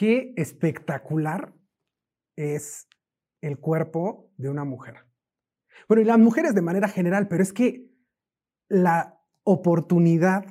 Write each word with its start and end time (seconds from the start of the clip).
qué 0.00 0.32
espectacular 0.38 1.52
es 2.34 2.88
el 3.42 3.58
cuerpo 3.58 4.32
de 4.38 4.48
una 4.48 4.64
mujer. 4.64 4.94
Bueno, 5.88 6.00
y 6.00 6.06
las 6.06 6.18
mujeres 6.18 6.54
de 6.54 6.62
manera 6.62 6.88
general, 6.88 7.28
pero 7.28 7.42
es 7.42 7.52
que 7.52 7.86
la 8.70 9.20
oportunidad 9.42 10.46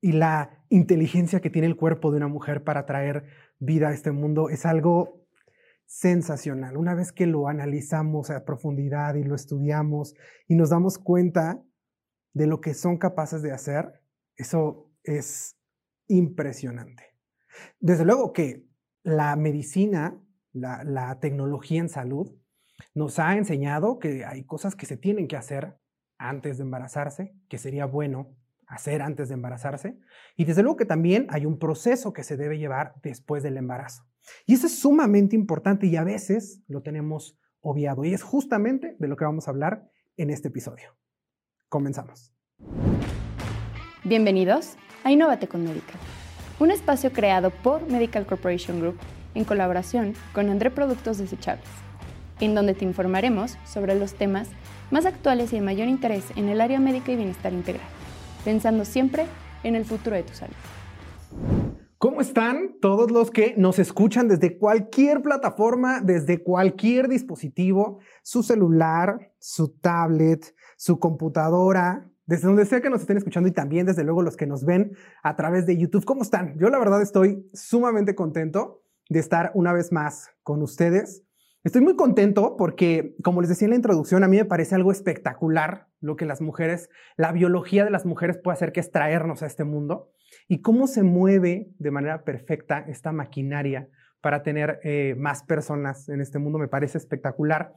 y 0.00 0.10
la 0.10 0.64
inteligencia 0.70 1.38
que 1.38 1.50
tiene 1.50 1.68
el 1.68 1.76
cuerpo 1.76 2.10
de 2.10 2.16
una 2.16 2.26
mujer 2.26 2.64
para 2.64 2.84
traer 2.84 3.26
vida 3.60 3.90
a 3.90 3.92
este 3.92 4.10
mundo 4.10 4.48
es 4.48 4.66
algo 4.66 5.24
sensacional. 5.86 6.76
Una 6.76 6.96
vez 6.96 7.12
que 7.12 7.26
lo 7.26 7.46
analizamos 7.46 8.30
a 8.30 8.44
profundidad 8.44 9.14
y 9.14 9.22
lo 9.22 9.36
estudiamos 9.36 10.16
y 10.48 10.56
nos 10.56 10.70
damos 10.70 10.98
cuenta 10.98 11.62
de 12.34 12.48
lo 12.48 12.60
que 12.60 12.74
son 12.74 12.98
capaces 12.98 13.40
de 13.40 13.52
hacer, 13.52 14.02
eso 14.34 14.90
es 15.04 15.56
impresionante. 16.08 17.11
Desde 17.80 18.04
luego 18.04 18.32
que 18.32 18.64
la 19.02 19.34
medicina, 19.36 20.20
la, 20.52 21.18
tecnología 21.20 21.80
en 21.80 21.88
salud, 21.88 22.34
nos 22.94 23.18
ha 23.18 23.36
enseñado 23.36 23.98
que 23.98 24.24
hay 24.24 24.44
cosas 24.44 24.74
que 24.74 24.86
se 24.86 24.96
tienen 24.96 25.28
que 25.28 25.36
hacer 25.36 25.76
antes 26.18 26.58
de 26.58 26.64
embarazarse, 26.64 27.34
que 27.48 27.58
sería 27.58 27.86
bueno 27.86 28.36
hacer 28.66 29.02
antes 29.02 29.28
de 29.28 29.34
embarazarse. 29.34 29.98
Y 30.36 30.44
desde 30.44 30.62
luego 30.62 30.76
que 30.76 30.84
también 30.84 31.26
hay 31.30 31.46
un 31.46 31.58
proceso 31.58 32.12
que 32.12 32.24
se 32.24 32.36
debe 32.36 32.58
llevar 32.58 32.94
después 33.02 33.42
del 33.42 33.56
embarazo. 33.56 34.04
Y 34.46 34.54
eso 34.54 34.66
es 34.66 34.78
sumamente 34.78 35.36
importante 35.36 35.86
y 35.86 35.96
a 35.96 36.04
veces 36.04 36.62
lo 36.68 36.82
tenemos 36.82 37.38
obviado. 37.60 38.04
Y 38.04 38.14
es 38.14 38.22
justamente 38.22 38.96
de 38.98 39.08
lo 39.08 39.16
que 39.16 39.24
vamos 39.24 39.48
a 39.48 39.50
hablar 39.50 39.88
en 40.16 40.30
este 40.30 40.48
episodio. 40.48 40.96
Comenzamos. 41.68 42.32
Bienvenidos 44.04 44.76
a 45.04 45.12
Innovate 45.12 45.48
con 45.48 45.64
Médica, 45.64 45.94
un 46.58 46.70
espacio 46.70 47.12
creado 47.12 47.50
por 47.50 47.88
Medical 47.88 48.26
Corporation 48.26 48.80
Group 48.80 48.98
en 49.34 49.44
colaboración 49.44 50.14
con 50.32 50.50
André 50.50 50.70
Productos 50.70 51.18
Desechables, 51.18 51.68
en 52.40 52.54
donde 52.54 52.74
te 52.74 52.84
informaremos 52.84 53.56
sobre 53.64 53.94
los 53.94 54.14
temas 54.14 54.48
más 54.90 55.06
actuales 55.06 55.52
y 55.52 55.56
de 55.56 55.62
mayor 55.62 55.88
interés 55.88 56.24
en 56.36 56.48
el 56.48 56.60
área 56.60 56.80
médica 56.80 57.12
y 57.12 57.16
bienestar 57.16 57.52
integral, 57.52 57.86
pensando 58.44 58.84
siempre 58.84 59.26
en 59.64 59.74
el 59.74 59.84
futuro 59.84 60.16
de 60.16 60.22
tu 60.22 60.34
salud. 60.34 60.54
¿Cómo 61.98 62.20
están 62.20 62.78
todos 62.80 63.12
los 63.12 63.30
que 63.30 63.54
nos 63.56 63.78
escuchan 63.78 64.26
desde 64.26 64.58
cualquier 64.58 65.22
plataforma, 65.22 66.00
desde 66.00 66.42
cualquier 66.42 67.08
dispositivo, 67.08 68.00
su 68.24 68.42
celular, 68.42 69.30
su 69.38 69.68
tablet, 69.68 70.52
su 70.76 70.98
computadora, 70.98 72.10
desde 72.26 72.46
donde 72.46 72.64
sea 72.66 72.80
que 72.80 72.90
nos 72.90 73.00
estén 73.00 73.16
escuchando 73.16 73.48
y 73.48 73.52
también 73.52 73.86
desde 73.86 74.04
luego 74.04 74.22
los 74.22 74.36
que 74.36 74.46
nos 74.46 74.64
ven 74.64 74.96
a 75.22 75.36
través 75.36 75.66
de 75.66 75.76
YouTube. 75.76 76.04
¿Cómo 76.04 76.22
están? 76.22 76.56
Yo 76.58 76.68
la 76.70 76.78
verdad 76.78 77.02
estoy 77.02 77.48
sumamente 77.52 78.14
contento 78.14 78.82
de 79.08 79.20
estar 79.20 79.50
una 79.54 79.72
vez 79.72 79.92
más 79.92 80.30
con 80.42 80.62
ustedes. 80.62 81.24
Estoy 81.64 81.80
muy 81.80 81.94
contento 81.94 82.56
porque, 82.56 83.14
como 83.22 83.40
les 83.40 83.48
decía 83.48 83.66
en 83.66 83.70
la 83.70 83.76
introducción, 83.76 84.24
a 84.24 84.28
mí 84.28 84.36
me 84.36 84.44
parece 84.44 84.74
algo 84.74 84.90
espectacular 84.90 85.86
lo 86.00 86.16
que 86.16 86.26
las 86.26 86.40
mujeres, 86.40 86.88
la 87.16 87.30
biología 87.30 87.84
de 87.84 87.90
las 87.90 88.04
mujeres 88.04 88.38
puede 88.42 88.54
hacer 88.54 88.72
que 88.72 88.80
es 88.80 88.90
traernos 88.90 89.42
a 89.42 89.46
este 89.46 89.62
mundo 89.62 90.10
y 90.48 90.60
cómo 90.60 90.88
se 90.88 91.04
mueve 91.04 91.70
de 91.78 91.90
manera 91.92 92.24
perfecta 92.24 92.80
esta 92.88 93.12
maquinaria 93.12 93.88
para 94.20 94.42
tener 94.42 94.80
eh, 94.82 95.14
más 95.16 95.44
personas 95.44 96.08
en 96.08 96.20
este 96.20 96.38
mundo. 96.38 96.58
Me 96.58 96.68
parece 96.68 96.98
espectacular. 96.98 97.74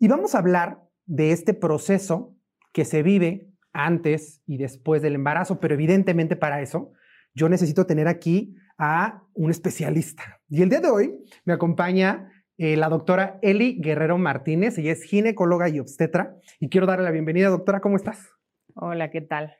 Y 0.00 0.08
vamos 0.08 0.34
a 0.34 0.38
hablar 0.38 0.82
de 1.06 1.32
este 1.32 1.54
proceso 1.54 2.34
que 2.72 2.84
se 2.84 3.02
vive 3.02 3.48
antes 3.72 4.42
y 4.46 4.56
después 4.56 5.02
del 5.02 5.14
embarazo, 5.14 5.60
pero 5.60 5.74
evidentemente 5.74 6.36
para 6.36 6.60
eso 6.60 6.92
yo 7.34 7.48
necesito 7.48 7.86
tener 7.86 8.08
aquí 8.08 8.56
a 8.78 9.22
un 9.34 9.50
especialista. 9.50 10.40
Y 10.48 10.62
el 10.62 10.70
día 10.70 10.80
de 10.80 10.88
hoy 10.88 11.14
me 11.44 11.52
acompaña 11.52 12.32
eh, 12.56 12.76
la 12.76 12.88
doctora 12.88 13.38
Eli 13.42 13.78
Guerrero 13.80 14.18
Martínez, 14.18 14.78
ella 14.78 14.92
es 14.92 15.02
ginecóloga 15.04 15.68
y 15.68 15.78
obstetra, 15.78 16.36
y 16.58 16.68
quiero 16.68 16.86
darle 16.86 17.04
la 17.04 17.10
bienvenida, 17.12 17.48
doctora, 17.48 17.80
¿cómo 17.80 17.96
estás? 17.96 18.28
Hola, 18.74 19.10
¿qué 19.10 19.20
tal? 19.20 19.54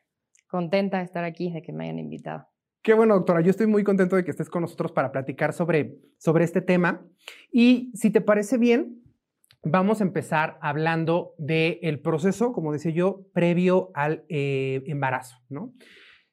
Contenta 0.48 0.98
de 0.98 1.04
estar 1.04 1.24
aquí, 1.24 1.52
de 1.52 1.62
que 1.62 1.72
me 1.72 1.84
hayan 1.84 1.98
invitado. 1.98 2.48
Qué 2.82 2.94
bueno, 2.94 3.14
doctora. 3.14 3.40
Yo 3.40 3.50
estoy 3.50 3.66
muy 3.66 3.84
contento 3.84 4.16
de 4.16 4.24
que 4.24 4.30
estés 4.30 4.48
con 4.48 4.62
nosotros 4.62 4.92
para 4.92 5.12
platicar 5.12 5.52
sobre, 5.52 5.98
sobre 6.16 6.44
este 6.44 6.60
tema. 6.60 7.04
Y 7.52 7.92
si 7.94 8.10
te 8.10 8.20
parece 8.20 8.56
bien, 8.56 9.02
vamos 9.62 10.00
a 10.00 10.04
empezar 10.04 10.58
hablando 10.60 11.34
del 11.38 12.00
proceso, 12.00 12.52
como 12.52 12.72
decía 12.72 12.92
yo, 12.92 13.26
previo 13.32 13.90
al 13.94 14.24
eh, 14.28 14.82
embarazo. 14.86 15.38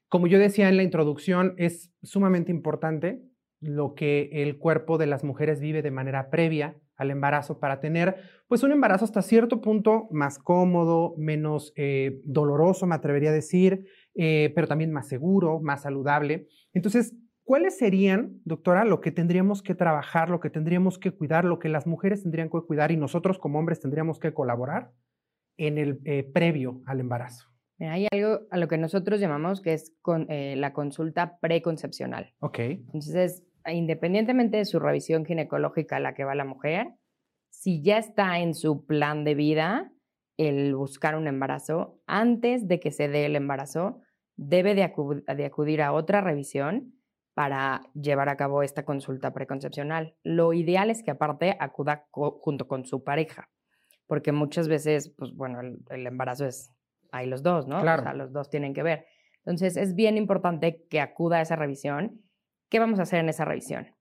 Como 0.10 0.28
yo 0.28 0.40
decía 0.40 0.70
en 0.70 0.78
la 0.78 0.84
introducción, 0.84 1.56
es 1.58 1.92
sumamente 2.04 2.52
importante 2.52 3.22
lo 3.60 3.96
que 3.96 4.30
el 4.32 4.58
cuerpo 4.58 4.98
de 4.98 5.08
las 5.08 5.24
mujeres 5.24 5.60
vive 5.60 5.82
de 5.82 5.92
manera 5.92 6.30
previa 6.30 6.78
al 6.98 7.12
embarazo 7.12 7.60
para 7.60 7.80
tener 7.80 8.16
pues 8.48 8.64
un 8.64 8.72
embarazo 8.72 9.06
hasta 9.06 9.22
cierto 9.22 9.60
punto 9.60 10.08
más 10.12 10.38
cómodo, 10.40 11.16
menos 11.18 11.74
eh, 11.76 12.22
doloroso, 12.24 12.86
me 12.86 12.96
atrevería 12.96 13.32
a 13.32 13.34
decir, 13.34 13.86
eh, 14.14 14.52
pero 14.56 14.68
también 14.68 14.94
más 14.94 15.08
seguro, 15.08 15.60
más 15.60 15.82
saludable. 15.82 16.48
Entonces, 16.74 17.14
¿Cuáles 17.46 17.78
serían, 17.78 18.42
doctora, 18.44 18.86
lo 18.86 19.02
que 19.02 19.12
tendríamos 19.12 19.62
que 19.62 19.76
trabajar, 19.76 20.32
lo 20.32 20.40
que 20.40 20.50
tendríamos 20.50 20.98
que 20.98 21.12
cuidar, 21.12 21.46
lo 21.46 21.60
que 21.60 21.70
las 21.70 21.86
mujeres 21.86 22.24
tendrían 22.24 22.50
que 22.50 22.60
cuidar 22.62 22.92
y 22.92 22.98
nosotros 22.98 23.38
como 23.38 23.60
hombres 23.60 23.80
tendríamos 23.80 24.20
que 24.20 24.34
colaborar 24.34 24.92
en 25.56 25.78
el 25.78 26.02
eh, 26.06 26.24
previo 26.24 26.82
al 26.88 27.02
embarazo? 27.02 27.48
Hay 27.80 28.08
algo 28.12 28.48
a 28.50 28.58
lo 28.58 28.68
que 28.68 28.80
nosotros 28.80 29.20
llamamos 29.20 29.62
que 29.62 29.74
es 29.74 29.96
con, 30.02 30.26
eh, 30.32 30.56
la 30.56 30.74
consulta 30.74 31.38
preconcepcional. 31.40 32.34
Ok. 32.40 32.60
Entonces, 32.60 33.44
independientemente 33.68 34.58
de 34.58 34.66
su 34.66 34.80
revisión 34.80 35.24
ginecológica 35.24 35.98
a 35.98 36.00
la 36.00 36.16
que 36.16 36.24
va 36.24 36.34
la 36.34 36.46
mujer, 36.46 36.94
si 37.52 37.84
ya 37.84 38.00
está 38.00 38.40
en 38.40 38.56
su 38.56 38.88
plan 38.88 39.24
de 39.24 39.36
vida 39.36 39.92
el 40.38 40.76
buscar 40.76 41.16
un 41.16 41.28
embarazo, 41.28 42.02
antes 42.08 42.68
de 42.68 42.80
que 42.80 42.92
se 42.92 43.08
dé 43.08 43.28
el 43.28 43.36
embarazo, 43.36 44.02
debe 44.36 44.74
de 44.74 44.84
acudir 44.84 45.82
a 45.84 45.94
otra 45.94 46.22
revisión 46.22 46.95
para 47.36 47.82
llevar 47.94 48.30
a 48.30 48.38
cabo 48.38 48.64
esta 48.64 48.86
consulta 48.86 49.34
preconcepcional. 49.34 50.16
Lo 50.24 50.54
ideal 50.54 50.90
es 50.90 51.04
que 51.04 51.12
aparte 51.12 51.58
acuda 51.60 52.08
junto 52.12 52.68
con 52.68 52.86
su 52.86 53.04
pareja, 53.04 53.50
porque 54.08 54.32
muchas 54.32 54.70
veces, 54.70 55.14
pues 55.18 55.36
bueno, 55.36 55.60
el, 55.60 56.08
embarazo 56.08 56.46
es 56.46 56.74
ahí 57.12 57.28
los 57.28 57.44
dos, 57.44 57.68
¿no? 57.68 57.82
Claro. 57.82 58.02
O 58.02 58.06
sea, 58.06 58.14
los 58.14 58.32
dos 58.32 58.50
tienen 58.50 58.74
que 58.74 58.84
ver. 58.84 59.06
Entonces, 59.40 59.76
es 59.76 59.96
bien 59.96 60.18
importante 60.18 60.86
que 60.90 61.02
acuda 61.02 61.38
a 61.38 61.42
esa 61.42 61.58
revisión. 61.58 62.22
¿Qué 62.70 62.80
vamos 62.80 63.00
a 63.00 63.04
hacer 63.04 63.20
en 63.20 63.28
esa 63.28 63.44
revisión? 63.44 63.94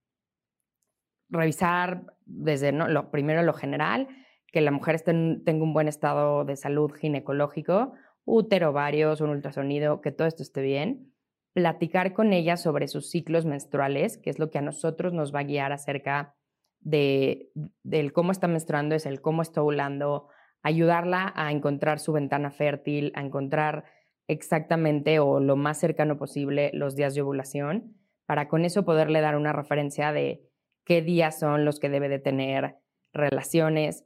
Revisar 1.27 2.05
desde 2.25 2.71
¿no? 2.71 2.87
lo, 2.87 3.11
primero 3.11 3.43
lo 3.43 3.53
general, 3.53 4.07
que 4.47 4.61
la 4.61 4.71
mujer 4.71 4.95
esté 4.95 5.11
tenga 5.43 5.63
un 5.63 5.73
buen 5.73 5.89
estado 5.89 6.45
de 6.45 6.55
salud 6.55 6.89
ginecológico, 6.93 7.93
útero, 8.23 8.69
ovarios, 8.69 9.19
un 9.19 9.31
ultrasonido, 9.31 9.99
que 9.99 10.13
todo 10.13 10.25
esto 10.25 10.41
esté 10.41 10.61
bien 10.61 11.14
platicar 11.55 12.11
con 12.11 12.33
ella 12.33 12.57
sobre 12.57 12.89
sus 12.89 13.09
ciclos 13.09 13.45
menstruales, 13.45 14.17
que 14.17 14.29
es 14.29 14.39
lo 14.39 14.51
que 14.51 14.57
a 14.57 14.61
nosotros 14.61 15.13
nos 15.13 15.33
va 15.33 15.39
a 15.39 15.43
guiar 15.43 15.71
acerca 15.71 16.35
de 16.81 17.49
del 17.81 18.11
cómo 18.11 18.33
está 18.33 18.49
menstruando, 18.49 18.93
es 18.93 19.05
el 19.05 19.21
cómo 19.21 19.41
está 19.41 19.61
ovulando, 19.61 20.27
ayudarla 20.63 21.31
a 21.33 21.53
encontrar 21.53 21.99
su 21.99 22.11
ventana 22.11 22.51
fértil, 22.51 23.13
a 23.15 23.21
encontrar 23.21 23.85
exactamente 24.27 25.19
o 25.19 25.39
lo 25.39 25.55
más 25.55 25.79
cercano 25.79 26.17
posible 26.17 26.71
los 26.73 26.97
días 26.97 27.15
de 27.15 27.21
ovulación, 27.21 27.95
para 28.25 28.49
con 28.49 28.65
eso 28.65 28.83
poderle 28.83 29.21
dar 29.21 29.37
una 29.37 29.53
referencia 29.53 30.11
de 30.11 30.41
qué 30.83 31.01
días 31.01 31.39
son 31.39 31.63
los 31.63 31.79
que 31.79 31.87
debe 31.87 32.09
de 32.09 32.19
tener 32.19 32.75
relaciones 33.13 34.05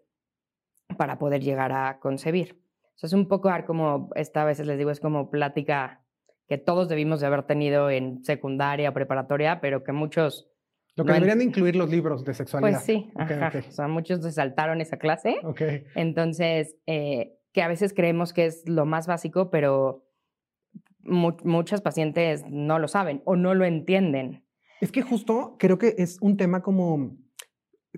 para 0.98 1.18
poder 1.18 1.42
llegar 1.42 1.72
a 1.72 2.00
concebir. 2.00 2.62
Eso 2.96 3.08
es 3.08 3.14
un 3.14 3.28
poco 3.28 3.50
como, 3.66 4.12
esta 4.14 4.44
a 4.44 4.46
veces 4.46 4.68
les 4.68 4.78
digo, 4.78 4.92
es 4.92 5.00
como 5.00 5.32
plática 5.32 6.06
que 6.50 6.58
todos 6.58 6.90
debimos 6.90 7.22
de 7.22 7.28
haber 7.28 7.44
tenido 7.44 7.92
en 7.92 8.26
secundaria, 8.26 8.92
preparatoria, 8.92 9.62
pero 9.62 9.84
que 9.84 9.92
muchos... 9.92 10.50
Lo 10.96 11.06
que 11.06 11.14
deberían 11.14 11.38
de 11.38 11.46
incluir 11.46 11.76
los 11.76 11.90
libros 11.90 12.26
de 12.26 12.34
sexualidad. 12.34 12.72
Pues 12.72 12.84
sí, 12.84 13.10
o 13.16 13.72
sea, 13.72 13.88
muchos 13.88 14.24
se 14.24 14.32
saltaron 14.32 14.82
esa 14.82 14.98
clase. 14.98 15.38
Ok. 15.44 15.62
Entonces, 15.96 16.76
eh, 16.88 17.38
que 17.54 17.62
a 17.62 17.68
veces 17.68 17.94
creemos 17.94 18.34
que 18.34 18.48
es 18.48 18.68
lo 18.68 18.86
más 18.86 19.06
básico, 19.08 19.52
pero 19.52 20.08
muchas 21.04 21.82
pacientes 21.82 22.44
no 22.50 22.80
lo 22.80 22.88
saben 22.88 23.22
o 23.26 23.36
no 23.36 23.54
lo 23.54 23.64
entienden. 23.64 24.44
Es 24.82 24.92
que 24.92 25.04
justo 25.04 25.56
creo 25.60 25.78
que 25.78 25.96
es 26.00 26.18
un 26.20 26.36
tema 26.36 26.62
como, 26.62 27.16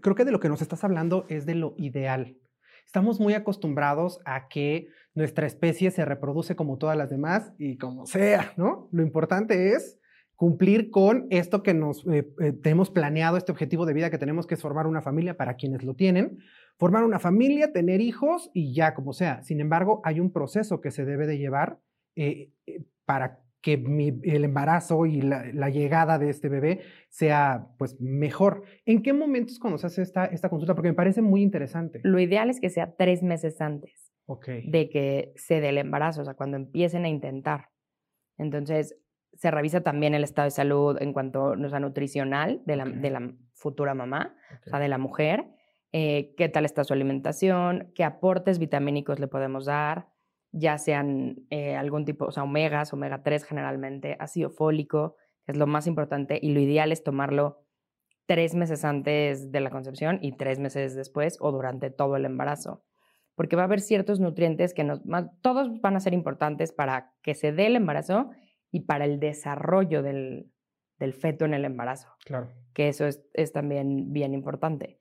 creo 0.01 0.15
que 0.15 0.25
de 0.25 0.31
lo 0.31 0.39
que 0.39 0.49
nos 0.49 0.61
estás 0.61 0.83
hablando 0.83 1.25
es 1.29 1.45
de 1.45 1.55
lo 1.55 1.73
ideal. 1.77 2.37
Estamos 2.85 3.19
muy 3.19 3.33
acostumbrados 3.33 4.19
a 4.25 4.49
que 4.49 4.87
nuestra 5.13 5.45
especie 5.45 5.91
se 5.91 6.05
reproduce 6.05 6.55
como 6.55 6.77
todas 6.77 6.97
las 6.97 7.09
demás 7.09 7.53
y 7.57 7.77
como 7.77 8.05
sea, 8.05 8.53
¿no? 8.57 8.87
Lo 8.91 9.03
importante 9.03 9.73
es 9.73 9.99
cumplir 10.35 10.89
con 10.89 11.27
esto 11.29 11.61
que 11.61 11.73
nos 11.73 12.03
eh, 12.07 12.27
eh, 12.39 12.53
tenemos 12.53 12.89
planeado, 12.89 13.37
este 13.37 13.51
objetivo 13.51 13.85
de 13.85 13.93
vida 13.93 14.09
que 14.09 14.17
tenemos, 14.17 14.47
que 14.47 14.55
es 14.55 14.61
formar 14.61 14.87
una 14.87 15.01
familia 15.01 15.37
para 15.37 15.55
quienes 15.55 15.83
lo 15.83 15.93
tienen, 15.93 16.39
formar 16.77 17.03
una 17.03 17.19
familia, 17.19 17.71
tener 17.71 18.01
hijos 18.01 18.49
y 18.53 18.73
ya 18.73 18.95
como 18.95 19.13
sea. 19.13 19.43
Sin 19.43 19.59
embargo, 19.59 20.01
hay 20.03 20.19
un 20.19 20.31
proceso 20.31 20.81
que 20.81 20.89
se 20.89 21.05
debe 21.05 21.27
de 21.27 21.37
llevar 21.37 21.77
eh, 22.15 22.49
para 23.05 23.39
que 23.61 23.73
el 23.73 24.43
embarazo 24.43 25.05
y 25.05 25.21
la, 25.21 25.69
llegada 25.69 26.17
de 26.17 26.31
este 26.31 26.49
bebé 26.49 26.79
sea 27.09 27.67
pues 27.77 28.01
mejor. 28.01 28.63
¿En 28.87 29.03
qué 29.03 29.13
momentos 29.13 29.59
cuando 29.59 29.77
se 29.77 29.85
hace 29.85 30.01
esta, 30.01 30.25
esta 30.25 30.49
consulta? 30.49 30.73
Porque 30.73 30.89
me 30.89 30.95
parece 30.95 31.21
muy 31.21 31.43
interesante. 31.43 32.01
Lo 32.03 32.19
ideal 32.19 32.49
es 32.49 32.59
que 32.59 32.71
sea 32.71 32.95
tres 32.97 33.21
meses 33.21 33.61
antes 33.61 34.10
de 34.27 34.89
que 34.89 35.33
se 35.35 35.59
dé 35.59 35.69
el 35.69 35.77
embarazo, 35.77 36.21
o 36.21 36.25
sea, 36.25 36.35
cuando 36.35 36.57
empiecen 36.57 37.05
a 37.05 37.09
intentar. 37.09 37.69
Entonces, 38.37 38.97
se 39.33 39.51
revisa 39.51 39.81
también 39.81 40.13
el 40.13 40.23
estado 40.23 40.45
de 40.45 40.51
salud 40.51 40.97
en 41.01 41.13
cuanto 41.13 41.53
a 41.53 41.79
nutricional 41.79 42.61
de 42.65 42.75
la, 42.75 42.85
de 42.85 43.09
la 43.09 43.33
futura 43.53 43.93
mamá, 43.93 44.35
o 44.65 44.69
sea, 44.69 44.79
de 44.79 44.87
la 44.87 44.97
mujer, 44.97 45.45
eh, 45.93 46.33
qué 46.37 46.47
tal 46.49 46.65
está 46.65 46.83
su 46.83 46.93
alimentación, 46.93 47.91
qué 47.95 48.03
aportes 48.03 48.59
vitamínicos 48.59 49.19
le 49.19 49.27
podemos 49.27 49.65
dar, 49.65 50.07
ya 50.51 50.77
sean 50.77 51.45
eh, 51.49 51.75
algún 51.75 52.05
tipo, 52.05 52.25
o 52.25 52.31
sea, 52.31 52.43
omegas, 52.43 52.93
omega 52.93 53.23
3 53.23 53.43
generalmente, 53.43 54.15
ácido 54.19 54.49
fólico, 54.49 55.15
que 55.45 55.53
es 55.53 55.57
lo 55.57 55.67
más 55.67 55.87
importante, 55.87 56.39
y 56.41 56.53
lo 56.53 56.59
ideal 56.59 56.91
es 56.91 57.03
tomarlo 57.03 57.65
tres 58.25 58.55
meses 58.55 58.85
antes 58.85 59.51
de 59.51 59.59
la 59.59 59.69
concepción 59.69 60.19
y 60.21 60.33
tres 60.37 60.59
meses 60.59 60.95
después 60.95 61.37
o 61.41 61.51
durante 61.51 61.89
todo 61.89 62.15
el 62.15 62.25
embarazo, 62.25 62.83
porque 63.35 63.55
va 63.55 63.63
a 63.63 63.65
haber 63.65 63.81
ciertos 63.81 64.19
nutrientes 64.19 64.73
que 64.73 64.83
nos, 64.83 65.01
todos 65.41 65.81
van 65.81 65.95
a 65.95 65.99
ser 65.99 66.13
importantes 66.13 66.71
para 66.71 67.13
que 67.21 67.33
se 67.33 67.51
dé 67.51 67.67
el 67.67 67.75
embarazo 67.75 68.31
y 68.71 68.81
para 68.81 69.05
el 69.05 69.19
desarrollo 69.19 70.01
del, 70.03 70.51
feto 71.19 71.45
en 71.45 71.53
el 71.53 71.65
embarazo. 71.65 72.09
Claro. 72.25 72.51
Que 72.73 72.87
eso 72.87 73.07
es, 73.07 73.23
es 73.33 73.51
también 73.51 74.13
bien 74.13 74.33
importante. 74.33 74.99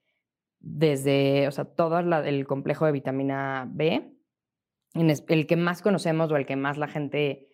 Desde, 0.58 1.48
o 1.48 1.52
sea, 1.52 1.64
todo 1.64 1.98
el 1.98 2.46
complejo 2.46 2.86
de 2.86 2.92
vitamina 2.92 3.68
B, 3.70 4.14
el 4.94 5.46
que 5.46 5.56
más 5.56 5.82
conocemos 5.82 6.30
o 6.32 6.36
el 6.36 6.46
que 6.46 6.56
más 6.56 6.78
la 6.78 6.88
gente 6.88 7.48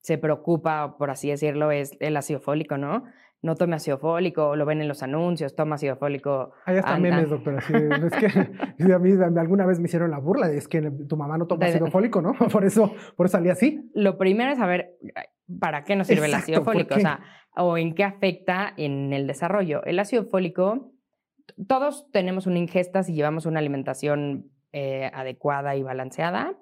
se 0.00 0.18
preocupa, 0.18 0.96
por 0.96 1.10
así 1.10 1.28
decirlo, 1.28 1.70
es 1.70 1.96
el 2.00 2.16
ácido 2.16 2.40
fólico, 2.40 2.78
¿no? 2.78 3.04
No 3.40 3.54
tome 3.54 3.76
ácido 3.76 3.98
fólico, 3.98 4.56
lo 4.56 4.66
ven 4.66 4.80
en 4.80 4.88
los 4.88 5.02
anuncios, 5.02 5.54
toma 5.54 5.76
ácido 5.76 5.96
fólico. 5.96 6.52
Ahí 6.64 6.76
está 6.76 6.98
memes, 6.98 7.30
doctora. 7.30 7.58
es 7.58 7.66
que 7.66 8.92
a 8.92 8.98
mí 8.98 9.12
alguna 9.38 9.64
vez 9.64 9.78
me 9.78 9.86
hicieron 9.86 10.10
la 10.10 10.18
burla 10.18 10.48
de 10.48 10.58
es 10.58 10.66
que 10.66 10.82
tu 11.08 11.16
mamá 11.16 11.38
no 11.38 11.46
toma 11.46 11.66
ácido 11.66 11.86
fólico, 11.86 12.20
¿no? 12.20 12.32
Por 12.52 12.64
eso, 12.64 12.92
por 13.16 13.26
eso 13.26 13.36
salí 13.36 13.50
así. 13.50 13.90
Lo 13.94 14.18
primero 14.18 14.52
es 14.52 14.58
saber 14.58 14.96
para 15.60 15.84
qué 15.84 15.96
nos 15.96 16.06
sirve 16.06 16.26
el 16.26 16.34
ácido 16.34 16.64
fólico, 16.64 16.96
o 16.96 17.00
sea, 17.00 17.20
o 17.56 17.78
en 17.78 17.94
qué 17.94 18.04
afecta 18.04 18.72
en 18.76 19.12
el 19.12 19.26
desarrollo. 19.26 19.84
El 19.84 19.98
ácido 19.98 20.24
fólico, 20.24 20.92
todos 21.66 22.10
tenemos 22.10 22.46
una 22.46 22.58
ingesta 22.58 23.02
si 23.02 23.14
llevamos 23.14 23.46
una 23.46 23.60
alimentación 23.60 24.50
eh, 24.72 25.10
adecuada 25.14 25.76
y 25.76 25.82
balanceada 25.82 26.56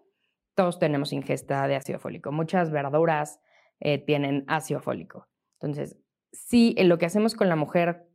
todos 0.56 0.78
tenemos 0.78 1.12
ingesta 1.12 1.68
de 1.68 1.76
ácido 1.76 2.00
fólico. 2.00 2.32
Muchas 2.32 2.70
verduras 2.70 3.40
eh, 3.78 3.98
tienen 3.98 4.44
ácido 4.48 4.80
fólico. 4.80 5.28
Entonces, 5.60 5.96
si 6.32 6.74
lo 6.82 6.98
que 6.98 7.06
hacemos 7.06 7.34
con 7.34 7.48
la 7.48 7.56
mujer 7.56 8.08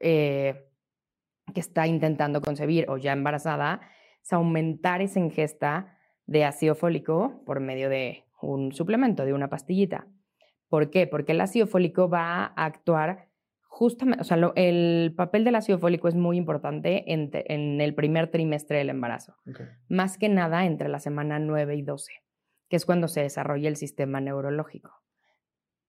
eh, 0.00 0.68
que 1.54 1.60
está 1.60 1.86
intentando 1.86 2.40
concebir 2.40 2.86
o 2.88 2.96
ya 2.96 3.12
embarazada 3.12 3.80
es 4.22 4.32
aumentar 4.32 5.00
esa 5.00 5.20
ingesta 5.20 5.98
de 6.26 6.44
ácido 6.44 6.74
fólico 6.74 7.42
por 7.46 7.60
medio 7.60 7.88
de 7.88 8.24
un 8.42 8.72
suplemento, 8.72 9.24
de 9.24 9.32
una 9.32 9.48
pastillita. 9.48 10.06
¿Por 10.68 10.90
qué? 10.90 11.06
Porque 11.06 11.32
el 11.32 11.40
ácido 11.40 11.66
fólico 11.66 12.08
va 12.08 12.44
a 12.44 12.64
actuar 12.64 13.28
justamente, 13.62 14.20
o 14.20 14.24
sea, 14.24 14.36
el 14.56 15.14
papel 15.16 15.44
del 15.44 15.54
ácido 15.54 15.78
fólico 15.78 16.08
es 16.08 16.14
muy 16.14 16.36
importante 16.36 17.12
en, 17.12 17.80
el 17.80 17.94
primer 17.94 18.30
trimestre 18.30 18.78
del 18.78 18.90
embarazo. 18.90 19.36
Más 19.88 20.18
que 20.18 20.28
nada 20.28 20.66
entre 20.66 20.88
la 20.88 20.98
semana 20.98 21.38
9 21.38 21.76
y 21.76 21.82
12, 21.82 22.12
que 22.68 22.76
es 22.76 22.84
cuando 22.84 23.08
se 23.08 23.22
desarrolla 23.22 23.68
el 23.68 23.76
sistema 23.76 24.20
neurológico 24.20 24.90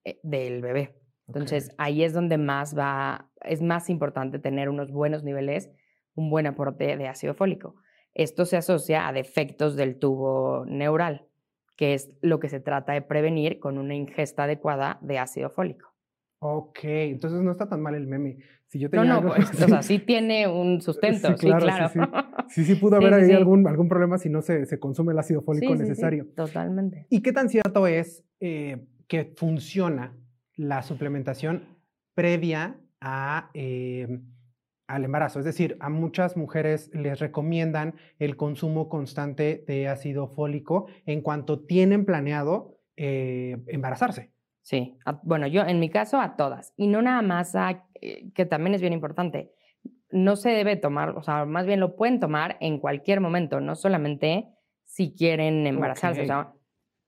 eh, 0.05 0.19
del 0.23 0.61
bebé. 0.61 0.95
Entonces, 1.29 1.69
ahí 1.77 2.03
es 2.03 2.11
donde 2.11 2.39
más 2.39 2.75
va, 2.75 3.29
es 3.41 3.61
más 3.61 3.91
importante 3.91 4.39
tener 4.39 4.67
unos 4.67 4.91
buenos 4.91 5.23
niveles, 5.23 5.69
un 6.15 6.31
buen 6.31 6.47
aporte 6.47 6.97
de 6.97 7.07
ácido 7.07 7.35
fólico. 7.35 7.75
Esto 8.15 8.45
se 8.45 8.57
asocia 8.57 9.07
a 9.07 9.13
defectos 9.13 9.75
del 9.75 9.99
tubo 9.99 10.65
neural, 10.65 11.27
que 11.75 11.93
es 11.93 12.09
lo 12.21 12.39
que 12.39 12.49
se 12.49 12.59
trata 12.59 12.93
de 12.93 13.03
prevenir 13.03 13.59
con 13.59 13.77
una 13.77 13.93
ingesta 13.93 14.45
adecuada 14.45 14.97
de 15.01 15.19
ácido 15.19 15.51
fólico. 15.51 15.93
Ok, 16.39 16.79
entonces 16.83 17.41
no 17.41 17.51
está 17.51 17.69
tan 17.69 17.81
mal 17.81 17.93
el 17.93 18.07
meme. 18.07 18.37
Si 18.67 18.79
yo 18.79 18.89
tenía 18.89 19.05
no, 19.05 19.21
no, 19.21 19.35
pues, 19.35 19.51
o 19.61 19.67
sea, 19.67 19.83
sí 19.83 19.99
tiene 19.99 20.47
un 20.47 20.81
sustento, 20.81 21.37
sí, 21.37 21.47
claro. 21.47 21.91
Sí, 22.49 22.63
sí, 22.65 22.75
pudo 22.75 22.95
haber 22.95 23.13
ahí 23.13 23.31
algún, 23.33 23.67
algún 23.67 23.87
problema 23.87 24.17
si 24.17 24.29
no 24.29 24.41
se, 24.41 24.65
se 24.65 24.79
consume 24.79 25.13
el 25.13 25.19
ácido 25.19 25.41
fólico 25.43 25.75
necesario. 25.75 26.25
totalmente. 26.35 27.05
¿Y 27.09 27.21
qué 27.21 27.33
tan 27.33 27.49
cierto 27.49 27.85
es 27.85 28.23
eh, 28.39 28.87
que 29.07 29.33
funciona 29.35 30.15
la 30.59 30.83
suplementación 30.83 31.77
previa 32.13 32.75
a, 32.99 33.49
eh, 33.53 34.19
al 34.87 35.05
embarazo? 35.05 35.39
Es 35.39 35.45
decir, 35.45 35.77
a 35.79 35.89
muchas 35.89 36.35
mujeres 36.35 36.91
les 36.93 37.19
recomiendan 37.19 37.95
el 38.19 38.35
consumo 38.35 38.89
constante 38.89 39.63
de 39.67 39.87
ácido 39.87 40.27
fólico 40.27 40.87
en 41.05 41.21
cuanto 41.21 41.61
tienen 41.61 42.05
planeado 42.05 42.77
eh, 42.97 43.57
embarazarse. 43.67 44.33
Sí, 44.61 44.97
bueno, 45.23 45.47
yo 45.47 45.61
en 45.61 45.79
mi 45.79 45.89
caso 45.89 46.19
a 46.19 46.35
todas. 46.35 46.73
Y 46.75 46.87
no 46.87 47.01
nada 47.01 47.21
más 47.21 47.55
a, 47.55 47.85
eh, 48.01 48.29
que 48.35 48.45
también 48.45 48.75
es 48.75 48.81
bien 48.81 48.93
importante, 48.93 49.53
no 50.11 50.35
se 50.35 50.49
debe 50.49 50.75
tomar, 50.75 51.11
o 51.11 51.23
sea, 51.23 51.45
más 51.45 51.65
bien 51.65 51.79
lo 51.79 51.95
pueden 51.95 52.19
tomar 52.19 52.57
en 52.59 52.79
cualquier 52.79 53.21
momento, 53.21 53.61
no 53.61 53.75
solamente 53.75 54.49
si 54.83 55.15
quieren 55.15 55.65
embarazarse, 55.65 56.23
o, 56.23 56.25
sea, 56.25 56.53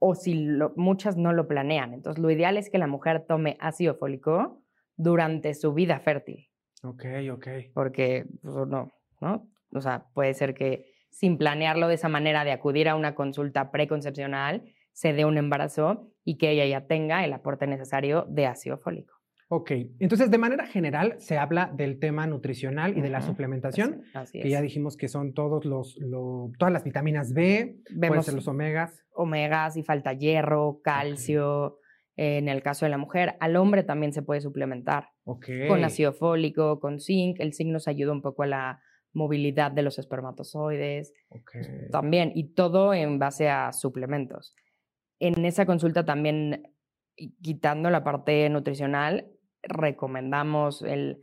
o 0.03 0.15
si 0.15 0.33
muchas 0.75 1.15
no 1.15 1.31
lo 1.31 1.47
planean. 1.47 1.93
Entonces, 1.93 2.19
lo 2.19 2.31
ideal 2.31 2.57
es 2.57 2.71
que 2.71 2.79
la 2.79 2.87
mujer 2.87 3.23
tome 3.27 3.55
ácido 3.59 3.93
fólico 3.93 4.63
durante 4.97 5.53
su 5.53 5.75
vida 5.75 5.99
fértil. 5.99 6.49
Ok, 6.81 7.05
ok. 7.31 7.47
Porque, 7.71 8.25
pues, 8.41 8.67
no, 8.67 8.91
¿no? 9.21 9.47
O 9.71 9.79
sea, 9.79 10.07
puede 10.15 10.33
ser 10.33 10.55
que 10.55 10.87
sin 11.11 11.37
planearlo 11.37 11.87
de 11.87 11.93
esa 11.93 12.09
manera 12.09 12.43
de 12.43 12.51
acudir 12.51 12.89
a 12.89 12.95
una 12.95 13.13
consulta 13.13 13.69
preconcepcional, 13.69 14.63
se 14.91 15.13
dé 15.13 15.23
un 15.23 15.37
embarazo 15.37 16.09
y 16.23 16.39
que 16.39 16.49
ella 16.49 16.65
ya 16.65 16.87
tenga 16.87 17.23
el 17.23 17.33
aporte 17.33 17.67
necesario 17.67 18.25
de 18.27 18.47
ácido 18.47 18.79
fólico. 18.79 19.20
Ok, 19.53 19.71
entonces 19.99 20.31
de 20.31 20.37
manera 20.37 20.65
general 20.65 21.15
se 21.17 21.37
habla 21.37 21.69
del 21.75 21.99
tema 21.99 22.25
nutricional 22.25 22.97
y 22.97 23.01
de 23.01 23.09
la 23.09 23.21
suplementación, 23.21 24.03
así, 24.13 24.39
que 24.39 24.49
ya 24.49 24.61
dijimos 24.61 24.95
que 24.95 25.09
son 25.09 25.33
todos 25.33 25.65
los, 25.65 25.97
todas 26.57 26.71
las 26.71 26.85
vitaminas 26.85 27.33
B, 27.33 27.75
Vemos 27.89 28.31
los 28.31 28.47
omegas. 28.47 29.03
Omegas 29.13 29.75
y 29.75 29.83
falta 29.83 30.13
hierro, 30.13 30.79
calcio, 30.81 31.79
en 32.15 32.47
el 32.47 32.63
caso 32.63 32.85
de 32.85 32.91
la 32.91 32.97
mujer. 32.97 33.35
Al 33.41 33.57
hombre 33.57 33.83
también 33.83 34.13
se 34.13 34.21
puede 34.21 34.39
suplementar 34.39 35.09
con 35.25 35.83
ácido 35.83 36.13
fólico, 36.13 36.79
con 36.79 37.01
zinc. 37.01 37.39
El 37.41 37.53
zinc 37.53 37.71
nos 37.71 37.89
ayuda 37.89 38.13
un 38.13 38.21
poco 38.21 38.43
a 38.43 38.47
la 38.47 38.81
movilidad 39.11 39.71
de 39.71 39.81
los 39.81 39.99
espermatozoides. 39.99 41.11
También, 41.91 42.31
y 42.35 42.53
todo 42.53 42.93
en 42.93 43.19
base 43.19 43.49
a 43.49 43.73
suplementos 43.73 44.55
en 45.21 45.45
esa 45.45 45.65
consulta 45.65 46.03
también, 46.03 46.63
quitando 47.41 47.89
la 47.91 48.03
parte 48.03 48.49
nutricional, 48.49 49.31
recomendamos 49.63 50.81
el 50.81 51.21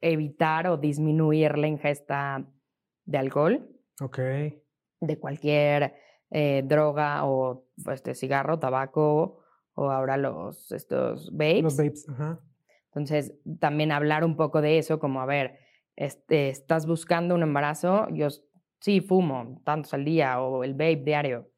evitar 0.00 0.66
o 0.66 0.76
disminuir 0.76 1.58
la 1.58 1.68
ingesta 1.68 2.46
de 3.04 3.18
alcohol. 3.18 3.68
Ok. 4.00 4.18
De 5.00 5.18
cualquier 5.18 5.94
eh, 6.30 6.62
droga 6.64 7.24
o 7.24 7.66
este, 7.90 8.14
cigarro, 8.14 8.58
tabaco 8.58 9.44
o 9.74 9.90
ahora 9.90 10.16
los 10.16 10.72
estos 10.72 11.30
vapes. 11.32 11.62
Los 11.62 11.76
vapes, 11.76 12.08
ajá. 12.08 12.40
Entonces, 12.86 13.34
también 13.58 13.90
hablar 13.90 14.22
un 14.22 14.36
poco 14.36 14.60
de 14.60 14.76
eso, 14.76 14.98
como 14.98 15.22
a 15.22 15.26
ver, 15.26 15.58
este, 15.96 16.50
estás 16.50 16.86
buscando 16.86 17.34
un 17.34 17.42
embarazo, 17.42 18.06
yo 18.10 18.28
sí 18.80 19.00
fumo 19.00 19.62
tantos 19.64 19.94
al 19.94 20.04
día 20.04 20.40
o 20.42 20.62
el 20.62 20.72
vape 20.72 21.02
diario 21.04 21.51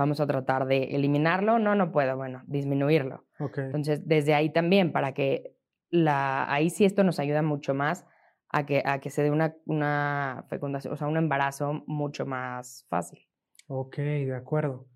vamos 0.00 0.18
a 0.18 0.26
tratar 0.26 0.66
de 0.66 0.84
eliminarlo, 0.96 1.58
no, 1.58 1.74
no 1.74 1.92
puedo, 1.92 2.16
bueno, 2.16 2.42
disminuirlo. 2.46 3.26
Entonces, 3.38 4.08
desde 4.08 4.32
ahí 4.32 4.50
también, 4.50 4.92
para 4.92 5.12
que 5.12 5.54
la, 5.90 6.50
ahí 6.50 6.70
sí 6.70 6.86
esto 6.86 7.04
nos 7.04 7.18
ayuda 7.18 7.42
mucho 7.42 7.74
más 7.74 8.06
a 8.48 8.64
que, 8.64 8.82
a 8.86 8.98
que 8.98 9.10
se 9.10 9.22
dé 9.22 9.30
una, 9.30 9.54
una 9.66 10.46
fecundación, 10.48 10.94
o 10.94 10.96
sea, 10.96 11.06
un 11.06 11.18
embarazo 11.18 11.84
mucho 11.86 12.24
más 12.24 12.86
fácil. 12.88 13.28
Ok, 13.68 13.98
de 13.98 14.34
acuerdo. 14.34 14.88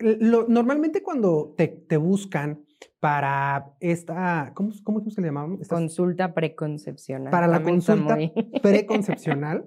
normalmente 0.00 1.02
cuando 1.02 1.52
te, 1.54 1.68
te, 1.68 1.98
buscan 1.98 2.64
para 3.00 3.74
esta, 3.80 4.52
¿cómo, 4.54 4.72
cómo 4.84 5.02
es 5.06 5.14
que 5.14 5.20
le 5.20 5.28
llamamos? 5.28 5.68
consulta 5.68 6.32
preconcepcional. 6.32 7.30
Para 7.30 7.46
la 7.46 7.62
consulta 7.62 8.16
preconcepcional. 8.62 9.66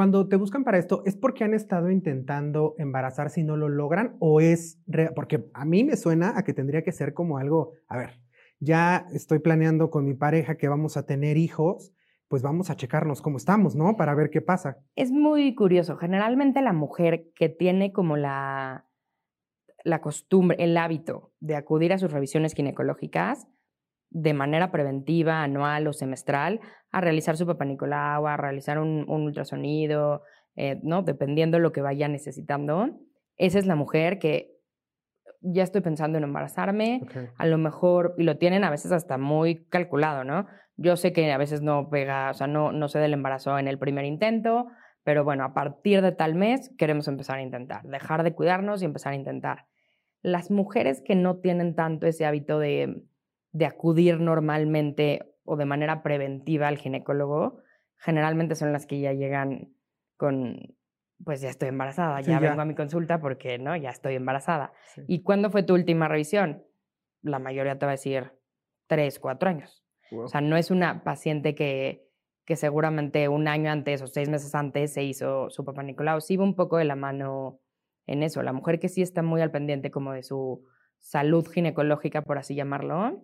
Cuando 0.00 0.28
te 0.28 0.36
buscan 0.36 0.64
para 0.64 0.78
esto, 0.78 1.02
¿es 1.04 1.14
porque 1.14 1.44
han 1.44 1.52
estado 1.52 1.90
intentando 1.90 2.74
embarazarse 2.78 3.42
y 3.42 3.44
no 3.44 3.58
lo 3.58 3.68
logran? 3.68 4.16
¿O 4.18 4.40
es, 4.40 4.80
porque 5.14 5.44
a 5.52 5.66
mí 5.66 5.84
me 5.84 5.98
suena 5.98 6.38
a 6.38 6.42
que 6.42 6.54
tendría 6.54 6.82
que 6.82 6.90
ser 6.90 7.12
como 7.12 7.36
algo, 7.36 7.74
a 7.86 7.98
ver, 7.98 8.18
ya 8.60 9.06
estoy 9.12 9.40
planeando 9.40 9.90
con 9.90 10.06
mi 10.06 10.14
pareja 10.14 10.56
que 10.56 10.68
vamos 10.68 10.96
a 10.96 11.04
tener 11.04 11.36
hijos, 11.36 11.92
pues 12.28 12.40
vamos 12.40 12.70
a 12.70 12.76
checarnos 12.76 13.20
cómo 13.20 13.36
estamos, 13.36 13.76
¿no? 13.76 13.98
Para 13.98 14.14
ver 14.14 14.30
qué 14.30 14.40
pasa. 14.40 14.78
Es 14.96 15.12
muy 15.12 15.54
curioso. 15.54 15.98
Generalmente 15.98 16.62
la 16.62 16.72
mujer 16.72 17.26
que 17.34 17.50
tiene 17.50 17.92
como 17.92 18.16
la, 18.16 18.86
la 19.84 20.00
costumbre, 20.00 20.56
el 20.60 20.78
hábito 20.78 21.34
de 21.40 21.56
acudir 21.56 21.92
a 21.92 21.98
sus 21.98 22.10
revisiones 22.10 22.54
ginecológicas 22.54 23.46
de 24.10 24.34
manera 24.34 24.70
preventiva, 24.70 25.42
anual 25.42 25.86
o 25.86 25.92
semestral, 25.92 26.60
a 26.90 27.00
realizar 27.00 27.36
su 27.36 27.46
papá 27.46 27.64
Nicolau, 27.64 28.26
a 28.26 28.36
realizar 28.36 28.78
un, 28.78 29.08
ultrasonido, 29.08 30.22
eh, 30.56 30.80
¿no? 30.82 31.02
Dependiendo 31.02 31.56
de 31.56 31.62
lo 31.62 31.72
que 31.72 31.80
vaya 31.80 32.08
necesitando. 32.08 32.90
Esa 33.36 33.58
es 33.58 33.66
la 33.66 33.76
mujer 33.76 34.18
que 34.18 34.56
ya 35.40 35.62
estoy 35.62 35.80
pensando 35.80 36.18
en 36.18 36.24
embarazarme, 36.24 37.02
a 37.38 37.46
lo 37.46 37.56
mejor, 37.56 38.14
y 38.18 38.24
lo 38.24 38.36
tienen 38.36 38.64
a 38.64 38.70
veces 38.70 38.92
hasta 38.92 39.16
muy 39.16 39.64
calculado, 39.66 40.24
¿no? 40.24 40.46
Yo 40.76 40.96
sé 40.96 41.12
que 41.12 41.32
a 41.32 41.38
veces 41.38 41.62
no 41.62 41.88
pega, 41.88 42.30
o 42.30 42.34
sea, 42.34 42.46
no, 42.46 42.72
no 42.72 42.88
se 42.88 42.98
da 42.98 43.06
el 43.06 43.14
embarazo 43.14 43.58
en 43.58 43.68
el 43.68 43.78
primer 43.78 44.04
intento, 44.04 44.66
pero 45.02 45.24
bueno, 45.24 45.44
a 45.44 45.54
partir 45.54 46.02
de 46.02 46.12
tal 46.12 46.34
mes 46.34 46.70
queremos 46.76 47.08
empezar 47.08 47.38
a 47.38 47.42
intentar, 47.42 47.84
dejar 47.84 48.22
de 48.22 48.34
cuidarnos 48.34 48.82
y 48.82 48.84
empezar 48.84 49.12
a 49.12 49.16
intentar. 49.16 49.66
Las 50.22 50.50
mujeres 50.50 51.02
que 51.02 51.14
no 51.14 51.38
tienen 51.38 51.74
tanto 51.74 52.06
ese 52.06 52.26
hábito 52.26 52.58
de, 52.58 53.02
de 53.52 53.66
acudir 53.66 54.20
normalmente 54.20 55.34
o 55.44 55.56
de 55.56 55.64
manera 55.64 56.02
preventiva 56.02 56.68
al 56.68 56.78
ginecólogo, 56.78 57.62
generalmente 57.96 58.54
son 58.54 58.72
las 58.72 58.86
que 58.86 59.00
ya 59.00 59.12
llegan 59.12 59.74
con, 60.16 60.76
pues 61.24 61.40
ya 61.40 61.48
estoy 61.48 61.68
embarazada, 61.68 62.20
ya, 62.20 62.38
vengo 62.38 62.60
a 62.60 62.64
mi 62.64 62.74
consulta 62.74 63.20
porque, 63.20 63.58
¿no? 63.58 63.76
Ya 63.76 63.90
estoy 63.90 64.14
embarazada. 64.14 64.72
¿Y 65.06 65.22
cuándo 65.22 65.50
fue 65.50 65.62
tu 65.62 65.74
última 65.74 66.08
revisión? 66.08 66.64
La 67.22 67.38
mayoría 67.38 67.78
te 67.78 67.86
va 67.86 67.92
a 67.92 67.94
decir 67.94 68.32
tres, 68.86 69.18
cuatro 69.18 69.48
años. 69.48 69.84
O 70.12 70.28
sea, 70.28 70.40
no 70.40 70.56
es 70.56 70.70
una 70.70 71.04
paciente 71.04 71.54
que, 71.54 72.08
que 72.44 72.56
seguramente 72.56 73.28
un 73.28 73.46
año 73.46 73.70
antes 73.70 74.02
o 74.02 74.06
seis 74.06 74.28
meses 74.28 74.54
antes 74.54 74.92
se 74.92 75.04
hizo 75.04 75.50
su 75.50 75.64
papá 75.64 75.82
Nicolau. 75.82 76.20
Sí 76.20 76.36
va 76.36 76.44
un 76.44 76.56
poco 76.56 76.78
de 76.78 76.84
la 76.84 76.96
mano 76.96 77.60
en 78.06 78.22
eso. 78.22 78.42
La 78.42 78.52
mujer 78.52 78.80
que 78.80 78.88
sí 78.88 79.02
está 79.02 79.22
muy 79.22 79.40
al 79.40 79.52
pendiente 79.52 79.90
como 79.90 80.12
de 80.12 80.22
su 80.22 80.64
salud 80.98 81.46
ginecológica, 81.48 82.22
por 82.22 82.38
así 82.38 82.54
llamarlo, 82.54 83.22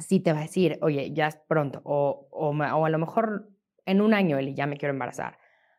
sí 0.00 0.20
te 0.20 0.32
va 0.32 0.40
a 0.40 0.42
decir, 0.42 0.78
oye, 0.82 1.12
ya 1.12 1.28
es 1.28 1.36
pronto. 1.36 1.80
O, 1.84 2.28
o, 2.30 2.50
o 2.50 2.84
a 2.84 2.90
lo 2.90 2.98
mejor 2.98 3.50
en 3.86 4.00
un 4.00 4.14
año, 4.14 4.38
Eli, 4.38 4.54
ya 4.54 4.66
me 4.66 4.76
quiero 4.76 4.92
embarazar. 4.92 5.38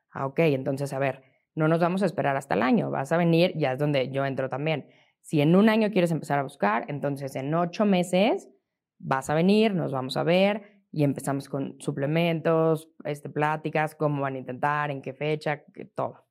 Ah, 0.10 0.26
ok, 0.26 0.40
entonces, 0.40 0.94
a 0.94 1.00
ver, 1.00 1.24
no 1.56 1.68
nos 1.68 1.80
vamos 1.80 2.04
a 2.04 2.06
esperar 2.06 2.36
hasta 2.36 2.56
el 2.56 2.62
año. 2.62 2.92
Vas 2.92 3.12
a 3.12 3.18
venir, 3.18 3.54
ya 3.56 3.74
es 3.74 3.80
donde 3.80 4.10
yo 4.10 4.26
entro 4.26 4.50
también. 4.50 4.88
Si 5.22 5.42
en 5.42 5.56
un 5.56 5.70
año 5.70 5.92
quieres 5.92 6.12
empezar 6.12 6.40
a 6.40 6.44
buscar, 6.44 6.86
entonces 6.88 7.36
en 7.36 7.54
ocho 7.54 7.86
meses 7.86 8.50
vas 8.98 9.30
a 9.30 9.36
venir, 9.36 9.74
nos 9.74 9.92
vamos 9.92 10.18
a 10.18 10.24
ver 10.24 10.84
y 10.92 11.04
empezamos 11.04 11.48
con 11.48 11.80
suplementos, 11.80 12.90
este, 13.06 13.30
pláticas, 13.30 13.96
cómo 13.96 14.22
van 14.22 14.36
a 14.36 14.40
intentar, 14.40 14.92
en 14.92 15.02
qué 15.02 15.14
fecha, 15.14 15.64
todo. 15.96 16.26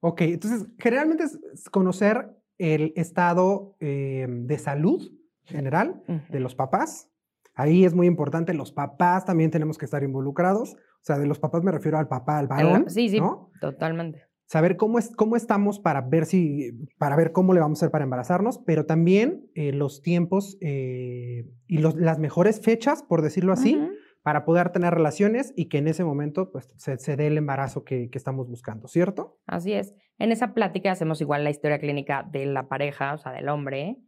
Ok, 0.00 0.22
entonces 0.22 0.66
generalmente 0.78 1.24
es 1.24 1.70
conocer 1.70 2.30
el 2.58 2.92
estado 2.96 3.76
eh, 3.80 4.26
de 4.28 4.58
salud 4.58 5.17
general 5.48 6.02
de 6.28 6.40
los 6.40 6.54
papás. 6.54 7.10
Ahí 7.54 7.84
es 7.84 7.92
muy 7.92 8.06
importante, 8.06 8.54
los 8.54 8.72
papás 8.72 9.24
también 9.24 9.50
tenemos 9.50 9.78
que 9.78 9.84
estar 9.84 10.04
involucrados. 10.04 10.74
O 10.74 11.04
sea, 11.04 11.18
de 11.18 11.26
los 11.26 11.38
papás 11.38 11.64
me 11.64 11.72
refiero 11.72 11.98
al 11.98 12.06
papá, 12.06 12.38
al 12.38 12.46
varón. 12.46 12.88
Sí, 12.88 13.08
sí, 13.08 13.20
totalmente. 13.60 14.22
Saber 14.46 14.76
cómo, 14.76 14.98
es, 14.98 15.14
cómo 15.14 15.36
estamos 15.36 15.78
para 15.78 16.00
ver 16.00 16.24
si, 16.24 16.70
para 16.96 17.16
ver 17.16 17.32
cómo 17.32 17.52
le 17.52 17.60
vamos 17.60 17.78
a 17.78 17.80
hacer 17.80 17.90
para 17.90 18.04
embarazarnos, 18.04 18.58
pero 18.64 18.86
también 18.86 19.50
eh, 19.54 19.72
los 19.72 20.00
tiempos 20.00 20.56
eh, 20.60 21.50
y 21.66 21.78
los, 21.78 21.96
las 21.96 22.18
mejores 22.18 22.60
fechas, 22.60 23.02
por 23.02 23.20
decirlo 23.20 23.52
así, 23.52 23.78
para 24.22 24.44
poder 24.44 24.70
tener 24.70 24.94
relaciones 24.94 25.52
y 25.56 25.66
que 25.66 25.78
en 25.78 25.88
ese 25.88 26.04
momento 26.04 26.50
pues, 26.50 26.68
se, 26.76 27.16
dé 27.16 27.26
el 27.26 27.38
embarazo 27.38 27.84
que, 27.84 28.08
que, 28.08 28.18
estamos 28.18 28.48
buscando, 28.48 28.88
¿cierto? 28.88 29.38
Así 29.46 29.72
es. 29.72 29.94
En 30.18 30.32
esa 30.32 30.54
plática 30.54 30.92
hacemos 30.92 31.20
igual 31.20 31.44
la 31.44 31.50
historia 31.50 31.78
clínica 31.78 32.22
de 32.30 32.46
la 32.46 32.68
pareja, 32.68 33.14
o 33.14 33.18
sea, 33.18 33.32
del 33.32 33.48
hombre. 33.48 33.98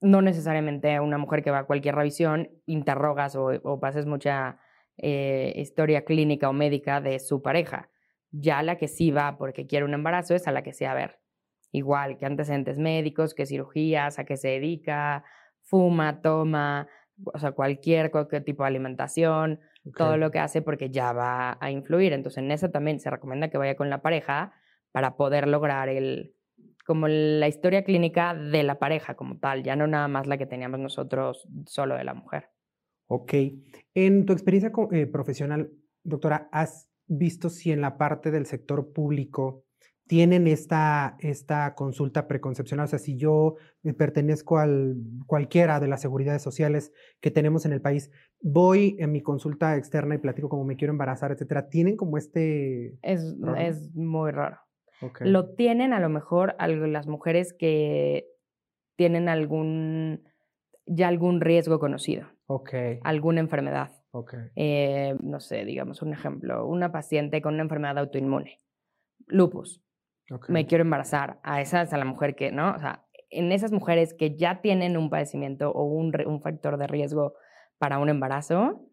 No 0.00 0.22
necesariamente 0.22 1.00
una 1.00 1.18
mujer 1.18 1.42
que 1.42 1.50
va 1.50 1.60
a 1.60 1.64
cualquier 1.64 1.96
revisión, 1.96 2.48
interrogas 2.66 3.34
o, 3.36 3.46
o 3.62 3.80
pases 3.80 4.06
mucha 4.06 4.58
eh, 5.00 5.52
historia 5.56 6.04
clínica 6.04 6.48
o 6.48 6.52
médica 6.52 7.00
de 7.00 7.20
su 7.20 7.40
pareja. 7.40 7.88
Ya 8.32 8.62
la 8.62 8.76
que 8.76 8.88
sí 8.88 9.12
va 9.12 9.38
porque 9.38 9.66
quiere 9.66 9.84
un 9.84 9.94
embarazo 9.94 10.34
es 10.34 10.48
a 10.48 10.52
la 10.52 10.62
que 10.62 10.72
sí, 10.72 10.84
a 10.84 10.94
ver, 10.94 11.20
igual 11.70 12.18
que 12.18 12.26
antecedentes 12.26 12.78
médicos, 12.78 13.32
que 13.34 13.46
cirugías, 13.46 14.18
a 14.18 14.24
qué 14.24 14.36
se 14.36 14.48
dedica, 14.48 15.24
fuma, 15.62 16.20
toma, 16.20 16.88
o 17.24 17.38
sea, 17.38 17.52
cualquier, 17.52 18.10
cualquier 18.10 18.44
tipo 18.44 18.64
de 18.64 18.68
alimentación, 18.68 19.60
todo 19.96 20.16
lo 20.16 20.30
que 20.30 20.40
hace 20.40 20.62
porque 20.62 20.90
ya 20.90 21.12
va 21.12 21.56
a 21.60 21.70
influir. 21.70 22.12
Entonces, 22.12 22.42
en 22.42 22.50
eso 22.50 22.70
también 22.70 22.98
se 23.00 23.08
recomienda 23.08 23.48
que 23.48 23.58
vaya 23.58 23.76
con 23.76 23.90
la 23.90 24.02
pareja 24.02 24.52
para 24.92 25.16
poder 25.16 25.46
lograr 25.46 25.88
el, 25.88 26.34
como 26.88 27.06
la 27.06 27.48
historia 27.48 27.84
clínica 27.84 28.34
de 28.34 28.62
la 28.62 28.78
pareja 28.78 29.14
como 29.14 29.36
tal, 29.36 29.62
ya 29.62 29.76
no 29.76 29.86
nada 29.86 30.08
más 30.08 30.26
la 30.26 30.38
que 30.38 30.46
teníamos 30.46 30.80
nosotros 30.80 31.46
solo 31.66 31.94
de 31.96 32.04
la 32.04 32.14
mujer. 32.14 32.48
Ok. 33.08 33.34
En 33.92 34.24
tu 34.24 34.32
experiencia 34.32 34.72
eh, 34.92 35.06
profesional, 35.06 35.70
doctora, 36.02 36.48
¿has 36.50 36.88
visto 37.06 37.50
si 37.50 37.72
en 37.72 37.82
la 37.82 37.98
parte 37.98 38.30
del 38.30 38.46
sector 38.46 38.90
público 38.94 39.66
tienen 40.06 40.46
esta, 40.46 41.18
esta 41.18 41.74
consulta 41.74 42.26
preconcepcional? 42.26 42.86
O 42.86 42.88
sea, 42.88 42.98
si 42.98 43.18
yo 43.18 43.56
eh, 43.82 43.92
pertenezco 43.92 44.56
a 44.58 44.66
cualquiera 45.26 45.80
de 45.80 45.88
las 45.88 46.00
seguridades 46.00 46.40
sociales 46.40 46.94
que 47.20 47.30
tenemos 47.30 47.66
en 47.66 47.74
el 47.74 47.82
país, 47.82 48.10
voy 48.40 48.96
en 48.98 49.12
mi 49.12 49.20
consulta 49.20 49.76
externa 49.76 50.14
y 50.14 50.18
platico 50.18 50.48
como 50.48 50.64
me 50.64 50.76
quiero 50.76 50.94
embarazar, 50.94 51.32
etcétera, 51.32 51.68
¿tienen 51.68 51.98
como 51.98 52.16
este...? 52.16 52.96
Es, 53.02 53.36
es 53.58 53.94
muy 53.94 54.30
raro. 54.30 54.56
Lo 55.20 55.54
tienen 55.54 55.92
a 55.92 56.00
lo 56.00 56.08
mejor 56.08 56.56
las 56.58 57.06
mujeres 57.06 57.52
que 57.52 58.26
tienen 58.96 59.28
algún 59.28 60.24
ya 60.86 61.08
algún 61.08 61.40
riesgo 61.40 61.78
conocido. 61.78 62.26
Ok. 62.46 62.74
Alguna 63.04 63.40
enfermedad. 63.40 63.90
Ok. 64.10 64.34
Eh, 64.56 65.14
no 65.20 65.38
sé, 65.40 65.64
digamos 65.64 66.02
un 66.02 66.12
ejemplo, 66.12 66.66
una 66.66 66.90
paciente 66.90 67.42
con 67.42 67.54
una 67.54 67.62
enfermedad 67.62 67.98
autoinmune, 67.98 68.60
lupus. 69.26 69.82
Okay. 70.30 70.52
Me 70.52 70.66
quiero 70.66 70.82
embarazar. 70.82 71.38
A 71.42 71.60
esa 71.60 71.82
es 71.82 71.92
a 71.92 71.98
la 71.98 72.04
mujer 72.04 72.34
que, 72.34 72.50
¿no? 72.50 72.74
O 72.74 72.78
sea, 72.78 73.04
en 73.30 73.52
esas 73.52 73.72
mujeres 73.72 74.14
que 74.14 74.36
ya 74.36 74.60
tienen 74.60 74.96
un 74.96 75.10
padecimiento 75.10 75.70
o 75.70 75.84
un, 75.84 76.12
un 76.26 76.40
factor 76.40 76.78
de 76.78 76.86
riesgo 76.86 77.34
para 77.78 77.98
un 77.98 78.08
embarazo, 78.08 78.88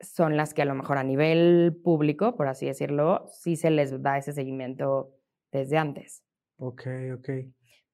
son 0.00 0.36
las 0.36 0.54
que 0.54 0.62
a 0.62 0.66
lo 0.66 0.74
mejor 0.74 0.98
a 0.98 1.04
nivel 1.04 1.80
público, 1.82 2.36
por 2.36 2.48
así 2.48 2.66
decirlo, 2.66 3.26
sí 3.28 3.56
se 3.56 3.70
les 3.70 4.02
da 4.02 4.18
ese 4.18 4.32
seguimiento 4.32 5.14
desde 5.58 5.78
antes. 5.78 6.22
Ok, 6.56 6.82
ok. 7.16 7.28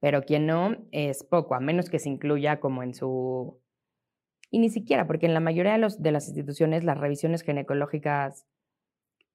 Pero 0.01 0.23
quien 0.23 0.47
no 0.47 0.77
es 0.93 1.25
poco, 1.25 1.55
a 1.55 1.61
menos 1.61 1.91
que 1.91 1.99
se 1.99 2.09
incluya 2.09 2.61
como 2.61 2.83
en 2.83 2.95
su... 2.95 3.61
Y 4.51 4.59
ni 4.59 4.71
siquiera, 4.71 5.07
porque 5.07 5.27
en 5.27 5.35
la 5.35 5.41
mayoría 5.41 5.73
de, 5.73 5.79
los, 5.79 6.03
de 6.03 6.11
las 6.11 6.27
instituciones 6.27 6.83
las 6.83 6.99
revisiones 6.99 7.43
ginecológicas 7.43 8.47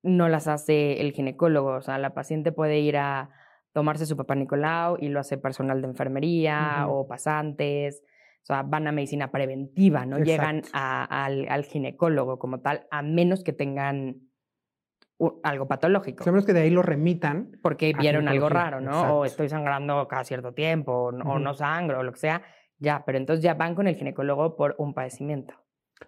no 0.04 0.28
las 0.28 0.48
hace 0.48 1.02
el 1.02 1.14
ginecólogo, 1.14 1.76
o 1.76 1.82
sea, 1.82 1.98
la 1.98 2.14
paciente 2.14 2.52
puede 2.52 2.80
ir 2.80 2.98
a 2.98 3.30
tomarse 3.74 4.06
su 4.06 4.16
papá 4.16 4.36
Nicolau 4.36 4.98
y 5.00 5.08
lo 5.08 5.20
hace 5.20 5.38
personal 5.38 5.82
de 5.82 5.88
enfermería 5.88 6.86
o 6.88 7.08
pasantes, 7.08 8.04
o 8.44 8.46
sea, 8.46 8.62
van 8.62 8.88
a 8.88 8.92
medicina 8.92 9.32
preventiva, 9.32 10.06
no 10.06 10.20
llegan 10.20 10.62
al, 10.74 11.48
al 11.50 11.64
ginecólogo 11.66 12.38
como 12.38 12.60
tal, 12.60 12.86
a 12.92 13.02
menos 13.02 13.44
que 13.44 13.54
tengan 13.54 14.30
algo 15.44 15.68
patológico. 15.68 16.24
Sabemos 16.24 16.46
que 16.46 16.54
de 16.54 16.62
ahí 16.62 16.70
lo 16.70 16.82
remitan. 16.82 17.58
Porque 17.62 17.94
vieron 17.98 18.28
algo 18.28 18.50
raro, 18.50 18.82
¿no? 18.82 19.20
O 19.20 19.26
estoy 19.26 19.50
sangrando 19.50 20.08
cada 20.08 20.24
cierto 20.24 20.54
tiempo, 20.54 20.92
o, 20.92 21.40
no 21.40 21.54
sangro, 21.54 22.00
o 22.00 22.04
lo 22.04 22.12
que 22.12 22.20
sea. 22.20 22.42
Ya, 22.78 23.04
pero 23.06 23.18
entonces 23.18 23.44
ya 23.44 23.54
van 23.54 23.76
con 23.76 23.88
el 23.88 23.96
ginecólogo 23.96 24.56
por 24.56 24.76
un 24.78 24.94
padecimiento. 24.94 25.54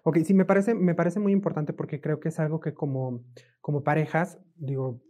Ok, 0.02 0.18
sí, 0.18 0.34
me 0.34 0.44
parece, 0.44 0.74
me 0.74 0.94
parece 0.94 1.18
muy 1.18 1.32
importante 1.32 1.72
porque 1.72 2.00
creo 2.00 2.20
que 2.20 2.28
es 2.28 2.38
algo 2.38 2.60
que 2.60 2.74
como, 2.74 3.24
como 3.62 3.82
parejas, 3.82 4.38
digo, 4.56 5.00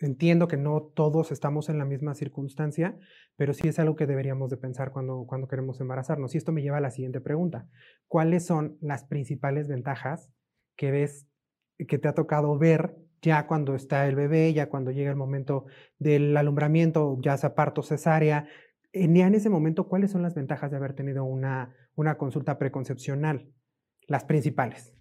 entiendo 0.00 0.48
que 0.48 0.56
no 0.56 0.82
todos 0.82 1.30
estamos 1.30 1.68
en 1.68 1.78
la 1.78 1.84
misma 1.84 2.14
circunstancia, 2.14 2.98
pero 3.36 3.52
sí 3.52 3.68
es 3.68 3.78
algo 3.78 3.94
que 3.94 4.06
deberíamos 4.06 4.50
de 4.50 4.56
pensar 4.56 4.90
cuando, 4.90 5.24
cuando 5.26 5.46
queremos 5.46 5.80
embarazarnos. 5.80 6.34
Y 6.34 6.38
esto 6.38 6.50
me 6.50 6.62
lleva 6.62 6.78
a 6.78 6.80
la 6.80 6.90
siguiente 6.90 7.20
pregunta. 7.20 7.68
¿Cuáles 8.08 8.44
son 8.44 8.76
las 8.80 9.04
principales 9.04 9.68
ventajas 9.68 10.32
que 10.76 10.90
ves, 10.90 11.28
que 11.86 11.98
te 11.98 12.08
ha 12.08 12.14
tocado 12.14 12.58
ver 12.58 12.96
ya 13.24 13.46
cuando 13.46 13.74
está 13.74 14.06
el 14.06 14.14
bebé, 14.14 14.52
ya 14.52 14.68
cuando 14.68 14.90
llega 14.90 15.10
el 15.10 15.16
momento 15.16 15.64
del 15.98 16.36
alumbramiento, 16.36 17.18
ya 17.20 17.36
sea 17.36 17.54
parto 17.54 17.82
cesárea, 17.82 18.46
ya 18.92 19.26
en 19.26 19.34
ese 19.34 19.50
momento, 19.50 19.88
¿cuáles 19.88 20.12
son 20.12 20.22
las 20.22 20.34
ventajas 20.34 20.70
de 20.70 20.76
haber 20.76 20.94
tenido 20.94 21.24
una, 21.24 21.74
una 21.96 22.16
consulta 22.16 22.58
preconcepcional? 22.58 23.48
Las 24.06 24.24
principales. 24.24 24.94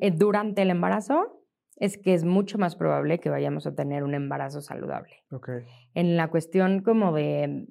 Eh, 0.00 0.12
durante 0.12 0.62
el 0.62 0.70
embarazo 0.70 1.42
es 1.76 1.98
que 1.98 2.14
es 2.14 2.24
mucho 2.24 2.58
más 2.58 2.76
probable 2.76 3.18
que 3.18 3.28
vayamos 3.28 3.66
a 3.66 3.74
tener 3.74 4.04
un 4.04 4.14
embarazo 4.14 4.60
saludable. 4.60 5.24
Okay. 5.30 5.64
En 5.94 6.16
la 6.16 6.28
cuestión 6.28 6.80
como 6.80 7.12
de, 7.12 7.66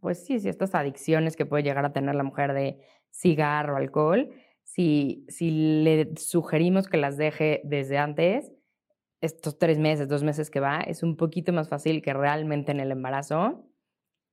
pues 0.00 0.24
sí, 0.24 0.38
sí, 0.38 0.48
estas 0.48 0.74
adicciones 0.74 1.34
que 1.34 1.46
puede 1.46 1.62
llegar 1.62 1.84
a 1.84 1.92
tener 1.92 2.14
la 2.14 2.22
mujer 2.22 2.52
de 2.52 2.78
cigarro, 3.10 3.76
alcohol, 3.76 4.30
si, 4.62 5.24
si 5.28 5.82
le 5.82 6.14
sugerimos 6.16 6.86
que 6.88 6.98
las 6.98 7.16
deje 7.16 7.60
desde 7.64 7.98
antes, 7.98 8.52
estos 9.20 9.58
tres 9.58 9.78
meses, 9.78 10.08
dos 10.08 10.22
meses 10.22 10.50
que 10.50 10.60
va, 10.60 10.80
es 10.80 11.02
un 11.02 11.16
poquito 11.16 11.52
más 11.52 11.68
fácil 11.68 12.02
que 12.02 12.12
realmente 12.12 12.72
en 12.72 12.80
el 12.80 12.90
embarazo 12.90 13.66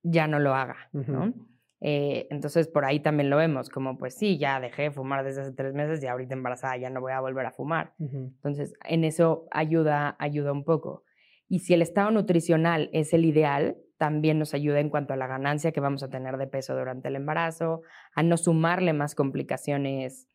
ya 0.04 0.28
no 0.28 0.40
lo 0.40 0.54
haga, 0.56 0.90
¿no? 0.94 1.34
Eh, 1.80 2.28
entonces, 2.32 2.68
por 2.68 2.86
ahí 2.86 3.00
también 3.00 3.30
lo 3.30 3.38
vemos, 3.38 3.70
como 3.70 3.98
pues 3.98 4.16
sí, 4.16 4.38
ya 4.38 4.60
dejé 4.60 4.84
de 4.84 4.92
fumar 4.92 5.24
desde 5.24 5.42
hace 5.42 5.52
tres 5.52 5.74
meses 5.74 6.04
y 6.04 6.08
ahorita 6.08 6.34
embarazada 6.34 6.78
ya 6.78 6.90
no 6.90 7.02
voy 7.02 7.12
a 7.12 7.20
volver 7.20 7.46
a 7.46 7.52
fumar. 7.52 7.94
Entonces, 8.00 8.74
en 8.86 9.04
eso 9.04 9.48
ayuda, 9.52 10.16
ayuda 10.20 10.52
un 10.52 10.64
poco. 10.64 11.04
Y 11.48 11.60
si 11.60 11.74
el 11.74 11.82
estado 11.82 12.12
nutricional 12.12 12.90
es 12.94 13.14
el 13.14 13.26
ideal, 13.26 13.78
también 13.98 14.40
nos 14.40 14.54
ayuda 14.54 14.80
en 14.80 14.90
cuanto 14.90 15.14
a 15.14 15.18
la 15.18 15.28
ganancia 15.28 15.72
que 15.72 15.80
vamos 15.80 16.04
a 16.04 16.10
tener 16.10 16.38
de 16.38 16.48
peso 16.48 16.76
durante 16.76 17.10
el 17.10 17.16
embarazo, 17.16 17.82
a 18.16 18.24
no 18.24 18.38
sumarle 18.38 18.94
más 18.94 19.16
complicaciones 19.16 20.28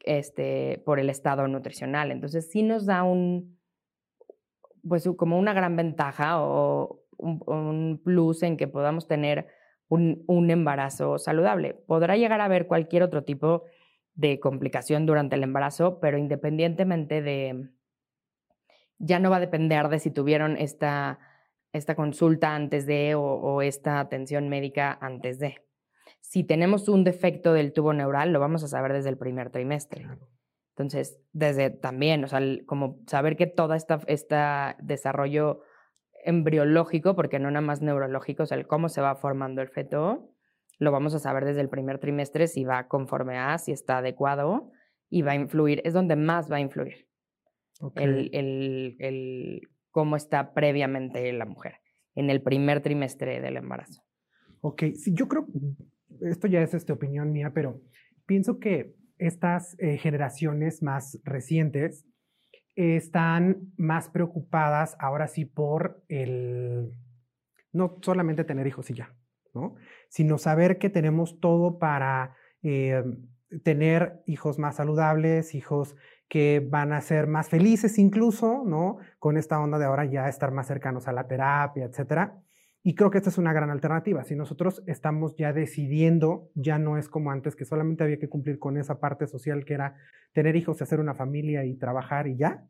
este, 0.00 0.82
por 0.84 1.00
el 1.00 1.08
estado 1.08 1.48
nutricional. 1.48 2.12
Entonces, 2.12 2.50
sí 2.50 2.62
nos 2.62 2.84
da 2.86 3.04
un, 3.04 3.58
pues 4.88 5.08
como 5.16 5.38
una 5.38 5.52
gran 5.52 5.76
ventaja 5.76 6.40
o 6.40 7.04
un 7.18 8.00
plus 8.02 8.42
en 8.42 8.56
que 8.56 8.68
podamos 8.68 9.06
tener 9.06 9.46
un, 9.88 10.50
embarazo 10.50 11.18
saludable. 11.18 11.74
Podrá 11.74 12.16
llegar 12.16 12.40
a 12.40 12.46
haber 12.46 12.66
cualquier 12.66 13.02
otro 13.02 13.24
tipo 13.24 13.64
de 14.14 14.40
complicación 14.40 15.06
durante 15.06 15.36
el 15.36 15.42
embarazo, 15.42 16.00
pero 16.00 16.18
independientemente 16.18 17.22
de, 17.22 17.68
ya 18.98 19.18
no 19.18 19.30
va 19.30 19.36
a 19.36 19.40
depender 19.40 19.88
de 19.88 19.98
si 19.98 20.10
tuvieron 20.10 20.56
esta, 20.56 21.18
esta 21.72 21.94
consulta 21.94 22.54
antes 22.54 22.86
de 22.86 23.14
o, 23.14 23.62
esta 23.62 24.00
atención 24.00 24.48
médica 24.48 24.96
antes 25.00 25.38
de. 25.38 25.56
Si 26.20 26.42
tenemos 26.42 26.88
un 26.88 27.04
defecto 27.04 27.52
del 27.52 27.72
tubo 27.72 27.92
neural, 27.92 28.32
lo 28.32 28.40
vamos 28.40 28.64
a 28.64 28.68
saber 28.68 28.92
desde 28.92 29.10
el 29.10 29.18
primer 29.18 29.50
trimestre. 29.50 30.06
Entonces, 30.76 31.20
desde 31.32 31.70
también, 31.70 32.24
o 32.24 32.28
sea, 32.28 32.40
como 32.66 32.98
saber 33.06 33.36
que 33.36 33.46
todo 33.46 33.74
este 33.74 33.94
esta 34.08 34.76
desarrollo 34.82 35.60
embriológico, 36.24 37.14
porque 37.14 37.38
no 37.38 37.50
nada 37.50 37.64
más 37.64 37.80
neurológico, 37.80 38.42
o 38.42 38.46
sea, 38.46 38.58
el 38.58 38.66
cómo 38.66 38.88
se 38.88 39.00
va 39.00 39.14
formando 39.14 39.62
el 39.62 39.68
feto, 39.68 40.32
lo 40.80 40.90
vamos 40.90 41.14
a 41.14 41.20
saber 41.20 41.44
desde 41.44 41.60
el 41.60 41.68
primer 41.68 42.00
trimestre 42.00 42.48
si 42.48 42.64
va 42.64 42.88
conforme 42.88 43.38
a, 43.38 43.56
si 43.58 43.70
está 43.70 43.98
adecuado 43.98 44.72
y 45.08 45.22
va 45.22 45.32
a 45.32 45.36
influir, 45.36 45.80
es 45.84 45.92
donde 45.92 46.16
más 46.16 46.50
va 46.50 46.56
a 46.56 46.60
influir 46.60 47.06
el, 47.94 48.30
el, 48.32 48.96
el, 48.98 49.68
cómo 49.92 50.16
está 50.16 50.54
previamente 50.54 51.32
la 51.32 51.44
mujer 51.44 51.74
en 52.16 52.30
el 52.30 52.42
primer 52.42 52.80
trimestre 52.80 53.40
del 53.40 53.56
embarazo. 53.56 54.02
Ok, 54.60 54.82
sí, 54.94 55.12
yo 55.14 55.28
creo, 55.28 55.46
esto 56.22 56.48
ya 56.48 56.62
es 56.62 56.74
esta 56.74 56.92
opinión 56.92 57.30
mía, 57.30 57.52
pero 57.54 57.80
pienso 58.26 58.58
que 58.58 58.96
estas 59.18 59.76
eh, 59.78 59.96
generaciones 59.98 60.82
más 60.82 61.20
recientes 61.24 62.06
están 62.76 63.72
más 63.76 64.08
preocupadas 64.08 64.96
ahora 64.98 65.28
sí 65.28 65.44
por 65.44 66.02
el, 66.08 66.92
no 67.72 67.98
solamente 68.02 68.44
tener 68.44 68.66
hijos 68.66 68.90
y 68.90 68.94
ya, 68.94 69.14
¿no? 69.54 69.76
Sino 70.08 70.38
saber 70.38 70.78
que 70.78 70.90
tenemos 70.90 71.38
todo 71.40 71.78
para 71.78 72.34
eh, 72.62 73.04
tener 73.62 74.22
hijos 74.26 74.58
más 74.58 74.76
saludables, 74.76 75.54
hijos 75.54 75.94
que 76.28 76.66
van 76.68 76.92
a 76.92 77.00
ser 77.00 77.26
más 77.26 77.48
felices 77.48 77.98
incluso, 77.98 78.64
¿no? 78.66 78.98
Con 79.18 79.36
esta 79.36 79.60
onda 79.60 79.78
de 79.78 79.84
ahora 79.84 80.04
ya 80.04 80.28
estar 80.28 80.50
más 80.50 80.66
cercanos 80.66 81.06
a 81.06 81.12
la 81.12 81.28
terapia, 81.28 81.84
etcétera. 81.84 82.40
Y 82.86 82.94
creo 82.94 83.10
que 83.10 83.16
esta 83.16 83.30
es 83.30 83.38
una 83.38 83.54
gran 83.54 83.70
alternativa. 83.70 84.24
Si 84.24 84.36
nosotros 84.36 84.82
estamos 84.86 85.34
ya 85.36 85.54
decidiendo, 85.54 86.50
ya 86.54 86.78
no 86.78 86.98
es 86.98 87.08
como 87.08 87.30
antes, 87.30 87.56
que 87.56 87.64
solamente 87.64 88.04
había 88.04 88.18
que 88.18 88.28
cumplir 88.28 88.58
con 88.58 88.76
esa 88.76 89.00
parte 89.00 89.26
social 89.26 89.64
que 89.64 89.72
era 89.72 89.96
tener 90.34 90.54
hijos, 90.54 90.82
hacer 90.82 91.00
una 91.00 91.14
familia 91.14 91.64
y 91.64 91.76
trabajar 91.76 92.26
y 92.26 92.36
ya. 92.36 92.62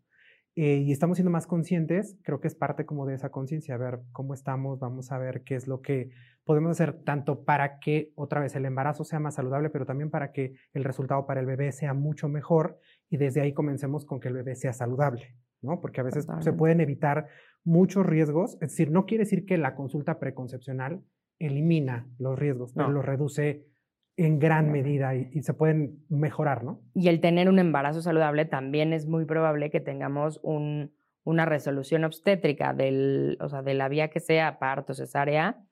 Eh, 0.55 0.77
y 0.87 0.93
estamos 0.93 1.17
siendo 1.17 1.33
más 1.33 1.49
conscientes, 1.49 2.17
creo 2.23 2.41
que 2.41 2.47
es 2.47 2.55
parte 2.55 2.87
como 2.87 3.07
de 3.07 3.15
esa 3.15 3.31
conciencia, 3.31 3.75
a 3.75 3.79
ver 3.79 4.03
cómo 4.13 4.35
estamos, 4.35 4.79
vamos 4.79 5.11
a 5.11 5.19
ver 5.19 5.43
qué 5.43 5.57
es 5.57 5.67
lo 5.67 5.83
que 5.83 6.11
podemos 6.45 6.71
hacer 6.71 7.03
tanto 7.03 7.45
para 7.45 7.81
que 7.81 8.13
otra 8.15 8.41
vez 8.41 8.55
el 8.55 8.67
embarazo 8.67 9.03
sea 9.03 9.19
más 9.19 9.35
saludable, 9.35 9.69
pero 9.71 9.85
también 9.85 10.11
para 10.11 10.31
que 10.31 10.55
el 10.73 10.85
resultado 10.85 11.27
para 11.27 11.41
el 11.41 11.47
bebé 11.47 11.73
sea 11.73 11.93
mucho 11.93 12.29
mejor 12.29 12.79
y 13.11 13.17
desde 13.17 13.41
ahí 13.41 13.53
comencemos 13.53 14.05
con 14.05 14.21
que 14.21 14.29
el 14.29 14.35
bebé 14.35 14.55
sea 14.55 14.73
saludable, 14.73 15.35
¿no? 15.61 15.81
Porque 15.81 16.01
a 16.01 16.05
veces 16.05 16.25
se 16.39 16.53
pueden 16.53 16.81
evitar 16.81 17.27
muchos 17.65 18.05
riesgos, 18.07 18.55
es 18.55 18.71
decir, 18.71 18.91
no 18.91 19.07
quiere 19.07 19.25
decir 19.25 19.47
que 19.47 19.59
la 19.59 19.75
consulta 19.75 20.19
preconcepcional 20.19 21.03
elimina 21.39 22.07
los 22.19 22.39
riesgos, 22.39 22.73
pero 22.75 22.91
los 22.91 23.05
reduce 23.05 23.67
en 24.17 24.39
gran 24.39 24.71
medida 24.71 25.15
y, 25.15 25.43
se 25.43 25.55
pueden 25.55 26.05
mejorar, 26.09 26.63
¿no? 26.63 26.81
Y 26.95 27.09
el 27.09 27.21
tener 27.21 27.49
un 27.49 27.59
embarazo 27.59 28.01
saludable 28.01 28.45
también 28.45 28.93
es 28.93 29.07
muy 29.07 29.25
probable 29.25 29.71
que 29.71 29.81
tengamos 29.81 30.39
un, 30.45 30.93
una 31.25 31.47
resolución 31.47 32.05
obstétrica 32.05 32.75
del, 32.75 33.37
o 33.41 33.49
sea, 33.49 33.63
de 33.63 33.75
la 33.75 33.89
vía 33.89 34.11
que 34.11 34.21
sea 34.21 34.59
parto, 34.61 34.95
cesárea, 34.95 35.65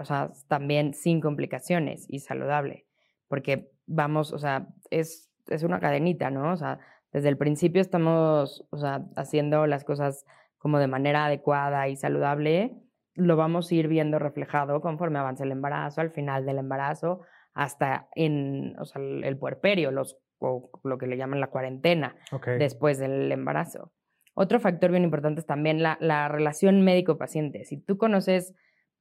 o 0.00 0.04
sea, 0.04 0.32
también 0.48 0.92
sin 0.92 1.20
complicaciones 1.20 2.06
y 2.08 2.18
saludable, 2.18 2.86
porque 3.28 3.70
vamos, 3.86 4.32
o 4.32 4.38
sea, 4.38 4.68
es, 4.90 5.30
es 5.46 5.62
una 5.62 5.78
cadenita, 5.78 6.30
¿no? 6.30 6.52
O 6.52 6.56
sea, 6.56 6.80
desde 7.12 7.28
el 7.28 7.36
principio 7.36 7.80
estamos, 7.80 8.66
o 8.70 8.78
sea, 8.78 9.06
haciendo 9.14 9.66
las 9.66 9.84
cosas 9.84 10.26
como 10.58 10.78
de 10.78 10.86
manera 10.86 11.26
adecuada 11.26 11.88
y 11.88 11.96
saludable, 11.96 12.76
lo 13.14 13.36
vamos 13.36 13.70
a 13.70 13.74
ir 13.74 13.88
viendo 13.88 14.18
reflejado 14.18 14.80
conforme 14.80 15.18
avance 15.18 15.44
el 15.44 15.52
embarazo, 15.52 16.00
al 16.00 16.10
final 16.10 16.46
del 16.46 16.58
embarazo, 16.58 17.22
hasta 17.54 18.08
en 18.14 18.76
o 18.78 18.84
sea, 18.84 19.02
el 19.02 19.36
puerperio, 19.36 19.90
los, 19.90 20.18
o 20.38 20.70
lo 20.84 20.98
que 20.98 21.06
le 21.06 21.16
llaman 21.16 21.40
la 21.40 21.48
cuarentena, 21.48 22.16
después 22.58 22.98
del 22.98 23.30
embarazo. 23.32 23.92
Otro 24.34 24.60
factor 24.60 24.92
bien 24.92 25.02
importante 25.02 25.40
es 25.40 25.46
también 25.46 25.82
la, 25.82 25.98
la 26.00 26.28
relación 26.28 26.82
médico-paciente. 26.82 27.64
Si 27.64 27.76
tú 27.76 27.98
conoces 27.98 28.54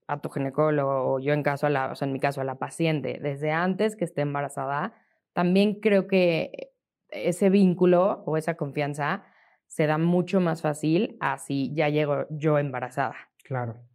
a 0.08 0.20
tu 0.20 0.30
ginecólogo 0.30 1.14
o 1.14 1.20
yo 1.20 1.34
en, 1.34 1.44
caso 1.44 1.68
a 1.68 1.70
la, 1.70 1.92
o 1.92 1.96
sea, 1.96 2.08
en 2.08 2.14
mi 2.14 2.20
caso 2.20 2.42
a 2.42 2.44
la 2.44 2.56
paciente 2.56 3.20
desde 3.22 3.52
antes 3.52 3.96
que 3.96 4.06
esté 4.06 4.22
embarazada, 4.22 4.94
también 5.34 5.80
creo 5.80 6.08
que 6.08 6.72
ese 7.10 7.50
vínculo 7.50 8.24
o 8.26 8.38
esa 8.38 8.56
confianza 8.56 9.26
se 9.68 9.88
da 9.88 9.98
mucho 9.98 10.40
más 10.40 10.62
fácil 10.62 11.18
a 11.20 11.38
si 11.38 11.74
ya 11.74 11.90
llego 11.90 12.26
yo 12.30 12.58
embarazada. 12.58 13.16
Claro. 13.44 13.88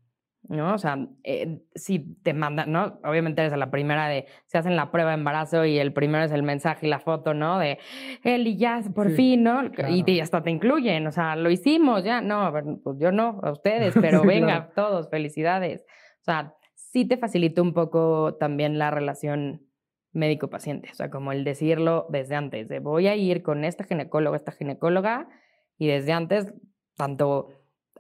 ¿no? 0.49 0.75
O 0.75 0.79
sea, 0.79 0.99
eh, 1.23 1.63
si 1.75 2.17
te 2.23 2.33
mandan, 2.35 2.73
¿no? 2.73 3.01
Obviamente 3.05 3.43
eres 3.43 3.57
la 3.57 3.71
primera 3.71 4.09
de, 4.09 4.27
se 4.47 4.59
hacen 4.59 4.77
la 4.77 4.91
prueba 4.91 5.11
de 5.11 5.17
embarazo 5.17 5.65
y 5.65 5.79
el 5.79 5.93
primero 5.93 6.25
es 6.25 6.33
el 6.33 6.43
mensaje 6.43 6.87
y 6.87 6.91
la 6.91 6.99
foto, 6.99 7.33
¿no? 7.33 7.59
De 7.59 7.79
él 8.25 8.47
y 8.47 8.57
ya, 8.57 8.81
por 8.95 9.11
fin, 9.11 9.45
¿no? 9.45 9.63
Y, 9.89 10.21
hasta 10.21 10.43
te 10.43 10.51
incluyen, 10.51 11.07
o 11.07 11.13
sea, 11.13 11.37
lo 11.37 11.51
hicimos, 11.51 12.05
ya, 12.05 12.21
no, 12.21 12.53
pues 12.83 12.99
yo 12.99 13.13
no, 13.13 13.41
a 13.43 13.53
ustedes, 13.53 13.95
pero 14.01 14.23
venga, 14.25 14.71
todos, 14.75 15.09
felicidades. 15.11 15.85
O 16.21 16.25
sea, 16.25 16.55
sí 16.75 17.05
te 17.05 17.17
facilita 17.17 17.63
un 17.63 17.73
poco 17.73 18.35
también 18.35 18.79
la 18.79 18.91
relación 18.91 19.63
médico-paciente, 20.13 20.91
o 20.93 20.95
sea, 20.95 21.09
como 21.09 21.33
el 21.33 21.45
decirlo 21.45 22.07
desde 22.11 22.35
antes, 22.35 22.69
de 22.69 22.81
voy 22.81 23.07
a 23.07 23.17
ir 23.17 23.43
con 23.43 23.65
esta 23.65 23.85
ginecóloga, 23.85 24.37
esta 24.37 24.53
ginecóloga, 24.53 25.29
y 25.83 25.89
desde 25.89 26.13
antes, 26.13 26.55
tanto 26.97 27.49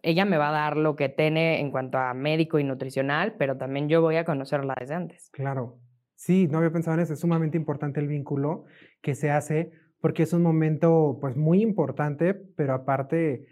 ella 0.02 0.24
me 0.24 0.36
va 0.36 0.50
a 0.50 0.52
dar 0.52 0.76
lo 0.76 0.94
que 0.94 1.08
tiene 1.08 1.58
en 1.58 1.72
cuanto 1.72 1.98
a 1.98 2.14
médico 2.14 2.60
y 2.60 2.64
nutricional, 2.64 3.34
pero 3.36 3.56
también 3.56 3.88
yo 3.88 4.00
voy 4.00 4.14
a 4.14 4.24
conocerla 4.24 4.76
desde 4.78 4.94
antes. 4.94 5.30
Claro. 5.32 5.80
Sí, 6.14 6.46
no 6.46 6.58
había 6.58 6.70
pensado 6.70 6.94
en 6.94 7.02
eso. 7.02 7.14
Es 7.14 7.18
sumamente 7.18 7.56
importante 7.56 7.98
el 7.98 8.06
vínculo 8.06 8.66
que 9.00 9.16
se 9.16 9.32
hace 9.32 9.72
porque 10.00 10.22
es 10.22 10.32
un 10.32 10.42
momento 10.42 11.18
pues 11.20 11.36
muy 11.36 11.60
importante, 11.60 12.34
pero 12.34 12.74
aparte 12.74 13.46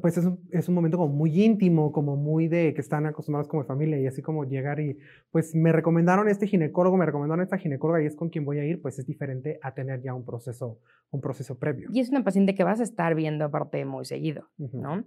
pues 0.00 0.16
es 0.18 0.24
un, 0.24 0.40
es 0.50 0.68
un, 0.68 0.74
momento 0.74 0.98
como 0.98 1.14
muy 1.14 1.44
íntimo, 1.44 1.92
como 1.92 2.16
muy 2.16 2.48
de 2.48 2.74
que 2.74 2.80
están 2.80 3.06
acostumbrados 3.06 3.48
como 3.48 3.64
familia 3.64 3.98
y 3.98 4.06
así 4.06 4.22
como 4.22 4.44
llegar 4.44 4.80
y 4.80 4.98
pues 5.30 5.54
me 5.54 5.72
recomendaron 5.72 6.28
este 6.28 6.46
ginecólogo, 6.46 6.96
me 6.96 7.06
recomendaron 7.06 7.42
esta 7.42 7.58
ginecóloga 7.58 8.02
y 8.02 8.06
es 8.06 8.16
con 8.16 8.28
quien 8.28 8.44
voy 8.44 8.58
a 8.58 8.64
ir, 8.64 8.82
pues 8.82 8.98
es 8.98 9.06
diferente 9.06 9.58
a 9.62 9.74
tener 9.74 10.02
ya 10.02 10.14
un 10.14 10.24
proceso, 10.24 10.80
un 11.10 11.20
proceso 11.20 11.58
previo. 11.58 11.88
Y 11.92 12.00
es 12.00 12.10
una 12.10 12.24
paciente 12.24 12.54
que 12.54 12.64
vas 12.64 12.80
a 12.80 12.84
estar 12.84 13.14
viendo 13.14 13.44
aparte 13.44 13.84
muy 13.84 14.04
seguido, 14.04 14.48
¿no? 14.56 15.04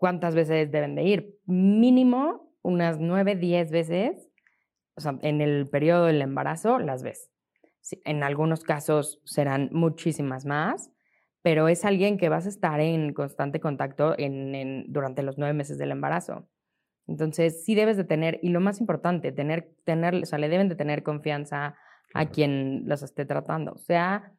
¿cuántas 0.00 0.34
veces 0.34 0.72
deben 0.72 0.96
de 0.96 1.04
ir? 1.04 1.38
Mínimo 1.46 2.50
unas 2.62 2.98
9, 2.98 3.36
10 3.36 3.70
veces, 3.70 4.28
o 4.96 5.00
sea, 5.00 5.18
en 5.22 5.40
el 5.40 5.68
periodo 5.68 6.06
del 6.06 6.22
embarazo 6.22 6.78
las 6.78 7.02
ves. 7.02 7.30
En 8.04 8.22
algunos 8.22 8.64
casos 8.64 9.20
serán 9.24 9.68
muchísimas 9.72 10.44
más, 10.46 10.90
pero 11.42 11.68
es 11.68 11.84
alguien 11.84 12.18
que 12.18 12.28
vas 12.28 12.46
a 12.46 12.50
estar 12.50 12.80
en 12.80 13.12
constante 13.14 13.60
contacto 13.60 14.14
en, 14.18 14.84
durante 14.92 15.22
los 15.22 15.38
nueve 15.38 15.54
meses 15.54 15.78
del 15.78 15.90
embarazo. 15.90 16.48
Entonces, 17.06 17.64
sí 17.64 17.74
debes 17.74 17.96
de 17.96 18.04
tener, 18.04 18.38
y 18.42 18.50
lo 18.50 18.60
más 18.60 18.80
importante, 18.80 19.32
tener, 19.32 19.74
tener, 19.84 20.14
o 20.14 20.26
sea, 20.26 20.38
le 20.38 20.48
deben 20.48 20.68
de 20.68 20.76
tener 20.76 21.02
confianza 21.02 21.76
a 22.14 22.26
quien 22.26 22.84
los 22.86 23.02
esté 23.02 23.24
tratando, 23.24 23.76
sea 23.78 24.32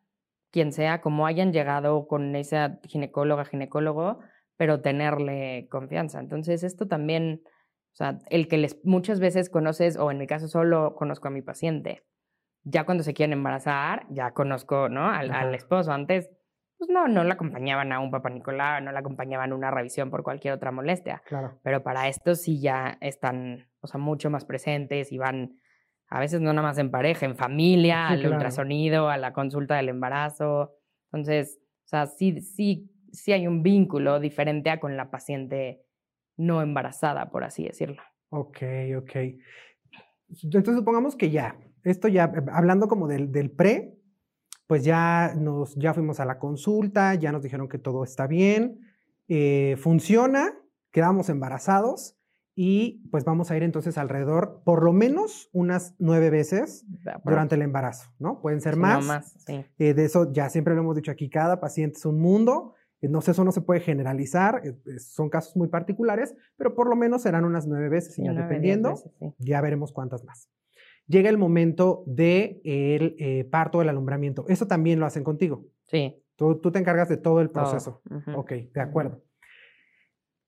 quien 0.52 0.74
sea, 0.74 1.02
como 1.02 1.26
hayan 1.26 1.54
llegado 1.54 2.08
con 2.08 2.36
esa 2.36 2.80
ginecóloga, 2.84 3.46
ginecólogo, 3.46 4.20
pero 4.58 4.82
tenerle 4.82 5.68
confianza. 5.72 6.20
Entonces, 6.20 6.64
esto 6.64 6.88
también, 6.88 7.42
o 7.94 7.96
sea, 7.96 8.20
el 8.30 8.48
que 8.48 8.58
les 8.58 8.84
muchas 8.86 9.20
veces 9.20 9.50
conoces, 9.50 9.98
o 9.98 10.12
en 10.12 10.18
mi 10.18 10.28
caso 10.28 10.48
solo 10.48 10.94
conozco 10.96 11.30
a 11.30 11.32
mi 11.32 11.42
paciente, 11.42 12.04
ya 12.64 12.86
cuando 12.86 13.04
se 13.04 13.14
quieren 13.14 13.34
embarazar, 13.34 14.06
ya 14.10 14.32
conozco, 14.32 14.90
¿no? 14.90 15.10
Al, 15.10 15.32
al 15.32 15.56
esposo. 15.56 15.92
Antes, 15.94 16.30
pues 16.82 16.90
no, 16.90 17.08
no 17.08 17.24
la 17.24 17.36
acompañaban 17.36 17.92
a 17.92 18.00
un 18.00 18.10
papá 18.10 18.32
Nicolau, 18.32 18.82
no 18.84 18.92
la 18.92 19.02
acompañaban 19.02 19.52
a 19.52 19.56
una 19.56 19.70
revisión 19.70 20.10
por 20.10 20.24
cualquier 20.24 20.56
otra 20.56 20.72
molestia. 20.72 21.22
Claro. 21.28 21.60
Pero 21.62 21.84
para 21.84 22.08
esto 22.08 22.34
sí 22.34 22.60
ya 22.60 22.98
están, 23.02 23.68
o 23.82 23.88
sea, 23.88 24.00
mucho 24.00 24.32
más 24.32 24.46
presentes 24.46 25.12
y 25.12 25.20
van, 25.20 25.60
a 26.08 26.20
veces 26.20 26.42
no 26.42 26.52
nada 26.54 26.68
más 26.68 26.80
en 26.80 26.90
pareja, 26.90 27.28
en 27.28 27.36
familia, 27.36 28.08
Sí, 28.08 28.14
al 28.16 28.20
claro. 28.22 28.36
ultrasonido, 28.36 29.10
a 29.10 29.18
la 29.18 29.32
consulta 29.32 29.76
del 29.76 29.90
embarazo. 29.90 30.74
Entonces, 31.12 31.60
o 31.86 31.88
sea, 31.88 32.08
sí, 32.08 32.42
sí, 32.42 32.90
sí 33.12 33.32
hay 33.32 33.46
un 33.46 33.62
vínculo 33.62 34.20
diferente 34.20 34.72
a 34.72 34.80
con 34.80 34.98
la 34.98 35.12
paciente 35.12 35.84
no 36.36 36.64
embarazada, 36.64 37.30
por 37.30 37.44
así 37.44 37.64
decirlo. 37.64 38.02
Ok, 38.30 38.58
ok. 38.98 39.16
Entonces 40.42 40.76
supongamos 40.76 41.16
que 41.16 41.30
ya, 41.30 41.56
esto 41.84 42.08
ya, 42.08 42.24
eh, 42.24 42.42
hablando 42.52 42.88
como 42.88 43.08
del, 43.08 43.32
del 43.32 43.52
pre, 43.52 44.01
pues 44.72 44.86
ya 44.86 45.34
nos, 45.38 45.76
ya 45.76 45.94
fuimos 45.94 46.22
a 46.22 46.26
la 46.26 46.40
consulta, 46.40 47.14
ya 47.16 47.34
nos 47.34 47.44
dijeron 47.44 47.68
que 47.68 47.78
todo 47.78 48.06
está 48.06 48.26
bien, 48.26 48.80
eh, 49.28 49.76
funciona, 49.78 50.54
quedamos 50.92 51.28
embarazados 51.28 52.16
y 52.56 53.06
pues 53.12 53.26
vamos 53.26 53.52
a 53.52 53.58
ir 53.58 53.64
entonces 53.64 53.98
alrededor, 53.98 54.62
por 54.64 54.82
lo 54.86 54.94
menos 54.94 55.50
unas 55.52 55.94
nueve 56.00 56.30
veces 56.30 56.86
durante 57.26 57.56
el 57.56 57.64
embarazo, 57.64 58.12
¿no? 58.18 58.40
Pueden 58.40 58.62
ser 58.62 58.76
Sí, 58.76 58.80
no 58.80 58.88
más. 58.88 59.06
más, 59.06 59.36
sí. 59.46 59.66
Eh, 59.78 59.94
de 59.94 60.06
eso 60.06 60.32
ya 60.32 60.48
siempre 60.50 60.74
lo 60.74 60.80
hemos 60.80 60.96
dicho 60.96 61.12
aquí, 61.12 61.30
cada 61.30 61.60
paciente 61.60 61.98
es 61.98 62.06
un 62.06 62.22
mundo. 62.22 62.74
eh, 63.02 63.10
No 63.10 63.20
sé, 63.20 63.32
eso 63.32 63.44
no 63.44 63.52
se 63.52 63.60
puede 63.60 63.82
generalizar, 63.82 64.62
eh, 64.66 64.78
eh, 64.86 65.00
son 65.00 65.30
casos 65.30 65.54
muy 65.58 65.68
particulares, 65.68 66.34
pero 66.56 66.76
por 66.76 66.88
lo 66.88 66.96
menos 66.96 67.24
serán 67.24 67.44
unas 67.44 67.68
nueve 67.68 67.90
veces, 67.90 68.14
Sí, 68.16 68.24
ya 68.24 68.32
dependiendo, 68.32 68.92
veces, 68.92 69.12
sí. 69.20 69.34
ya 69.40 69.60
veremos 69.60 69.92
cuántas 69.92 70.24
más. 70.24 70.48
Llega 71.12 71.30
el 71.30 71.38
momento 71.38 72.04
del 72.06 72.62
de 72.64 73.48
parto 73.52 73.80
del 73.80 73.90
alumbramiento. 73.90 74.46
Eso 74.48 74.66
también 74.66 75.00
lo 75.00 75.06
hacen 75.06 75.24
contigo. 75.24 75.66
Sí, 75.88 76.22
Tú, 76.42 76.56
tú 76.56 76.72
te 76.72 76.80
encargas 76.80 77.08
de 77.08 77.18
todo 77.18 77.40
el 77.40 77.52
proceso. 77.52 78.02
Ok, 78.36 78.52
de 78.74 78.82
acuerdo. 78.82 79.22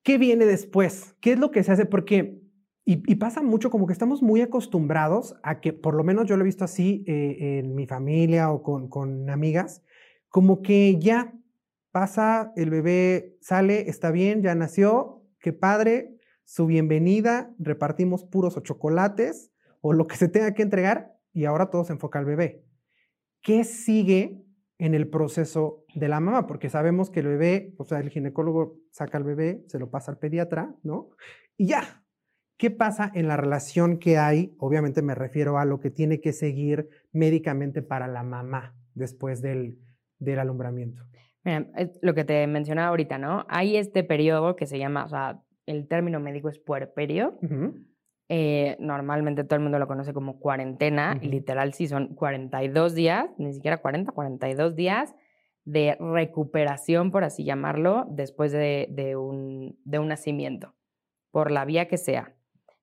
¿Qué 0.02 0.18
viene 0.18 0.44
después? 0.44 1.14
¿Qué 1.20 1.34
es 1.34 1.38
lo 1.38 1.52
que 1.52 1.62
se 1.62 1.70
hace? 1.70 1.86
Porque, 1.86 2.42
y, 2.84 3.00
y 3.06 3.14
pasa 3.14 3.42
mucho 3.42 3.70
como 3.70 3.86
que 3.86 3.92
estamos 3.92 4.20
muy 4.20 4.40
acostumbrados 4.40 5.36
a 5.44 5.60
que, 5.60 5.72
por 5.72 5.94
lo 5.94 6.02
menos 6.02 6.26
yo 6.26 6.36
lo 6.36 6.42
he 6.42 6.46
visto 6.46 6.64
así 6.64 7.04
eh, 7.06 7.60
en 7.60 7.76
mi 7.76 7.86
familia 7.86 8.50
o 8.50 8.64
con, 8.64 8.88
con 8.88 9.30
amigas, 9.30 9.84
como 10.28 10.62
que 10.62 10.98
ya 10.98 11.32
pasa, 11.92 12.52
el 12.56 12.70
bebé 12.70 13.36
sale, 13.40 13.88
está 13.88 14.10
bien, 14.10 14.42
ya 14.42 14.56
nació, 14.56 15.22
qué 15.38 15.52
padre, 15.52 16.16
su 16.42 16.66
bienvenida, 16.66 17.54
repartimos 17.60 18.24
puros 18.24 18.56
o 18.56 18.62
chocolates 18.62 19.52
o 19.86 19.92
lo 19.92 20.06
que 20.06 20.16
se 20.16 20.28
tenga 20.28 20.54
que 20.54 20.62
entregar 20.62 21.12
y 21.34 21.44
ahora 21.44 21.68
todo 21.68 21.84
se 21.84 21.92
enfoca 21.92 22.18
al 22.18 22.24
bebé. 22.24 22.64
¿Qué 23.42 23.64
sigue 23.64 24.42
en 24.78 24.94
el 24.94 25.10
proceso 25.10 25.84
de 25.94 26.08
la 26.08 26.20
mamá? 26.20 26.46
Porque 26.46 26.70
sabemos 26.70 27.10
que 27.10 27.20
el 27.20 27.26
bebé, 27.26 27.74
o 27.76 27.84
sea, 27.84 28.00
el 28.00 28.08
ginecólogo 28.08 28.78
saca 28.90 29.18
al 29.18 29.24
bebé, 29.24 29.62
se 29.66 29.78
lo 29.78 29.90
pasa 29.90 30.10
al 30.12 30.18
pediatra, 30.18 30.74
¿no? 30.82 31.10
Y 31.58 31.66
ya. 31.66 32.02
¿Qué 32.56 32.70
pasa 32.70 33.12
en 33.14 33.28
la 33.28 33.36
relación 33.36 33.98
que 33.98 34.16
hay? 34.16 34.54
Obviamente 34.58 35.02
me 35.02 35.14
refiero 35.14 35.58
a 35.58 35.66
lo 35.66 35.80
que 35.80 35.90
tiene 35.90 36.18
que 36.22 36.32
seguir 36.32 36.88
médicamente 37.12 37.82
para 37.82 38.06
la 38.08 38.22
mamá 38.22 38.74
después 38.94 39.42
del, 39.42 39.78
del 40.18 40.38
alumbramiento. 40.38 41.02
Mira, 41.44 41.68
es 41.76 41.98
lo 42.00 42.14
que 42.14 42.24
te 42.24 42.46
mencionaba 42.46 42.88
ahorita, 42.88 43.18
¿no? 43.18 43.44
Hay 43.50 43.76
este 43.76 44.02
periodo 44.02 44.56
que 44.56 44.66
se 44.66 44.78
llama, 44.78 45.04
o 45.04 45.08
sea, 45.10 45.42
el 45.66 45.88
término 45.88 46.20
médico 46.20 46.48
es 46.48 46.58
puerperio. 46.58 47.38
Ujú. 47.42 47.84
Eh, 48.36 48.76
normalmente 48.80 49.44
todo 49.44 49.54
el 49.54 49.62
mundo 49.62 49.78
lo 49.78 49.86
conoce 49.86 50.12
como 50.12 50.40
cuarentena. 50.40 51.16
y 51.20 51.26
Ujú. 51.26 51.34
literal, 51.36 51.72
sí, 51.72 51.86
son 51.86 52.16
42 52.16 52.96
días, 52.96 53.30
ni 53.38 53.52
siquiera 53.52 53.76
40, 53.76 54.10
42 54.10 54.74
días 54.74 55.14
de 55.64 55.96
recuperación, 56.00 57.12
por 57.12 57.22
así 57.22 57.44
llamarlo, 57.44 58.06
después 58.10 58.50
de, 58.50 58.88
de 58.90 59.14
un, 59.14 59.78
de 59.84 60.00
un 60.00 60.08
nacimiento, 60.08 60.74
por 61.30 61.52
la 61.52 61.64
vía 61.64 61.86
que 61.86 61.96
sea. 61.96 62.34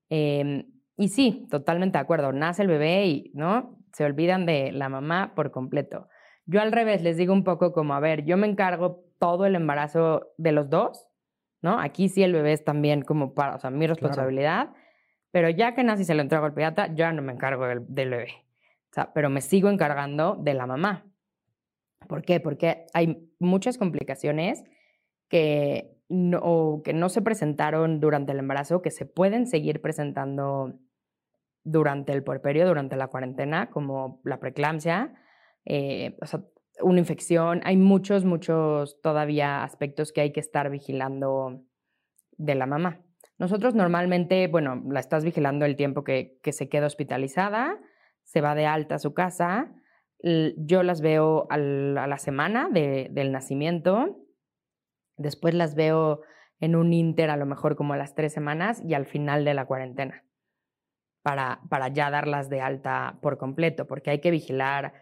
Em, 0.10 0.72
y 0.96 1.10
sí, 1.10 1.48
totalmente 1.52 1.98
de 1.98 2.02
acuerdo. 2.04 2.32
Nace 2.32 2.62
el 2.62 2.70
bebé 2.70 3.06
y, 3.08 3.32
¿no? 3.34 3.78
Se 3.92 4.06
olvidan 4.06 4.46
de 4.46 4.72
la 4.72 4.88
mamá 4.88 5.34
por 5.36 5.52
completo. 5.52 6.08
Yo 6.46 6.62
al 6.62 6.72
revés 6.72 7.04
les 7.04 7.18
digo 7.18 7.34
un 7.34 7.44
poco 7.44 7.74
como, 7.74 7.94
a 7.94 8.00
ver, 8.00 8.24
yo 8.24 8.38
me 8.38 8.48
encargo 8.48 9.04
todo 9.20 9.46
el 9.46 9.56
embarazo 9.56 10.32
de 10.38 10.54
los 10.54 10.70
dos, 10.70 11.06
¿no? 11.62 11.78
Aquí 11.78 12.08
sí 12.08 12.24
el 12.24 12.32
bebé 12.32 12.54
es 12.54 12.64
también 12.64 13.02
como 13.02 13.34
para, 13.34 13.56
o 13.56 13.60
sea, 13.60 13.70
mi 13.70 13.86
responsabilidad, 13.86 14.70
pero 15.32 15.50
ya 15.50 15.74
que 15.74 15.84
nace 15.84 16.04
y 16.04 16.06
se 16.06 16.14
lo 16.14 16.22
entrego 16.22 16.46
al 16.46 16.54
pediatra, 16.54 16.88
yo 16.88 16.98
ya 16.98 17.14
no 17.14 17.22
me 17.22 17.34
encargo 17.34 17.66
del, 17.66 17.86
del 17.88 18.10
bebé. 18.10 18.32
O 18.92 18.94
sea, 18.94 19.14
pero 19.14 19.30
me 19.30 19.42
sigo 19.42 19.70
encargando 19.70 20.36
de 20.36 20.54
la 20.54 20.66
mamá. 20.66 21.06
¿Por 22.08 22.24
qué? 22.24 22.40
Porque 22.40 22.86
hay 22.94 23.30
muchas 23.40 23.78
complicaciones 23.78 24.64
que 25.30 25.98
no, 26.10 26.82
que 26.84 26.94
no 26.94 27.08
se 27.08 27.22
presentaron 27.22 28.02
durante 28.02 28.34
el 28.34 28.40
embarazo, 28.40 28.82
que 28.82 28.92
se 28.92 29.06
pueden 29.06 29.48
seguir 29.48 29.82
presentando 29.82 30.74
durante 31.64 32.12
el 32.12 32.24
puerperio, 32.24 32.68
durante 32.68 32.98
la 32.98 33.08
cuarentena, 33.08 33.70
como 33.70 34.20
la 34.26 34.40
preeclampsia, 34.40 35.14
eh, 35.66 36.18
o 36.22 36.26
sea, 36.26 36.44
una 36.82 37.00
infección. 37.00 37.62
Hay 37.64 37.78
muchos, 37.78 38.26
muchos 38.26 39.00
todavía 39.02 39.64
aspectos 39.64 40.12
que 40.12 40.22
hay 40.22 40.34
que 40.34 40.40
estar 40.42 40.70
vigilando 40.70 41.62
de 42.38 42.56
la 42.56 42.66
mamá. 42.66 43.00
Nosotros 43.42 43.74
normalmente, 43.74 44.48
bueno, 44.48 44.84
la 44.88 45.00
estás 45.00 45.26
vigilando 45.26 45.66
el 45.66 45.76
tiempo 45.76 46.04
que, 46.04 46.38
que 46.44 46.52
se 46.54 46.70
queda 46.70 46.86
hospitalizada, 46.86 47.80
se 48.22 48.40
va 48.40 48.54
de 48.54 48.68
alta 48.68 48.96
a 48.96 49.00
su 49.00 49.16
casa. 49.16 49.74
Yo 50.22 50.84
las 50.84 51.02
veo 51.02 51.48
a 51.50 51.58
la 51.58 52.18
semana 52.20 52.70
de- 52.70 53.08
del 53.10 53.32
nacimiento. 53.32 54.28
Después 55.18 55.56
las 55.56 55.74
veo 55.74 56.22
en 56.60 56.76
un 56.76 56.94
inter, 56.94 57.32
a 57.32 57.36
lo 57.36 57.48
mejor 57.48 57.76
como 57.76 57.94
a 57.94 57.98
las 57.98 58.14
tres 58.14 58.32
semanas 58.32 58.80
y 58.86 58.94
al 58.94 59.08
final 59.08 59.44
de 59.44 59.56
la 59.56 59.66
cuarentena, 59.66 60.24
para, 61.24 61.62
para 61.68 61.88
ya 61.88 62.12
darlas 62.12 62.48
de 62.48 62.62
alta 62.62 63.18
por 63.24 63.40
completo, 63.40 63.88
porque 63.88 64.12
hay 64.12 64.22
que 64.22 64.30
vigilar 64.30 64.94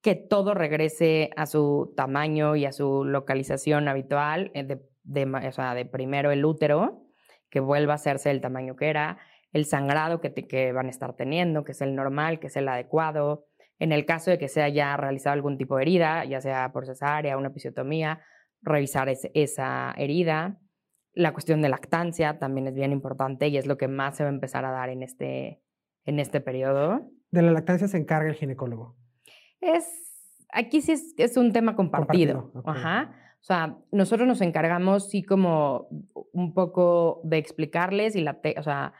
que 0.00 0.14
todo 0.14 0.54
regrese 0.54 1.28
a 1.36 1.44
su 1.44 1.92
tamaño 1.94 2.56
y 2.56 2.64
a 2.64 2.72
su 2.72 3.04
localización 3.04 3.86
habitual, 3.86 4.50
eh, 4.54 4.64
de, 4.64 4.80
de 5.02 5.24
o 5.46 5.52
sea, 5.52 5.74
de 5.74 5.84
primero 5.84 6.30
el 6.30 6.46
útero, 6.46 7.09
que 7.50 7.60
vuelva 7.60 7.92
a 7.92 7.96
hacerse 7.96 8.30
el 8.30 8.40
tamaño 8.40 8.76
que 8.76 8.88
era, 8.88 9.18
el 9.52 9.64
sangrado 9.64 10.20
que, 10.20 10.30
te- 10.30 10.46
que 10.46 10.72
van 10.72 10.86
a 10.86 10.90
estar 10.90 11.14
teniendo, 11.16 11.64
que 11.64 11.72
es 11.72 11.80
el 11.80 11.94
normal, 11.94 12.38
que 12.38 12.46
es 12.46 12.56
el 12.56 12.68
adecuado. 12.68 13.46
En 13.78 13.92
el 13.92 14.04
caso 14.06 14.30
de 14.30 14.38
que 14.38 14.48
se 14.48 14.62
haya 14.62 14.96
realizado 14.96 15.34
algún 15.34 15.58
tipo 15.58 15.76
de 15.76 15.82
herida, 15.82 16.24
ya 16.24 16.40
sea 16.40 16.70
por 16.72 16.86
cesárea, 16.86 17.36
una 17.36 17.48
episiotomía, 17.48 18.20
revisar 18.62 19.08
esa 19.08 19.92
herida. 19.96 20.58
La 21.14 21.32
cuestión 21.32 21.60
de 21.62 21.68
lactancia 21.70 22.38
también 22.38 22.68
es 22.68 22.74
bien 22.74 22.92
importante 22.92 23.48
y 23.48 23.56
es 23.56 23.66
lo 23.66 23.76
que 23.76 23.88
más 23.88 24.16
se 24.16 24.22
va 24.22 24.30
a 24.30 24.32
empezar 24.32 24.64
a 24.64 24.70
dar 24.70 24.90
en 24.90 25.02
este, 25.02 25.60
en 26.04 26.20
este 26.20 26.40
periodo. 26.40 27.10
De 27.30 27.42
la 27.42 27.50
lactancia 27.52 27.88
se 27.88 27.96
encarga 27.96 28.28
el 28.28 28.36
ginecólogo. 28.36 28.96
Es, 29.60 29.86
aquí 30.52 30.82
sí 30.82 30.92
es, 30.92 31.14
es 31.16 31.36
un 31.36 31.52
tema 31.52 31.74
compartido. 31.74 32.52
Ajá. 32.64 33.14
O 33.40 33.44
sea, 33.44 33.78
nosotros 33.90 34.28
nos 34.28 34.40
encargamos 34.42 35.08
sí 35.08 35.22
como 35.22 35.88
un 36.32 36.52
poco 36.52 37.20
de 37.24 37.38
explicarles 37.38 38.14
y, 38.14 38.20
la 38.20 38.40
te- 38.40 38.54
o 38.58 38.62
sea, 38.62 38.92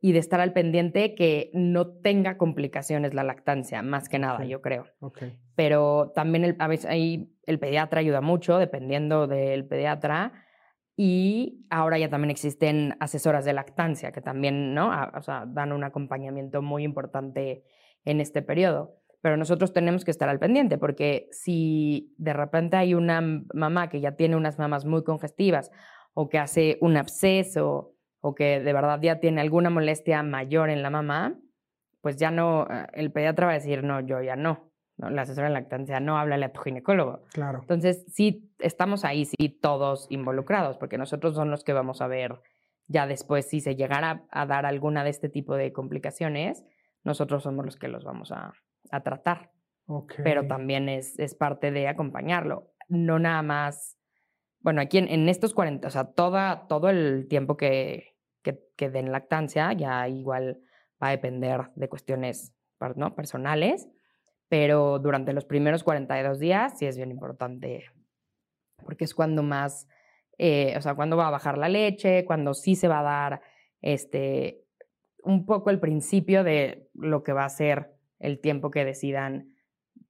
y 0.00 0.12
de 0.12 0.18
estar 0.20 0.40
al 0.40 0.52
pendiente 0.52 1.14
que 1.14 1.50
no 1.54 1.88
tenga 1.88 2.38
complicaciones 2.38 3.14
la 3.14 3.24
lactancia, 3.24 3.82
más 3.82 4.08
que 4.08 4.18
nada, 4.18 4.38
Sí. 4.42 4.48
yo 4.48 4.62
creo. 4.62 4.86
Ok. 5.00 5.22
Pero 5.56 6.12
también 6.14 6.44
el- 6.44 6.56
a 6.60 6.68
veces 6.68 6.86
ahí 6.88 7.34
el 7.46 7.58
pediatra 7.58 8.00
ayuda 8.00 8.20
mucho, 8.20 8.58
dependiendo 8.58 9.26
del 9.26 9.66
pediatra. 9.66 10.32
Y 10.96 11.66
ahora 11.70 11.98
ya 11.98 12.08
también 12.08 12.30
existen 12.30 12.94
asesoras 13.00 13.44
de 13.44 13.54
lactancia 13.54 14.12
que 14.12 14.20
también, 14.20 14.72
¿no? 14.74 14.92
A- 14.92 15.12
o 15.18 15.22
sea, 15.22 15.46
dan 15.46 15.72
un 15.72 15.82
acompañamiento 15.82 16.62
muy 16.62 16.84
importante 16.84 17.64
en 18.04 18.20
este 18.20 18.40
periodo. 18.42 18.99
Pero 19.22 19.36
nosotros 19.36 19.72
tenemos 19.72 20.04
que 20.04 20.10
estar 20.10 20.28
al 20.28 20.38
pendiente 20.38 20.78
porque 20.78 21.28
si 21.30 22.14
de 22.16 22.32
repente 22.32 22.76
hay 22.76 22.94
una 22.94 23.20
mamá 23.52 23.88
que 23.88 24.00
ya 24.00 24.12
tiene 24.12 24.36
unas 24.36 24.58
mamas 24.58 24.84
muy 24.86 25.04
congestivas 25.04 25.70
o 26.14 26.28
que 26.28 26.38
hace 26.38 26.78
un 26.80 26.96
absceso 26.96 27.94
o 28.20 28.34
que 28.34 28.60
de 28.60 28.72
verdad 28.72 29.00
ya 29.02 29.20
tiene 29.20 29.40
alguna 29.40 29.70
molestia 29.70 30.22
mayor 30.22 30.70
en 30.70 30.82
la 30.82 30.90
mamá, 30.90 31.38
pues 32.00 32.16
ya 32.16 32.30
no, 32.30 32.66
eh, 32.70 32.86
el 32.94 33.12
pediatra 33.12 33.46
va 33.46 33.52
a 33.52 33.56
decir, 33.56 33.82
no, 33.82 34.00
yo 34.00 34.22
ya 34.22 34.36
no. 34.36 34.70
¿no? 34.96 35.10
La 35.10 35.22
asesora 35.22 35.48
de 35.48 35.54
lactancia, 35.54 36.00
no, 36.00 36.18
háblale 36.18 36.46
a 36.46 36.52
tu 36.52 36.60
ginecólogo. 36.60 37.24
Claro. 37.32 37.60
Entonces, 37.60 38.04
sí, 38.08 38.50
estamos 38.58 39.04
ahí, 39.04 39.24
sí, 39.24 39.48
todos 39.48 40.06
involucrados, 40.10 40.76
porque 40.76 40.98
nosotros 40.98 41.34
son 41.34 41.50
los 41.50 41.64
que 41.64 41.72
vamos 41.72 42.02
a 42.02 42.06
ver 42.06 42.40
ya 42.86 43.06
después 43.06 43.48
si 43.48 43.60
se 43.60 43.76
llegara 43.76 44.26
a 44.30 44.46
dar 44.46 44.66
alguna 44.66 45.04
de 45.04 45.10
este 45.10 45.28
tipo 45.28 45.54
de 45.54 45.72
complicaciones, 45.72 46.64
nosotros 47.04 47.44
somos 47.44 47.64
los 47.64 47.76
que 47.76 47.88
los 47.88 48.04
vamos 48.04 48.32
a, 48.32 48.52
a 48.90 49.02
tratar. 49.02 49.50
Ok. 49.86 50.14
Pero 50.22 50.46
también 50.46 50.88
es, 50.88 51.18
es 51.18 51.34
parte 51.34 51.70
de 51.70 51.88
acompañarlo. 51.88 52.72
No 52.88 53.18
nada 53.18 53.42
más, 53.42 53.98
bueno, 54.60 54.80
aquí 54.80 54.98
en, 54.98 55.08
en 55.08 55.28
estos 55.28 55.54
40, 55.54 55.88
o 55.88 55.90
sea, 55.90 56.04
toda, 56.04 56.66
todo 56.68 56.90
el 56.90 57.26
tiempo 57.28 57.56
que, 57.56 58.16
que, 58.42 58.60
que 58.76 58.90
den 58.90 59.12
lactancia, 59.12 59.72
ya 59.72 60.08
igual 60.08 60.60
va 61.02 61.08
a 61.08 61.12
depender 61.12 61.70
de 61.74 61.88
cuestiones 61.88 62.54
¿no? 62.96 63.14
personales, 63.14 63.88
pero 64.48 64.98
durante 64.98 65.32
los 65.32 65.44
primeros 65.44 65.84
42 65.84 66.38
días 66.38 66.78
sí 66.78 66.86
es 66.86 66.96
bien 66.96 67.10
importante 67.10 67.84
porque 68.82 69.04
es 69.04 69.14
cuando 69.14 69.42
más, 69.42 69.88
eh, 70.38 70.74
o 70.76 70.80
sea, 70.80 70.94
cuando 70.94 71.16
va 71.16 71.28
a 71.28 71.30
bajar 71.30 71.58
la 71.58 71.68
leche, 71.68 72.24
cuando 72.24 72.54
sí 72.54 72.74
se 72.74 72.88
va 72.88 73.00
a 73.00 73.02
dar 73.02 73.42
este, 73.80 74.64
un 75.22 75.46
poco 75.46 75.70
el 75.70 75.80
principio 75.80 76.44
de 76.44 76.88
lo 76.94 77.22
que 77.22 77.32
va 77.32 77.44
a 77.44 77.50
ser 77.50 77.94
el 78.20 78.40
tiempo 78.40 78.70
que 78.70 78.84
decidan 78.84 79.54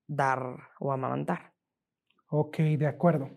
dar 0.07 0.41
o 0.79 0.93
amamantar. 0.93 1.53
Ok, 2.29 2.59
de 2.59 2.87
acuerdo. 2.87 3.31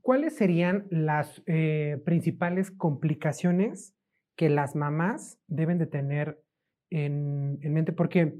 ¿Cuáles 0.00 0.36
serían 0.36 0.86
las 0.90 1.42
eh, 1.46 2.00
principales 2.04 2.70
complicaciones 2.70 3.94
que 4.36 4.48
las 4.48 4.74
mamás 4.74 5.38
deben 5.46 5.78
de 5.78 5.86
tener 5.86 6.42
en, 6.88 7.58
mente? 7.60 7.92
Porque 7.92 8.34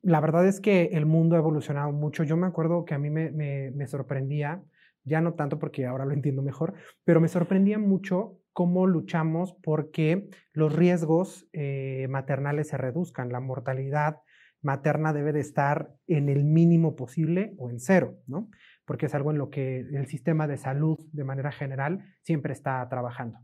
la 0.00 0.20
verdad 0.20 0.46
es 0.46 0.60
que 0.60 0.90
el 0.92 1.06
mundo 1.06 1.34
ha 1.34 1.40
evolucionado 1.40 1.92
mucho. 1.92 2.22
Yo 2.22 2.36
me 2.36 2.46
acuerdo 2.46 2.84
que 2.84 2.94
a 2.94 2.98
mí 2.98 3.10
me, 3.10 3.86
sorprendía, 3.86 4.62
ya 5.04 5.20
no 5.20 5.34
tanto 5.34 5.58
porque 5.58 5.86
ahora 5.86 6.04
lo 6.04 6.14
entiendo 6.14 6.42
mejor, 6.42 6.74
pero 7.04 7.20
me 7.20 7.28
sorprendía 7.28 7.78
mucho 7.78 8.38
cómo 8.52 8.86
luchamos 8.86 9.54
porque 9.62 10.28
los 10.52 10.74
riesgos 10.74 11.48
eh, 11.52 12.06
maternales 12.10 12.68
se 12.68 12.76
reduzcan, 12.76 13.32
la 13.32 13.40
mortalidad 13.40 14.18
materna 14.62 15.12
debe 15.12 15.32
de 15.32 15.40
estar 15.40 15.94
en 16.06 16.28
el 16.28 16.44
mínimo 16.44 16.96
posible 16.96 17.54
o 17.58 17.70
en 17.70 17.80
cero, 17.80 18.16
¿no? 18.26 18.48
Porque 18.84 19.06
es 19.06 19.14
algo 19.14 19.30
en 19.30 19.38
lo 19.38 19.50
que 19.50 19.80
el 19.80 20.06
sistema 20.06 20.46
de 20.46 20.56
salud 20.56 20.98
de 21.12 21.24
manera 21.24 21.52
general 21.52 22.04
siempre 22.22 22.52
está 22.52 22.88
trabajando. 22.88 23.38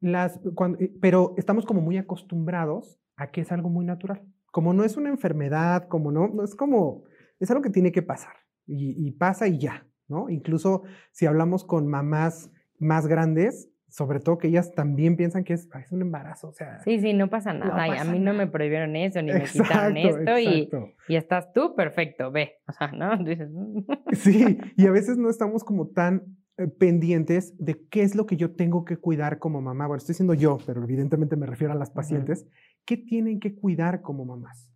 Las, 0.00 0.40
eh, 0.78 0.92
pero 1.00 1.34
estamos 1.36 1.64
como 1.64 1.80
muy 1.80 1.96
acostumbrados 1.96 3.00
a 3.16 3.30
que 3.30 3.42
es 3.42 3.52
algo 3.52 3.68
muy 3.68 3.84
natural. 3.84 4.22
Como 4.50 4.72
no 4.72 4.84
es 4.84 4.96
una 4.96 5.10
enfermedad, 5.10 5.88
como 5.88 6.10
no, 6.10 6.28
no 6.28 6.44
es 6.44 6.54
como, 6.54 7.04
es 7.38 7.50
algo 7.50 7.62
que 7.62 7.70
tiene 7.70 7.92
que 7.92 8.02
pasar 8.02 8.34
y, 8.66 9.06
y 9.06 9.12
pasa 9.12 9.46
y 9.48 9.58
ya, 9.58 9.86
¿no? 10.08 10.30
Incluso 10.30 10.82
si 11.12 11.26
hablamos 11.26 11.64
con 11.64 11.86
mamás 11.86 12.50
más 12.78 13.06
grandes, 13.06 13.70
sobre 13.94 14.18
todo 14.18 14.38
que 14.38 14.48
ellas 14.48 14.72
también 14.72 15.16
piensan 15.16 15.44
que 15.44 15.52
es, 15.52 15.68
es 15.80 15.92
un 15.92 16.02
embarazo, 16.02 16.48
o 16.48 16.52
sea. 16.52 16.80
Sí, 16.80 16.98
sí, 16.98 17.12
no 17.12 17.30
pasa 17.30 17.52
nada. 17.52 18.00
a 18.00 18.04
mí 18.04 18.18
no 18.18 18.34
me 18.34 18.48
prohibieron 18.48 18.96
eso, 18.96 19.22
ni 19.22 19.32
me 19.32 19.44
quitaron 19.52 19.96
esto, 19.96 20.36
y, 20.36 20.68
y, 21.06 21.14
estás 21.14 21.52
tú, 21.52 21.76
perfecto, 21.76 22.32
ve. 22.32 22.56
O 22.66 22.72
sea, 22.72 22.88
¿no? 22.88 23.16
Dices, 23.24 23.48
mm". 23.52 23.84
sí, 24.14 24.58
y 24.76 24.86
a 24.88 24.90
veces 24.90 25.16
no 25.16 25.30
estamos 25.30 25.62
como 25.62 25.90
tan 25.90 26.24
eh, 26.56 26.66
pendientes 26.66 27.56
de 27.56 27.86
qué 27.88 28.02
es 28.02 28.16
lo 28.16 28.26
que 28.26 28.36
yo 28.36 28.56
tengo 28.56 28.84
que 28.84 28.96
cuidar 28.96 29.38
como 29.38 29.60
mamá. 29.60 29.86
Bueno, 29.86 29.98
estoy 29.98 30.14
diciendo 30.14 30.34
yo, 30.34 30.58
pero 30.66 30.82
evidentemente 30.82 31.36
me 31.36 31.46
refiero 31.46 31.72
a 31.72 31.76
las 31.76 31.92
pacientes. 31.92 32.48
¿Qué 32.84 32.96
tienen 32.96 33.38
que 33.38 33.54
cuidar 33.54 34.02
como 34.02 34.24
mamás? 34.24 34.72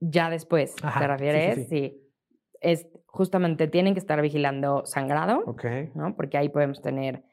Ya 0.00 0.28
después, 0.28 0.76
¿te 0.76 1.06
refieres? 1.06 1.68
sí, 1.70 2.02
Es 2.60 2.86
justamente 3.06 3.66
tienen 3.66 3.94
que 3.94 4.00
estar 4.00 4.20
vigilando 4.20 4.84
sangrado, 4.84 5.56
¿no? 5.94 6.16
Porque 6.16 6.36
ahí 6.36 6.50
podemos 6.50 6.82
tener 6.82 7.24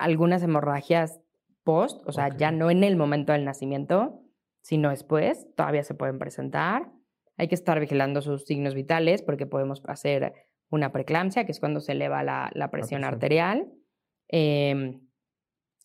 algunas 0.00 0.42
hemorragias 0.42 1.20
post, 1.62 2.02
o 2.06 2.12
sea, 2.12 2.36
ya 2.36 2.50
no 2.50 2.70
en 2.70 2.82
el 2.84 2.96
momento 2.96 3.32
del 3.32 3.44
nacimiento, 3.44 4.22
sino 4.62 4.90
después, 4.90 5.46
todavía 5.56 5.84
se 5.84 5.94
pueden 5.94 6.18
presentar. 6.18 6.90
Hay 7.36 7.48
que 7.48 7.54
estar 7.54 7.78
vigilando 7.80 8.20
sus 8.22 8.44
signos 8.44 8.74
vitales 8.74 9.22
porque 9.22 9.46
podemos 9.46 9.82
hacer 9.86 10.34
una 10.70 10.92
preeclampsia, 10.92 11.44
que 11.44 11.52
es 11.52 11.60
cuando 11.60 11.80
se 11.80 11.92
eleva 11.92 12.22
la, 12.22 12.70
presión, 12.70 13.04
arterial. 13.04 13.70
Em, 14.28 15.00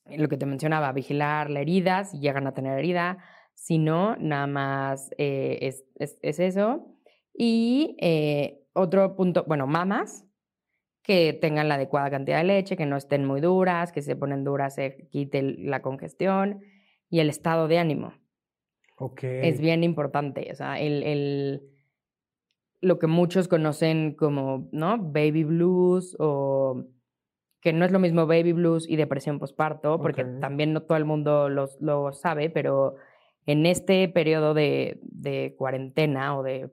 lo 0.06 0.28
que 0.30 0.38
te 0.38 0.46
mencionaba, 0.46 0.92
vigilar 0.92 1.50
la 1.50 1.62
herida, 1.62 2.04
si 2.04 2.20
llegan 2.20 2.48
a 2.48 2.54
tener 2.54 2.78
herida. 2.78 3.18
Si 3.54 3.78
no, 3.78 4.16
nada 4.18 4.48
más 4.48 5.12
eh, 5.18 5.60
es, 5.62 5.86
es, 5.96 6.40
eso. 6.40 6.88
Y 7.34 7.98
eh, 8.00 8.62
otro 8.74 9.16
punto, 9.16 9.46
bueno, 9.48 9.66
mamas, 9.66 10.25
que 11.06 11.34
tengan 11.34 11.70
la 11.70 11.76
adecuada 11.76 12.10
cantidad 12.10 12.40
de 12.40 12.46
leche, 12.46 12.76
que 12.76 12.88
no 12.88 12.98
estén 12.98 13.26
muy 13.26 13.40
duras, 13.40 13.92
que 13.92 14.02
si 14.02 14.08
se 14.08 14.16
ponen 14.16 14.44
duras 14.44 14.76
se 14.76 15.08
quite 15.12 15.44
la 15.44 15.82
congestión 15.82 16.62
y 17.10 17.20
el 17.20 17.30
estado 17.30 17.68
de 17.68 17.78
ánimo. 17.78 18.14
Okay. 18.98 19.48
Es 19.48 19.60
bien 19.60 19.84
importante. 19.84 20.48
O 20.52 20.56
sea, 20.56 20.80
el, 20.80 21.04
el, 21.04 21.62
lo 22.82 22.98
que 22.98 23.08
muchos 23.08 23.48
conocen 23.48 24.16
como, 24.16 24.68
¿no? 24.72 24.98
Baby 24.98 25.44
blues 25.44 26.16
o 26.20 26.86
que 27.62 27.74
no 27.74 27.86
es 27.86 27.92
lo 27.92 28.00
mismo 28.00 28.28
baby 28.28 28.54
blues 28.54 28.88
y 28.88 28.96
depresión 28.96 29.40
postparto, 29.40 30.00
porque 30.00 30.24
también 30.24 30.72
no 30.72 30.84
todo 30.84 30.98
el 30.98 31.06
mundo 31.06 31.50
lo, 31.50 31.68
lo, 31.80 32.14
sabe, 32.14 32.52
pero 32.52 32.96
en 33.48 33.66
este 33.66 34.08
periodo 34.08 34.54
de, 34.54 35.00
de 35.02 35.56
cuarentena 35.58 36.38
o 36.38 36.44
de, 36.44 36.72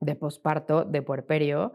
de 0.00 0.16
posparto, 0.16 0.84
de 0.84 1.02
puerperio, 1.02 1.74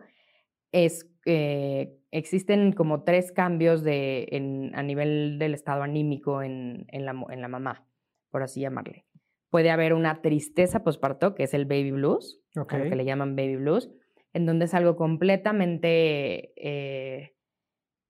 es, 0.72 1.08
eh, 1.30 2.00
existen 2.12 2.72
como 2.72 3.04
tres 3.04 3.34
cambios 3.34 3.84
de, 3.84 4.30
en, 4.32 4.72
a 4.76 4.82
nivel 4.82 5.38
del 5.40 5.54
estado 5.54 5.84
anímico 5.84 6.42
en, 6.42 6.86
en, 6.88 7.06
la, 7.06 7.14
en, 7.30 7.42
la, 7.42 7.50
mamá, 7.50 7.86
por 8.30 8.44
así 8.44 8.62
llamarle. 8.62 9.06
Puede 9.50 9.70
haber 9.70 9.94
una 9.94 10.22
tristeza 10.22 10.86
postparto, 10.86 11.36
que 11.36 11.44
es 11.44 11.54
el 11.54 11.66
baby 11.66 11.92
blues, 11.92 12.42
lo 12.54 12.66
que 12.66 12.78
le 12.78 13.04
llaman 13.04 13.36
baby 13.36 13.58
blues, 13.58 13.92
en 14.32 14.46
donde 14.46 14.66
es 14.66 14.74
algo 14.74 14.96
completamente... 14.96 16.54
Eh, 16.56 17.34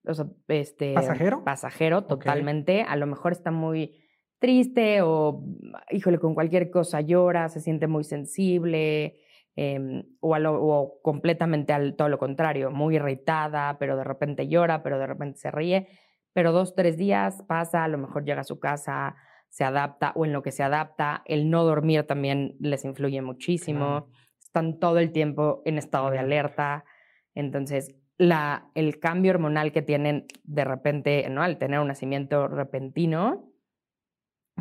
o 0.05 0.13
sea, 0.13 0.27
este, 0.47 0.93
pasajero. 0.93 1.43
Pasajero, 1.43 2.03
totalmente. 2.05 2.83
A 2.83 2.95
lo 2.97 3.07
mejor 3.07 3.31
está 3.31 3.49
muy 3.49 3.99
triste 4.39 5.01
o, 5.01 5.43
híjole, 5.89 6.19
con 6.19 6.35
cualquier 6.35 6.69
cosa 6.69 7.01
llora, 7.01 7.49
se 7.49 7.61
siente 7.61 7.87
muy 7.87 8.03
sensible, 8.03 9.17
Em, 9.59 10.03
o, 10.19 10.99
completamente 11.01 11.73
al, 11.73 11.95
todo 11.95 12.09
lo 12.09 12.19
contrario, 12.19 12.69
muy 12.69 12.97
irritada, 12.97 13.79
pero 13.79 13.97
de 13.97 14.03
repente 14.03 14.47
llora, 14.47 14.83
pero 14.83 14.99
de 14.99 15.07
repente 15.07 15.39
se 15.39 15.49
ríe, 15.49 15.87
pero 16.31 16.51
dos, 16.51 16.75
tres 16.75 16.95
días 16.95 17.41
pasa, 17.47 17.83
a 17.83 17.87
lo 17.87 17.97
mejor 17.97 18.23
llega 18.23 18.41
a 18.41 18.43
su 18.43 18.59
casa, 18.59 19.15
se 19.49 19.63
adapta 19.63 20.11
o 20.15 20.25
en 20.25 20.33
lo 20.33 20.43
que 20.43 20.51
se 20.51 20.61
adapta, 20.61 21.23
el 21.25 21.49
no 21.49 21.63
dormir 21.63 22.03
también 22.03 22.55
les 22.59 22.85
influye 22.85 23.19
muchísimo, 23.23 24.09
están 24.39 24.77
todo 24.77 24.99
el 24.99 25.11
tiempo 25.11 25.63
en 25.65 25.79
estado 25.79 26.11
de 26.11 26.19
alerta, 26.19 26.85
entonces 27.33 27.95
la, 28.19 28.69
el 28.75 28.99
cambio 28.99 29.31
hormonal 29.31 29.71
que 29.71 29.81
tienen 29.81 30.27
de 30.43 30.65
repente, 30.65 31.27
¿no? 31.31 31.41
al 31.41 31.57
tener 31.57 31.79
un 31.79 31.87
nacimiento 31.87 32.47
repentino, 32.47 33.51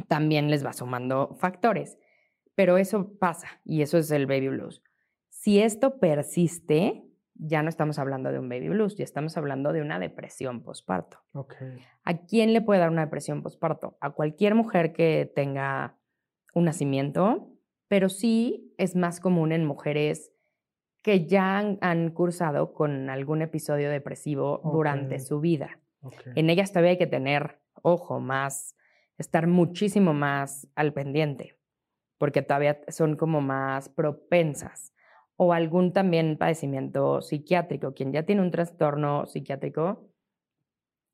también 0.08 0.50
les 0.50 0.64
va 0.64 0.72
sumando 0.72 1.36
factores. 1.38 1.98
Pero 2.56 2.78
eso 2.78 3.12
pasa 3.18 3.60
y 3.64 3.82
eso 3.82 3.98
es 3.98 4.10
el 4.10 4.26
baby 4.26 4.48
blues. 4.48 4.82
Si 5.28 5.60
esto 5.60 6.00
persiste, 6.00 7.04
ya 7.34 7.62
no 7.62 7.68
estamos 7.68 7.98
hablando 7.98 8.32
de 8.32 8.38
un 8.38 8.48
baby 8.48 8.70
blues, 8.70 8.96
ya 8.96 9.04
estamos 9.04 9.36
hablando 9.36 9.72
de 9.72 9.82
una 9.82 9.98
depresión 9.98 10.62
postparto. 10.62 11.18
¿A 12.02 12.16
quién 12.26 12.54
le 12.54 12.62
puede 12.62 12.80
dar 12.80 12.90
una 12.90 13.04
depresión 13.04 13.42
postparto? 13.42 13.98
A 14.00 14.10
cualquier 14.10 14.54
mujer 14.54 14.94
que 14.94 15.30
tenga 15.32 15.98
un 16.54 16.64
nacimiento, 16.64 17.52
pero 17.88 18.08
sí 18.08 18.74
es 18.78 18.96
más 18.96 19.20
común 19.20 19.52
en 19.52 19.66
mujeres 19.66 20.32
que 21.02 21.26
ya 21.26 21.58
han, 21.58 22.10
cursado 22.10 22.72
con 22.72 23.10
algún 23.10 23.42
episodio 23.42 23.90
depresivo 23.90 24.62
durante 24.64 25.20
su 25.20 25.40
vida. 25.40 25.78
En 26.34 26.48
ellas 26.48 26.70
todavía 26.72 26.92
hay 26.92 26.98
que 26.98 27.06
tener, 27.06 27.60
ojo, 27.82 28.18
más, 28.18 28.76
estar 29.18 29.46
muchísimo 29.46 30.14
más 30.14 30.66
al 30.74 30.92
pendiente 30.92 31.55
porque 32.18 32.42
todavía 32.42 32.80
son 32.88 33.16
como 33.16 33.40
más 33.40 33.88
propensas. 33.88 34.92
O 35.36 35.52
algún 35.52 35.92
también 35.92 36.38
padecimiento 36.38 37.20
psiquiátrico. 37.20 37.92
Quien 37.92 38.12
ya 38.12 38.22
tiene 38.24 38.40
un 38.40 38.50
trastorno 38.50 39.26
psiquiátrico 39.26 40.10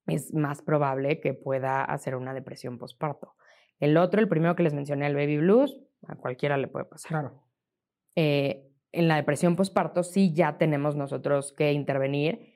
es 0.06 0.32
más 0.32 0.62
probable 0.62 1.20
que 1.20 1.34
pueda 1.34 1.82
hacer 1.84 2.14
una 2.14 2.32
depresión 2.32 2.78
postparto. 2.78 3.34
El 3.80 3.96
otro, 3.96 4.20
el 4.20 4.28
primero 4.28 4.54
que 4.54 4.62
les 4.62 4.74
mencioné, 4.74 5.06
el 5.06 5.16
baby 5.16 5.38
blues, 5.38 5.80
a 6.06 6.14
cualquiera 6.14 6.56
le 6.56 6.68
puede 6.68 6.84
pasar. 6.84 7.08
Claro. 7.08 7.42
Eh, 8.14 8.68
en 8.92 9.08
la 9.08 9.16
depresión 9.16 9.56
postparto 9.56 10.02
sí 10.02 10.32
ya 10.32 10.58
tenemos 10.58 10.96
nosotros 10.96 11.52
que 11.52 11.72
intervenir 11.72 12.51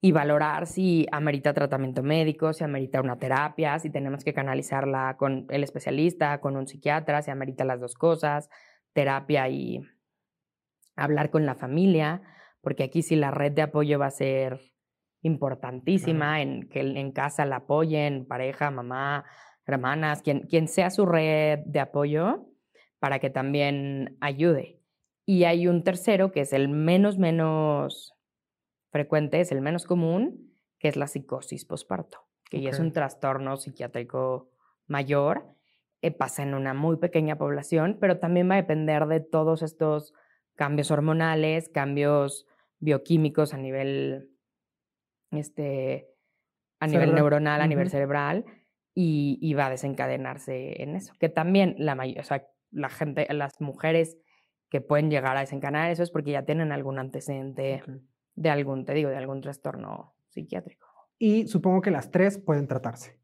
y 0.00 0.12
valorar 0.12 0.66
si 0.66 1.06
amerita 1.10 1.52
tratamiento 1.52 2.02
médico, 2.02 2.52
si 2.52 2.62
amerita 2.62 3.00
una 3.00 3.18
terapia, 3.18 3.78
si 3.78 3.90
tenemos 3.90 4.22
que 4.22 4.32
canalizarla 4.32 5.16
con 5.18 5.46
el 5.50 5.64
especialista, 5.64 6.40
con 6.40 6.56
un 6.56 6.68
psiquiatra, 6.68 7.22
si 7.22 7.30
amerita 7.30 7.64
las 7.64 7.80
dos 7.80 7.94
cosas, 7.94 8.48
terapia 8.92 9.48
y 9.48 9.80
hablar 10.94 11.30
con 11.30 11.46
la 11.46 11.56
familia, 11.56 12.22
porque 12.60 12.84
aquí 12.84 13.02
sí 13.02 13.16
la 13.16 13.30
red 13.30 13.52
de 13.52 13.62
apoyo 13.62 13.98
va 13.98 14.06
a 14.06 14.10
ser 14.10 14.60
importantísima, 15.22 16.42
en 16.42 16.68
que 16.68 16.80
en 16.80 17.12
casa 17.12 17.44
la 17.44 17.56
apoyen, 17.56 18.26
pareja, 18.26 18.70
mamá, 18.70 19.24
hermanas, 19.66 20.22
quien, 20.22 20.42
quien 20.42 20.68
sea 20.68 20.90
su 20.90 21.06
red 21.06 21.60
de 21.66 21.80
apoyo, 21.80 22.46
para 23.00 23.18
que 23.18 23.30
también 23.30 24.16
ayude. 24.20 24.80
Y 25.26 25.44
hay 25.44 25.66
un 25.66 25.82
tercero 25.82 26.30
que 26.30 26.40
es 26.40 26.52
el 26.52 26.68
menos, 26.68 27.18
menos 27.18 28.17
frecuente, 28.90 29.40
es 29.40 29.52
el 29.52 29.60
menos 29.60 29.84
común, 29.84 30.54
que 30.78 30.88
es 30.88 30.96
la 30.96 31.06
psicosis 31.06 31.64
posparto, 31.64 32.18
que 32.50 32.60
ya 32.60 32.70
es 32.70 32.78
un 32.78 32.92
trastorno 32.92 33.56
psiquiátrico 33.56 34.50
mayor, 34.86 35.54
eh, 36.00 36.10
pasa 36.10 36.42
en 36.42 36.54
una 36.54 36.74
muy 36.74 36.96
pequeña 36.96 37.36
población, 37.36 37.98
pero 38.00 38.18
también 38.18 38.48
va 38.48 38.54
a 38.54 38.62
depender 38.62 39.06
de 39.06 39.20
todos 39.20 39.62
estos 39.62 40.14
cambios 40.54 40.90
hormonales, 40.90 41.68
cambios 41.68 42.46
bioquímicos 42.78 43.52
a 43.54 43.58
nivel 43.58 44.30
este, 45.32 46.08
a 46.80 46.86
nivel 46.86 47.14
neuronal, 47.14 47.60
a 47.60 47.66
nivel 47.66 47.90
cerebral, 47.90 48.44
y, 48.94 49.54
va 49.54 49.66
a 49.66 49.70
desencadenarse 49.70 50.82
en 50.82 50.96
eso. 50.96 51.14
Que 51.20 51.28
también 51.28 51.76
la 51.78 51.96
o 52.18 52.22
sea, 52.24 52.48
la 52.70 52.88
gente, 52.88 53.26
las 53.32 53.60
mujeres 53.60 54.18
que 54.70 54.80
pueden 54.80 55.10
llegar 55.10 55.36
a 55.36 55.40
desencadenar 55.40 55.90
eso 55.90 56.02
es 56.02 56.10
porque 56.10 56.32
ya 56.32 56.44
tienen 56.44 56.72
algún 56.72 56.98
antecedente 56.98 57.82
de 58.38 58.50
algún, 58.50 58.84
te 58.84 58.94
digo, 58.94 59.10
de 59.10 59.16
algún 59.16 59.40
trastorno 59.40 60.14
psiquiátrico. 60.28 60.86
Y 61.18 61.48
supongo 61.48 61.80
que 61.80 61.90
las 61.90 62.10
tres 62.10 62.38
pueden 62.38 62.68
tratarse. 62.68 63.18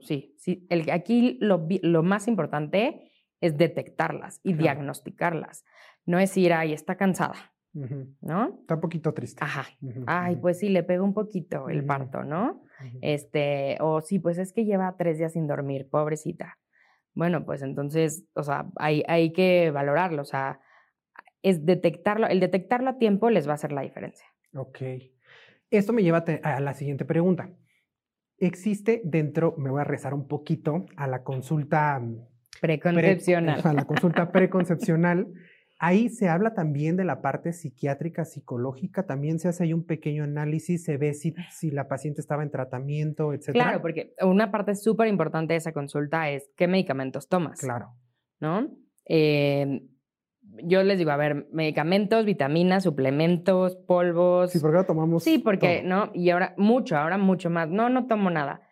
Sí, 0.00 0.34
sí. 0.38 0.66
El, 0.70 0.90
aquí 0.90 1.38
lo, 1.40 1.66
lo 1.82 2.02
más 2.02 2.28
importante 2.28 3.10
es 3.40 3.56
detectarlas 3.56 4.40
y 4.42 4.54
diagnosticarlas. 4.54 5.64
No 6.06 6.18
es 6.18 6.36
ir, 6.36 6.52
ahí 6.52 6.72
está 6.72 6.96
cansada, 6.96 7.52
¿no? 7.72 8.58
Está 8.60 8.74
un 8.74 8.80
poquito 8.80 9.12
triste. 9.12 9.42
Ajá. 9.44 9.66
Ay, 10.06 10.36
pues 10.36 10.58
sí, 10.58 10.68
le 10.68 10.82
pegó 10.82 11.04
un 11.04 11.14
poquito 11.14 11.68
el 11.68 11.84
parto, 11.84 12.24
¿no? 12.24 12.62
Este, 13.00 13.76
o 13.80 14.00
sí, 14.00 14.18
pues 14.18 14.38
es 14.38 14.52
que 14.52 14.64
lleva 14.64 14.96
tres 14.96 15.18
días 15.18 15.32
sin 15.32 15.46
dormir, 15.46 15.88
pobrecita. 15.88 16.58
Bueno, 17.14 17.44
pues 17.44 17.62
entonces, 17.62 18.24
o 18.34 18.42
sea, 18.42 18.70
hay, 18.76 19.02
hay 19.06 19.32
que 19.32 19.70
valorarlo, 19.70 20.22
o 20.22 20.24
sea, 20.24 20.60
es 21.42 21.66
detectarlo, 21.66 22.26
el 22.26 22.40
detectarlo 22.40 22.90
a 22.90 22.98
tiempo 22.98 23.28
les 23.28 23.46
va 23.46 23.52
a 23.52 23.54
hacer 23.54 23.72
la 23.72 23.82
diferencia. 23.82 24.26
Ok. 24.54 24.78
Esto 25.70 25.92
me 25.92 26.02
lleva 26.02 26.24
a 26.42 26.60
la 26.60 26.74
siguiente 26.74 27.04
pregunta. 27.04 27.50
¿Existe 28.38 29.00
dentro, 29.04 29.54
me 29.56 29.70
voy 29.70 29.80
a 29.80 29.84
rezar 29.84 30.14
un 30.14 30.26
poquito, 30.26 30.86
a 30.96 31.06
la 31.06 31.22
consulta 31.22 31.98
mm, 31.98 32.26
preconcepcional, 32.60 33.60
a 33.64 33.72
la 33.72 33.84
consulta 33.84 34.32
preconcepcional, 34.32 35.28
Ahí 35.84 36.10
se 36.10 36.28
habla 36.28 36.54
también 36.54 36.96
de 36.96 37.04
la 37.04 37.20
parte 37.20 37.52
psiquiátrica, 37.52 38.24
psicológica, 38.24 39.04
también 39.04 39.40
se 39.40 39.48
hace 39.48 39.64
ahí 39.64 39.72
un 39.72 39.84
pequeño 39.84 40.22
análisis, 40.22 40.84
se 40.84 40.96
ve 40.96 41.12
si, 41.12 41.34
si 41.50 41.72
la 41.72 41.88
paciente 41.88 42.20
estaba 42.20 42.44
en 42.44 42.52
tratamiento, 42.52 43.32
etc. 43.32 43.50
Claro, 43.50 43.82
porque 43.82 44.14
una 44.20 44.52
parte 44.52 44.76
súper 44.76 45.08
importante 45.08 45.54
de 45.54 45.58
esa 45.58 45.72
consulta 45.72 46.30
es 46.30 46.48
qué 46.56 46.68
medicamentos 46.68 47.28
tomas. 47.28 47.58
Claro. 47.58 47.96
¿No? 48.38 48.70
Eh, 49.06 49.82
yo 50.64 50.82
les 50.82 50.98
digo, 50.98 51.10
a 51.10 51.16
ver, 51.16 51.46
medicamentos, 51.52 52.24
vitaminas, 52.24 52.82
suplementos, 52.82 53.76
polvos. 53.76 54.50
Sí, 54.50 54.58
porque 54.60 54.76
ahora 54.76 54.86
tomamos. 54.86 55.24
Sí, 55.24 55.38
porque, 55.38 55.82
¿no? 55.82 56.10
Y 56.14 56.30
ahora 56.30 56.54
mucho, 56.56 56.96
ahora 56.96 57.18
mucho 57.18 57.50
más. 57.50 57.68
No, 57.68 57.88
no 57.88 58.06
tomo 58.06 58.30
nada 58.30 58.62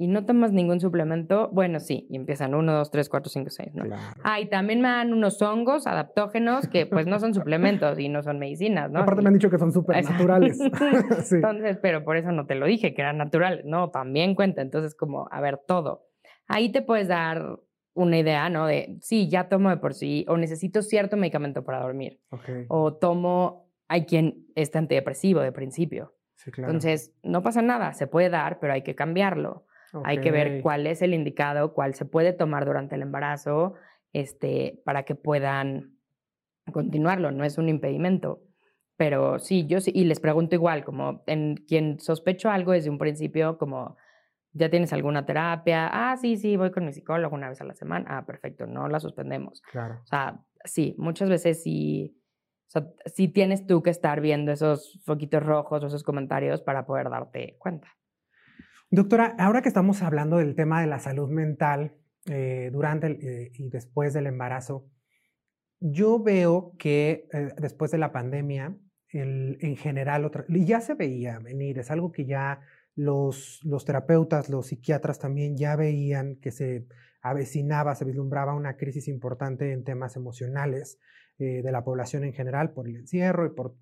y 0.00 0.06
no 0.06 0.24
tomas 0.24 0.52
ningún 0.52 0.78
suplemento, 0.78 1.50
bueno, 1.52 1.80
sí, 1.80 2.06
y 2.08 2.14
empiezan 2.14 2.54
1, 2.54 2.72
2, 2.72 2.90
3, 2.92 3.08
4, 3.08 3.30
5, 3.30 3.50
6, 3.50 3.74
¿no? 3.74 3.84
Ah, 4.22 4.38
y 4.38 4.46
también 4.46 4.80
me 4.80 4.86
dan 4.86 5.12
unos 5.12 5.42
hongos 5.42 5.88
adaptógenos 5.88 6.68
que 6.68 6.86
pues 6.86 7.08
no 7.08 7.18
son 7.18 7.34
suplementos 7.34 7.98
y 7.98 8.08
no 8.08 8.22
son 8.22 8.38
medicinas, 8.38 8.92
¿no? 8.92 9.00
Aparte 9.00 9.22
me 9.22 9.28
han 9.28 9.34
dicho 9.34 9.50
que 9.50 9.58
son 9.58 9.72
súper 9.72 10.04
naturales. 10.04 10.56
Entonces, 11.32 11.78
pero 11.82 12.04
por 12.04 12.16
eso 12.16 12.30
no 12.30 12.46
te 12.46 12.54
lo 12.54 12.66
dije, 12.66 12.94
que 12.94 13.02
eran 13.02 13.18
naturales. 13.18 13.64
No, 13.64 13.90
también 13.90 14.36
cuenta. 14.36 14.62
Entonces, 14.62 14.94
como, 14.94 15.28
a 15.32 15.40
ver, 15.40 15.58
todo. 15.66 16.06
Ahí 16.46 16.70
te 16.70 16.80
puedes 16.80 17.08
dar 17.08 17.58
una 17.98 18.18
idea, 18.18 18.48
¿no? 18.48 18.66
De, 18.66 18.96
sí, 19.00 19.28
ya 19.28 19.48
tomo 19.48 19.70
de 19.70 19.76
por 19.76 19.92
sí, 19.92 20.24
o 20.28 20.36
necesito 20.36 20.82
cierto 20.82 21.16
medicamento 21.16 21.64
para 21.64 21.80
dormir. 21.80 22.20
O 22.68 22.94
tomo, 22.94 23.68
hay 23.88 24.06
quien 24.06 24.46
está 24.54 24.78
antidepresivo 24.78 25.40
de 25.40 25.50
principio. 25.50 26.14
Sí, 26.36 26.52
claro. 26.52 26.72
Entonces, 26.72 27.12
no 27.24 27.42
pasa 27.42 27.60
nada, 27.60 27.92
se 27.94 28.06
puede 28.06 28.30
dar, 28.30 28.60
pero 28.60 28.72
hay 28.72 28.82
que 28.82 28.94
cambiarlo. 28.94 29.66
Hay 30.04 30.20
que 30.20 30.30
ver 30.30 30.60
cuál 30.62 30.86
es 30.86 31.02
el 31.02 31.14
indicado, 31.14 31.72
cuál 31.72 31.94
se 31.94 32.04
puede 32.04 32.32
tomar 32.32 32.66
durante 32.66 32.94
el 32.94 33.02
embarazo, 33.02 33.74
este, 34.12 34.80
para 34.84 35.04
que 35.04 35.14
puedan 35.14 35.98
continuarlo. 36.72 37.32
No 37.32 37.42
es 37.42 37.58
un 37.58 37.68
impedimento. 37.68 38.42
Pero 38.96 39.38
sí, 39.38 39.66
yo 39.66 39.80
sí, 39.80 39.90
y 39.94 40.04
les 40.04 40.20
pregunto 40.20 40.54
igual, 40.54 40.84
como 40.84 41.22
en 41.26 41.56
quien 41.56 41.98
sospecho 42.00 42.50
algo 42.50 42.72
desde 42.72 42.90
un 42.90 42.98
principio, 42.98 43.56
como, 43.56 43.96
¿ya 44.52 44.70
tienes 44.70 44.92
alguna 44.92 45.26
terapia? 45.26 45.88
Ah, 45.92 46.16
sí, 46.16 46.36
sí, 46.36 46.56
voy 46.56 46.70
con 46.70 46.84
mi 46.84 46.92
psicólogo 46.92 47.34
una 47.34 47.48
vez 47.48 47.60
a 47.60 47.64
la 47.64 47.74
semana. 47.74 48.06
Ah, 48.08 48.26
perfecto, 48.26 48.66
no 48.66 48.88
la 48.88 49.00
suspendemos. 49.00 49.62
Claro. 49.70 50.00
O 50.02 50.06
sea, 50.06 50.40
sí, 50.64 50.94
muchas 50.98 51.28
veces 51.28 51.62
sí, 51.62 52.16
o 52.68 52.70
sea, 52.70 52.86
sí 53.06 53.28
tienes 53.28 53.66
tú 53.66 53.82
que 53.82 53.90
estar 53.90 54.20
viendo 54.20 54.52
esos 54.52 55.00
foquitos 55.04 55.42
rojos 55.42 55.82
o 55.82 55.86
esos 55.86 56.02
comentarios 56.02 56.60
para 56.62 56.86
poder 56.86 57.08
darte 57.08 57.56
cuenta. 57.58 57.88
Doctora, 58.90 59.34
ahora 59.38 59.62
que 59.62 59.68
estamos 59.68 60.02
hablando 60.02 60.38
del 60.38 60.54
tema 60.54 60.80
de 60.80 60.86
la 60.86 60.98
salud 60.98 61.28
mental 61.28 61.94
eh, 62.26 62.70
durante 62.72 63.06
eh, 63.08 63.52
y 63.54 63.68
después 63.70 64.12
del 64.14 64.26
embarazo, 64.26 64.86
yo 65.80 66.22
veo 66.22 66.72
que 66.78 67.28
eh, 67.32 67.52
después 67.58 67.90
de 67.90 67.98
la 67.98 68.12
pandemia, 68.12 68.76
en 69.10 69.76
general, 69.76 70.30
y 70.48 70.66
ya 70.66 70.82
se 70.82 70.92
veía 70.92 71.38
venir, 71.38 71.78
es 71.78 71.90
algo 71.90 72.12
que 72.12 72.26
ya 72.26 72.60
los, 72.98 73.60
los 73.62 73.84
terapeutas, 73.84 74.50
los 74.50 74.66
psiquiatras 74.66 75.20
también 75.20 75.56
ya 75.56 75.76
veían 75.76 76.34
que 76.36 76.50
se 76.50 76.88
avecinaba, 77.22 77.94
se 77.94 78.04
vislumbraba 78.04 78.54
una 78.54 78.76
crisis 78.76 79.06
importante 79.06 79.72
en 79.72 79.84
temas 79.84 80.16
emocionales 80.16 80.98
de 81.38 81.70
la 81.70 81.84
población 81.84 82.24
en 82.24 82.32
general 82.32 82.72
por 82.72 82.88
el 82.88 82.96
encierro 82.96 83.46
y 83.46 83.50
por 83.50 83.76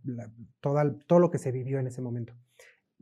todo 0.60 1.18
lo 1.18 1.30
que 1.30 1.38
se 1.38 1.52
vivió 1.52 1.78
en 1.78 1.86
ese 1.86 2.02
momento. 2.02 2.34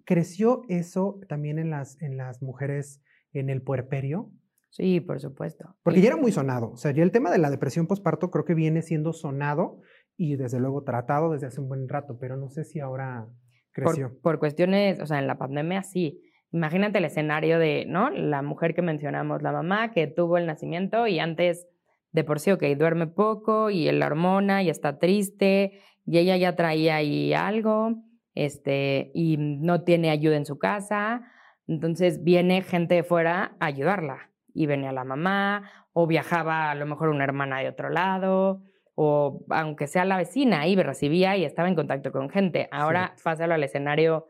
¿Creció 0.05 0.63
eso 0.69 1.19
también 1.29 1.59
en 1.59 1.71
las, 1.71 2.01
en 2.01 2.17
las 2.17 2.41
mujeres 2.41 3.03
en 3.33 3.51
el 3.51 3.63
puerperio? 3.63 4.31
Sí, 4.71 5.01
por 5.01 5.19
supuesto. 5.19 5.75
Porque 5.83 6.01
ya 6.01 6.09
era 6.09 6.17
muy 6.17 6.31
sonado. 6.31 6.71
O 6.71 6.77
sea, 6.77 6.93
ya 6.93 7.03
el 7.03 7.11
tema 7.11 7.33
de 7.33 7.39
la 7.39 7.51
depresión 7.51 7.89
postparto 7.89 8.31
creo 8.31 8.45
que 8.45 8.55
viene 8.55 8.83
siendo 8.83 9.13
sonado 9.13 9.81
y 10.17 10.37
desde 10.37 10.61
luego 10.61 10.85
tratado 10.85 11.33
desde 11.33 11.49
hace 11.49 11.61
un 11.61 11.69
buen 11.69 11.89
rato, 11.89 12.19
pero 12.21 12.37
no 12.37 12.49
sé 12.49 12.65
si 12.65 12.79
ahora 12.79 13.27
creció. 13.75 14.09
Por, 14.09 14.21
por 14.21 14.39
cuestiones, 14.39 15.01
o 15.01 15.07
sea, 15.07 15.19
en 15.19 15.27
la 15.27 15.37
pandemia 15.37 15.83
sí. 15.83 16.23
Imagínate 16.51 16.99
el 16.99 17.05
escenario 17.05 17.59
de, 17.59 17.85
¿no? 17.87 18.09
La 18.09 18.41
mujer 18.41 18.75
que 18.75 18.81
mencionamos, 18.81 19.43
la 19.43 19.53
mamá 19.53 19.93
que 19.93 20.07
tuvo 20.07 20.39
el 20.39 20.47
nacimiento 20.47 21.07
y 21.07 21.19
antes 21.19 21.67
de 22.13 22.25
por 22.25 22.41
sí, 22.41 22.53
ok, 22.53 22.63
duerme 22.79 23.09
poco 23.09 23.71
y 23.71 23.91
la 23.91 24.07
hormona 24.07 24.63
y 24.63 24.71
está 24.71 24.99
triste 24.99 25.81
y 26.07 26.19
ella 26.19 26.37
ya 26.37 26.55
traía 26.55 26.97
ahí 26.97 27.35
algo 27.35 27.97
este, 28.35 29.11
y 29.15 29.37
no 29.39 29.83
tiene 29.83 30.11
ayuda 30.11 30.37
en 30.37 30.47
su 30.47 30.59
casa. 30.59 31.23
Entonces 31.67 32.23
viene 32.23 32.63
gente 32.63 32.97
de 32.97 33.03
fuera 33.03 33.57
a 33.59 33.67
ayudarla. 33.67 34.31
Y 34.53 34.67
venía 34.67 34.93
la 34.93 35.03
mamá, 35.03 35.69
o 35.93 36.07
viajaba 36.07 36.71
a 36.71 36.75
lo 36.75 36.87
mejor 36.87 37.09
una 37.09 37.25
hermana 37.25 37.59
de 37.59 37.69
otro 37.69 37.91
lado, 37.91 38.63
o 38.95 39.45
aunque 39.51 39.87
sea 39.87 40.05
la 40.05 40.17
vecina, 40.17 40.61
ahí 40.61 40.77
me 40.77 40.83
recibía 40.83 41.37
y 41.37 41.45
estaba 41.45 41.69
en 41.69 41.75
contacto 41.75 42.13
con 42.13 42.31
gente. 42.31 42.69
Ahora 42.71 43.15
pásalo 43.23 43.55
al 43.55 43.65
escenario, 43.65 44.29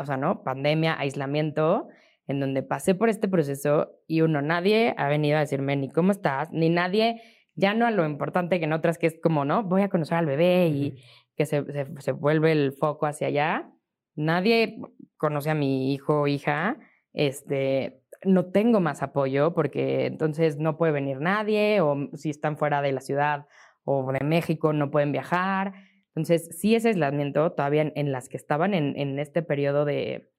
o 0.00 0.04
sea, 0.06 0.16
¿no? 0.16 0.42
Pandemia, 0.44 0.98
aislamiento, 0.98 1.88
en 2.26 2.40
donde 2.40 2.62
pasé 2.62 2.94
por 2.94 3.08
este 3.08 3.28
proceso 3.28 3.90
y 4.06 4.20
uno, 4.20 4.42
nadie 4.42 4.94
ha 4.96 5.08
venido 5.08 5.36
a 5.36 5.40
decirme 5.40 5.76
ni 5.76 5.90
cómo 5.90 6.12
estás, 6.12 6.50
ni 6.52 6.68
nadie, 6.68 7.20
ya 7.56 7.74
no 7.74 7.86
a 7.86 7.90
lo 7.90 8.06
importante 8.06 8.58
que 8.58 8.66
en 8.66 8.72
otras, 8.72 8.98
que 8.98 9.08
es 9.08 9.18
como, 9.20 9.44
¿no? 9.44 9.64
Voy 9.64 9.82
a 9.82 9.88
conocer 9.88 10.18
al 10.18 10.26
bebé 10.26 10.68
y, 10.68 11.02
que 11.36 11.46
se, 11.46 11.64
se, 11.98 12.12
vuelve 12.12 12.52
el 12.52 12.72
foco 12.72 13.06
hacia 13.06 13.28
allá. 13.28 13.72
Nadie 14.14 14.78
conoce 15.16 15.50
a 15.50 15.54
mi 15.54 15.92
hijo 15.92 16.22
o 16.22 16.26
hija. 16.26 16.78
Este, 17.12 18.02
no 18.24 18.46
tengo 18.46 18.80
más 18.80 19.02
apoyo 19.02 19.54
porque 19.54 20.06
entonces 20.06 20.58
no 20.58 20.76
puede 20.76 20.92
venir 20.92 21.20
nadie 21.20 21.80
o 21.80 22.10
si 22.14 22.30
están 22.30 22.56
fuera 22.58 22.82
de 22.82 22.92
la 22.92 23.00
ciudad 23.00 23.46
o 23.84 24.12
de 24.12 24.24
México 24.24 24.72
no 24.72 24.90
pueden 24.90 25.12
viajar. 25.12 25.74
Entonces, 26.08 26.58
sí 26.58 26.74
ese 26.74 26.88
aislamiento 26.88 27.52
todavía 27.52 27.92
en, 27.94 28.12
las 28.12 28.28
que 28.28 28.36
estaban 28.36 28.74
en, 28.74 28.98
en 28.98 29.18
este 29.18 29.42
periodo 29.42 29.84
de, 29.84 30.30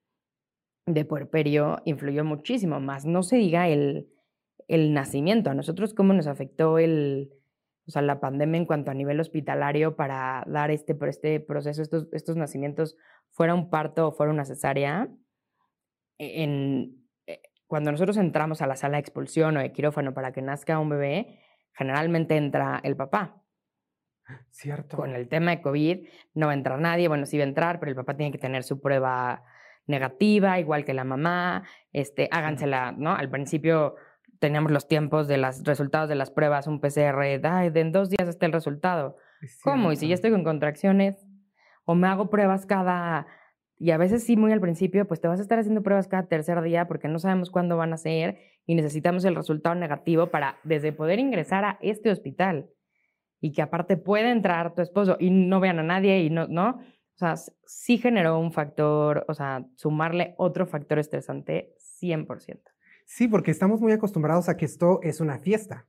de 0.86 1.04
puerperio 1.04 1.78
influyó 1.84 2.24
muchísimo, 2.24 2.80
más 2.80 3.04
no 3.04 3.22
se 3.22 3.36
diga 3.36 3.68
el, 3.68 4.08
el 4.68 4.92
nacimiento. 4.94 5.50
A 5.50 5.54
nosotros 5.54 5.94
cómo 5.94 6.12
nos 6.12 6.26
afectó 6.26 6.78
el, 6.78 7.32
o 7.86 7.90
sea, 7.90 8.02
la 8.02 8.20
pandemia 8.20 8.58
en 8.58 8.66
cuanto 8.66 8.90
a 8.90 8.94
nivel 8.94 9.20
hospitalario 9.20 9.96
para 9.96 10.44
dar 10.46 10.70
este, 10.70 10.96
este 11.08 11.40
proceso, 11.40 11.82
estos, 11.82 12.08
estos 12.12 12.36
nacimientos, 12.36 12.96
fuera 13.30 13.54
un 13.54 13.70
parto 13.70 14.08
o 14.08 14.12
fuera 14.12 14.32
una 14.32 14.44
cesárea, 14.44 15.08
e, 16.18 16.42
en, 16.42 17.06
eh, 17.26 17.40
cuando 17.66 17.90
nosotros 17.90 18.16
entramos 18.16 18.62
a 18.62 18.66
la 18.66 18.76
sala 18.76 18.96
de 18.96 19.00
expulsión 19.00 19.56
o 19.56 19.60
de 19.60 19.72
quirófano 19.72 20.14
para 20.14 20.32
que 20.32 20.42
nazca 20.42 20.78
un 20.78 20.90
bebé, 20.90 21.40
generalmente 21.72 22.36
entra 22.36 22.80
el 22.84 22.96
papá. 22.96 23.41
Cierto. 24.50 24.96
Con 24.96 25.14
el 25.14 25.28
tema 25.28 25.52
de 25.52 25.62
COVID 25.62 26.06
no 26.34 26.46
va 26.46 26.52
a 26.52 26.54
entrar 26.54 26.78
nadie, 26.78 27.08
bueno, 27.08 27.26
sí 27.26 27.38
va 27.38 27.44
a 27.44 27.48
entrar, 27.48 27.80
pero 27.80 27.90
el 27.90 27.96
papá 27.96 28.16
tiene 28.16 28.32
que 28.32 28.38
tener 28.38 28.64
su 28.64 28.80
prueba 28.80 29.44
negativa, 29.86 30.58
igual 30.60 30.84
que 30.84 30.94
la 30.94 31.04
mamá, 31.04 31.64
este, 31.92 32.28
hágansela, 32.30 32.92
¿no? 32.92 33.14
Al 33.14 33.28
principio 33.30 33.96
teníamos 34.38 34.72
los 34.72 34.88
tiempos 34.88 35.28
de 35.28 35.38
los 35.38 35.62
resultados 35.64 36.08
de 36.08 36.14
las 36.14 36.30
pruebas, 36.30 36.66
un 36.66 36.80
PCR, 36.80 37.40
ay, 37.44 37.70
en 37.74 37.92
dos 37.92 38.10
días 38.10 38.28
está 38.28 38.46
el 38.46 38.52
resultado. 38.52 39.16
¿Cómo? 39.62 39.92
Y 39.92 39.96
si 39.96 40.08
ya 40.08 40.14
estoy 40.14 40.30
con 40.30 40.44
contracciones, 40.44 41.26
o 41.84 41.94
me 41.94 42.08
hago 42.08 42.30
pruebas 42.30 42.66
cada, 42.66 43.26
y 43.78 43.90
a 43.90 43.98
veces 43.98 44.24
sí, 44.24 44.36
muy 44.36 44.52
al 44.52 44.60
principio, 44.60 45.06
pues 45.06 45.20
te 45.20 45.28
vas 45.28 45.40
a 45.40 45.42
estar 45.42 45.58
haciendo 45.58 45.82
pruebas 45.82 46.08
cada 46.08 46.26
tercer 46.26 46.60
día 46.62 46.86
porque 46.86 47.08
no 47.08 47.18
sabemos 47.18 47.50
cuándo 47.50 47.76
van 47.76 47.92
a 47.92 47.96
ser 47.96 48.38
y 48.66 48.74
necesitamos 48.74 49.24
el 49.24 49.34
resultado 49.34 49.74
negativo 49.74 50.28
para 50.28 50.58
desde 50.62 50.92
poder 50.92 51.18
ingresar 51.18 51.64
a 51.64 51.78
este 51.80 52.10
hospital 52.10 52.70
y 53.42 53.52
que 53.52 53.60
aparte 53.60 53.98
pueda 53.98 54.30
entrar 54.30 54.72
tu 54.72 54.80
esposo 54.80 55.16
y 55.18 55.30
no 55.30 55.60
vean 55.60 55.80
a 55.80 55.82
nadie 55.82 56.20
y 56.20 56.30
no, 56.30 56.46
¿no? 56.46 56.78
O 57.14 57.18
sea, 57.18 57.34
sí 57.66 57.98
generó 57.98 58.38
un 58.38 58.52
factor, 58.52 59.26
o 59.28 59.34
sea, 59.34 59.66
sumarle 59.74 60.34
otro 60.38 60.64
factor 60.66 60.98
estresante 60.98 61.74
100%. 62.00 62.60
Sí, 63.04 63.28
porque 63.28 63.50
estamos 63.50 63.80
muy 63.80 63.92
acostumbrados 63.92 64.48
a 64.48 64.56
que 64.56 64.64
esto 64.64 65.00
es 65.02 65.20
una 65.20 65.40
fiesta. 65.40 65.86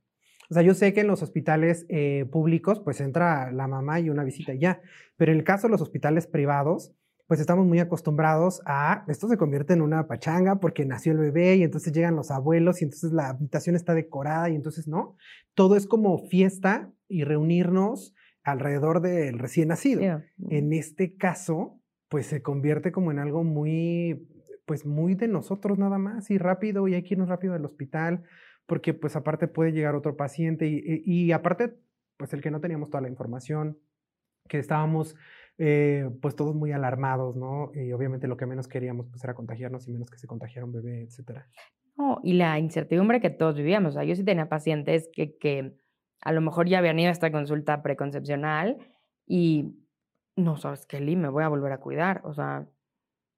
O 0.50 0.54
sea, 0.54 0.62
yo 0.62 0.74
sé 0.74 0.92
que 0.92 1.00
en 1.00 1.06
los 1.06 1.22
hospitales 1.22 1.86
eh, 1.88 2.26
públicos, 2.30 2.80
pues 2.80 3.00
entra 3.00 3.50
la 3.52 3.68
mamá 3.68 4.00
y 4.00 4.10
una 4.10 4.24
visita 4.24 4.52
y 4.52 4.58
ya, 4.58 4.82
pero 5.16 5.32
en 5.32 5.38
el 5.38 5.44
caso 5.44 5.68
de 5.68 5.70
los 5.70 5.80
hospitales 5.80 6.26
privados, 6.26 6.92
pues 7.26 7.40
estamos 7.40 7.66
muy 7.66 7.78
acostumbrados 7.78 8.60
a, 8.66 9.04
esto 9.08 9.28
se 9.28 9.38
convierte 9.38 9.72
en 9.72 9.80
una 9.80 10.06
pachanga 10.06 10.56
porque 10.56 10.84
nació 10.84 11.12
el 11.12 11.18
bebé 11.18 11.56
y 11.56 11.62
entonces 11.62 11.92
llegan 11.92 12.16
los 12.16 12.30
abuelos 12.30 12.82
y 12.82 12.84
entonces 12.84 13.12
la 13.12 13.30
habitación 13.30 13.76
está 13.76 13.94
decorada 13.94 14.50
y 14.50 14.56
entonces 14.56 14.86
no, 14.86 15.16
todo 15.54 15.76
es 15.76 15.86
como 15.86 16.18
fiesta 16.28 16.92
y 17.08 17.24
reunirnos 17.24 18.14
alrededor 18.42 19.00
del 19.00 19.38
recién 19.38 19.68
nacido. 19.68 20.02
En 20.50 20.72
este 20.72 21.16
caso, 21.16 21.80
pues 22.08 22.26
se 22.26 22.42
convierte 22.42 22.92
como 22.92 23.10
en 23.10 23.18
algo 23.18 23.44
muy, 23.44 24.28
pues 24.66 24.84
muy 24.86 25.14
de 25.14 25.28
nosotros 25.28 25.78
nada 25.78 25.98
más 25.98 26.30
y 26.30 26.38
rápido 26.38 26.86
y 26.88 26.94
hay 26.94 27.02
que 27.02 27.14
irnos 27.14 27.28
rápido 27.28 27.54
al 27.54 27.64
hospital 27.64 28.22
porque 28.66 28.94
pues 28.94 29.16
aparte 29.16 29.48
puede 29.48 29.72
llegar 29.72 29.94
otro 29.94 30.16
paciente 30.16 30.66
y, 30.66 31.02
y 31.04 31.32
aparte, 31.32 31.74
pues 32.16 32.32
el 32.32 32.40
que 32.40 32.50
no 32.50 32.60
teníamos 32.60 32.90
toda 32.90 33.02
la 33.02 33.08
información, 33.08 33.78
que 34.48 34.58
estábamos 34.58 35.16
eh, 35.58 36.10
pues 36.20 36.34
todos 36.34 36.54
muy 36.54 36.72
alarmados, 36.72 37.36
¿no? 37.36 37.70
Y 37.74 37.92
obviamente 37.92 38.26
lo 38.26 38.36
que 38.36 38.46
menos 38.46 38.66
queríamos 38.66 39.06
pues 39.08 39.22
era 39.22 39.34
contagiarnos 39.34 39.86
y 39.86 39.92
menos 39.92 40.10
que 40.10 40.18
se 40.18 40.26
contagiara 40.26 40.66
un 40.66 40.72
bebé, 40.72 41.02
etcétera. 41.02 41.48
No, 41.96 42.20
y 42.24 42.34
la 42.34 42.58
incertidumbre 42.58 43.20
que 43.20 43.30
todos 43.30 43.56
vivíamos. 43.56 43.90
O 43.90 43.92
sea, 43.94 44.04
yo 44.04 44.16
sí 44.16 44.24
tenía 44.24 44.48
pacientes 44.48 45.08
que, 45.12 45.36
que 45.36 45.76
a 46.24 46.32
lo 46.32 46.40
mejor 46.40 46.68
ya 46.68 46.78
habían 46.78 46.98
ido 46.98 47.10
a 47.10 47.12
esta 47.12 47.30
consulta 47.30 47.82
preconcepcional 47.82 48.78
y 49.26 49.76
no 50.36 50.56
sabes, 50.56 50.86
Kelly, 50.86 51.16
me 51.16 51.28
voy 51.28 51.44
a 51.44 51.48
volver 51.48 51.72
a 51.72 51.78
cuidar. 51.78 52.20
O 52.24 52.34
sea, 52.34 52.66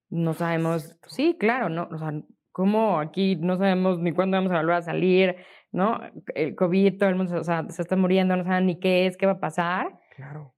no 0.09 0.33
sabemos. 0.33 0.97
Sí, 1.07 1.37
claro, 1.39 1.69
no. 1.69 1.89
O 1.93 1.99
sea, 1.99 2.15
¿cómo 2.53 3.01
aquí 3.01 3.37
no 3.37 3.57
sabemos 3.59 3.99
ni 3.99 4.13
cuándo 4.13 4.39
vamos 4.39 4.53
a 4.53 4.57
volver 4.57 4.77
a 4.77 4.83
salir? 4.83 5.37
¿No? 5.73 6.01
El 6.35 6.55
COVID, 6.55 6.97
todo 6.97 7.11
el 7.11 7.17
mundo 7.17 7.39
o 7.39 7.45
sea, 7.45 7.67
se 7.69 7.83
está 7.83 7.97
muriendo, 7.97 8.37
no 8.37 8.45
saben 8.45 8.67
ni 8.67 8.79
qué 8.79 9.07
es, 9.07 9.17
qué 9.19 9.27
va 9.27 9.33
a 9.33 9.41
pasar. 9.41 10.01
Claro. 10.15 10.57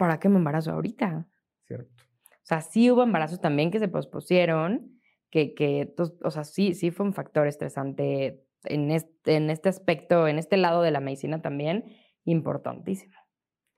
¿para 0.00 0.18
qué 0.18 0.30
me 0.30 0.38
embarazo 0.38 0.72
ahorita? 0.72 1.26
Cierto. 1.66 1.92
O 2.30 2.46
sea, 2.50 2.62
sí 2.62 2.90
hubo 2.90 3.02
embarazos 3.02 3.38
también 3.38 3.70
que 3.70 3.78
se 3.78 3.86
pospusieron, 3.86 4.98
que, 5.28 5.52
que 5.52 5.94
o 6.24 6.30
sea, 6.30 6.44
sí, 6.44 6.72
sí 6.72 6.90
fue 6.90 7.04
un 7.04 7.12
factor 7.12 7.46
estresante 7.46 8.42
en 8.64 8.90
este, 8.90 9.36
en 9.36 9.50
este 9.50 9.68
aspecto, 9.68 10.28
en 10.28 10.38
este 10.38 10.56
lado 10.56 10.82
de 10.82 10.90
la 10.90 11.00
medicina 11.00 11.42
también, 11.42 11.84
importantísimo. 12.24 13.14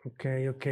Ok, 0.05 0.25
ok. 0.51 0.67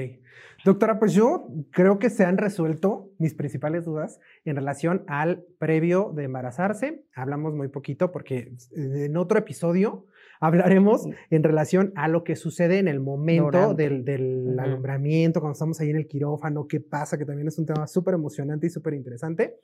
Doctora, 0.64 0.98
pues 0.98 1.14
yo 1.14 1.46
creo 1.70 2.00
que 2.00 2.10
se 2.10 2.24
han 2.24 2.36
resuelto 2.36 3.12
mis 3.18 3.34
principales 3.34 3.84
dudas 3.84 4.18
en 4.44 4.56
relación 4.56 5.04
al 5.06 5.44
previo 5.58 6.12
de 6.14 6.24
embarazarse. 6.24 7.04
Hablamos 7.14 7.54
muy 7.54 7.68
poquito 7.68 8.10
porque 8.10 8.52
en 8.72 9.16
otro 9.16 9.38
episodio 9.38 10.06
hablaremos 10.40 11.06
en 11.30 11.42
relación 11.44 11.92
a 11.94 12.08
lo 12.08 12.24
que 12.24 12.34
sucede 12.34 12.78
en 12.78 12.88
el 12.88 12.98
momento 12.98 13.74
del, 13.74 14.58
alumbramiento, 14.58 15.40
cuando 15.40 15.52
estamos 15.52 15.80
ahí 15.80 15.90
en 15.90 15.96
el 15.96 16.08
quirófano, 16.08 16.66
qué 16.66 16.80
pasa, 16.80 17.16
que 17.16 17.24
también 17.24 17.46
es 17.46 17.58
un 17.58 17.66
tema 17.66 17.86
súper 17.86 18.14
emocionante 18.14 18.66
y 18.66 18.70
súper 18.70 18.94
interesante. 18.94 19.58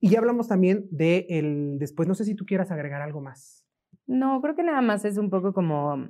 Y 0.00 0.08
ya 0.10 0.18
hablamos 0.18 0.48
también 0.48 0.88
de 0.90 1.26
el 1.28 1.78
después. 1.78 2.08
No 2.08 2.16
sé 2.16 2.24
si 2.24 2.34
tú 2.34 2.44
quieras 2.44 2.72
agregar 2.72 3.02
algo 3.02 3.20
más. 3.20 3.61
No, 4.06 4.40
creo 4.40 4.54
que 4.54 4.62
nada 4.62 4.82
más 4.82 5.04
es 5.04 5.18
un 5.18 5.30
poco 5.30 5.52
como, 5.52 6.08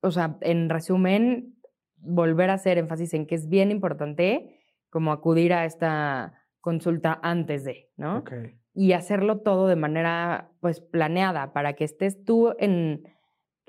o 0.00 0.10
sea, 0.10 0.38
en 0.40 0.68
resumen, 0.68 1.56
volver 1.96 2.50
a 2.50 2.54
hacer 2.54 2.78
énfasis 2.78 3.14
en 3.14 3.26
que 3.26 3.34
es 3.34 3.48
bien 3.48 3.70
importante 3.70 4.58
como 4.88 5.12
acudir 5.12 5.52
a 5.52 5.64
esta 5.64 6.34
consulta 6.60 7.18
antes 7.22 7.64
de, 7.64 7.90
¿no? 7.96 8.18
Okay 8.18 8.60
y 8.74 8.92
hacerlo 8.92 9.40
todo 9.40 9.66
de 9.68 9.76
manera 9.76 10.52
pues 10.60 10.80
planeada 10.80 11.52
para 11.52 11.74
que 11.74 11.84
estés 11.84 12.24
tú 12.24 12.54
en 12.58 13.02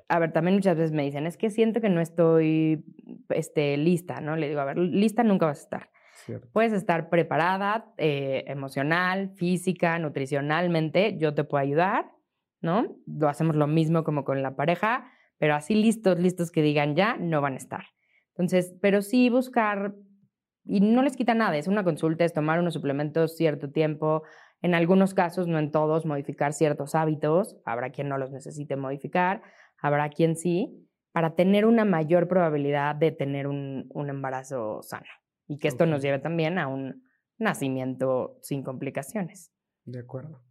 a 0.07 0.19
ver, 0.19 0.33
también 0.33 0.55
muchas 0.55 0.75
veces 0.75 0.91
me 0.91 1.03
dicen, 1.03 1.25
es 1.25 1.37
que 1.37 1.49
siento 1.49 1.79
que 1.79 1.87
no 1.87 2.01
estoy 2.01 2.83
este, 3.29 3.77
lista, 3.77 4.19
¿no? 4.19 4.35
Le 4.35 4.49
digo, 4.49 4.59
a 4.59 4.65
ver, 4.65 4.77
lista 4.77 5.23
nunca 5.23 5.45
vas 5.45 5.59
a 5.59 5.63
estar. 5.63 5.89
Puedes 6.51 6.73
estar 6.73 7.09
preparada 7.09 7.93
eh, 7.97 8.43
emocional, 8.47 9.29
física, 9.35 9.99
nutricionalmente, 9.99 11.17
yo 11.17 11.33
te 11.33 11.45
puedo 11.45 11.63
ayudar, 11.63 12.11
¿no? 12.61 12.95
Lo 13.05 13.27
hacemos 13.27 13.55
lo 13.55 13.67
mismo 13.67 14.03
como 14.03 14.23
con 14.23 14.41
la 14.41 14.55
pareja, 14.55 15.11
pero 15.37 15.55
así 15.55 15.75
listos, 15.75 16.19
listos 16.19 16.51
que 16.51 16.61
digan 16.61 16.95
ya, 16.95 17.17
no 17.17 17.41
van 17.41 17.53
a 17.53 17.57
estar. 17.57 17.85
Entonces, 18.29 18.75
pero 18.81 19.01
sí 19.01 19.29
buscar, 19.29 19.95
y 20.63 20.79
no 20.79 21.01
les 21.01 21.17
quita 21.17 21.33
nada, 21.33 21.57
es 21.57 21.67
una 21.67 21.83
consulta, 21.83 22.23
es 22.23 22.33
tomar 22.33 22.59
unos 22.59 22.73
suplementos 22.73 23.35
cierto 23.35 23.71
tiempo, 23.71 24.23
en 24.61 24.75
algunos 24.75 25.13
casos, 25.13 25.47
no 25.47 25.57
en 25.57 25.71
todos, 25.71 26.05
modificar 26.05 26.53
ciertos 26.53 26.93
hábitos, 26.93 27.57
habrá 27.65 27.89
quien 27.89 28.09
no 28.09 28.17
los 28.17 28.31
necesite 28.31 28.75
modificar, 28.75 29.41
habrá 29.81 30.09
quien 30.09 30.35
sí, 30.35 30.87
para 31.11 31.35
tener 31.35 31.65
una 31.65 31.85
mayor 31.85 32.27
probabilidad 32.27 32.95
de 32.95 33.11
tener 33.11 33.47
un, 33.47 33.89
embarazo 33.95 34.81
sano 34.83 35.07
y 35.47 35.57
que 35.57 35.67
esto 35.67 35.85
nos 35.85 36.01
lleve 36.01 36.19
también 36.19 36.57
a 36.57 36.67
un 36.67 37.03
nacimiento 37.37 38.37
sin 38.41 38.63
complicaciones. 38.63 39.51
De 39.83 39.99
acuerdo. 39.99 40.41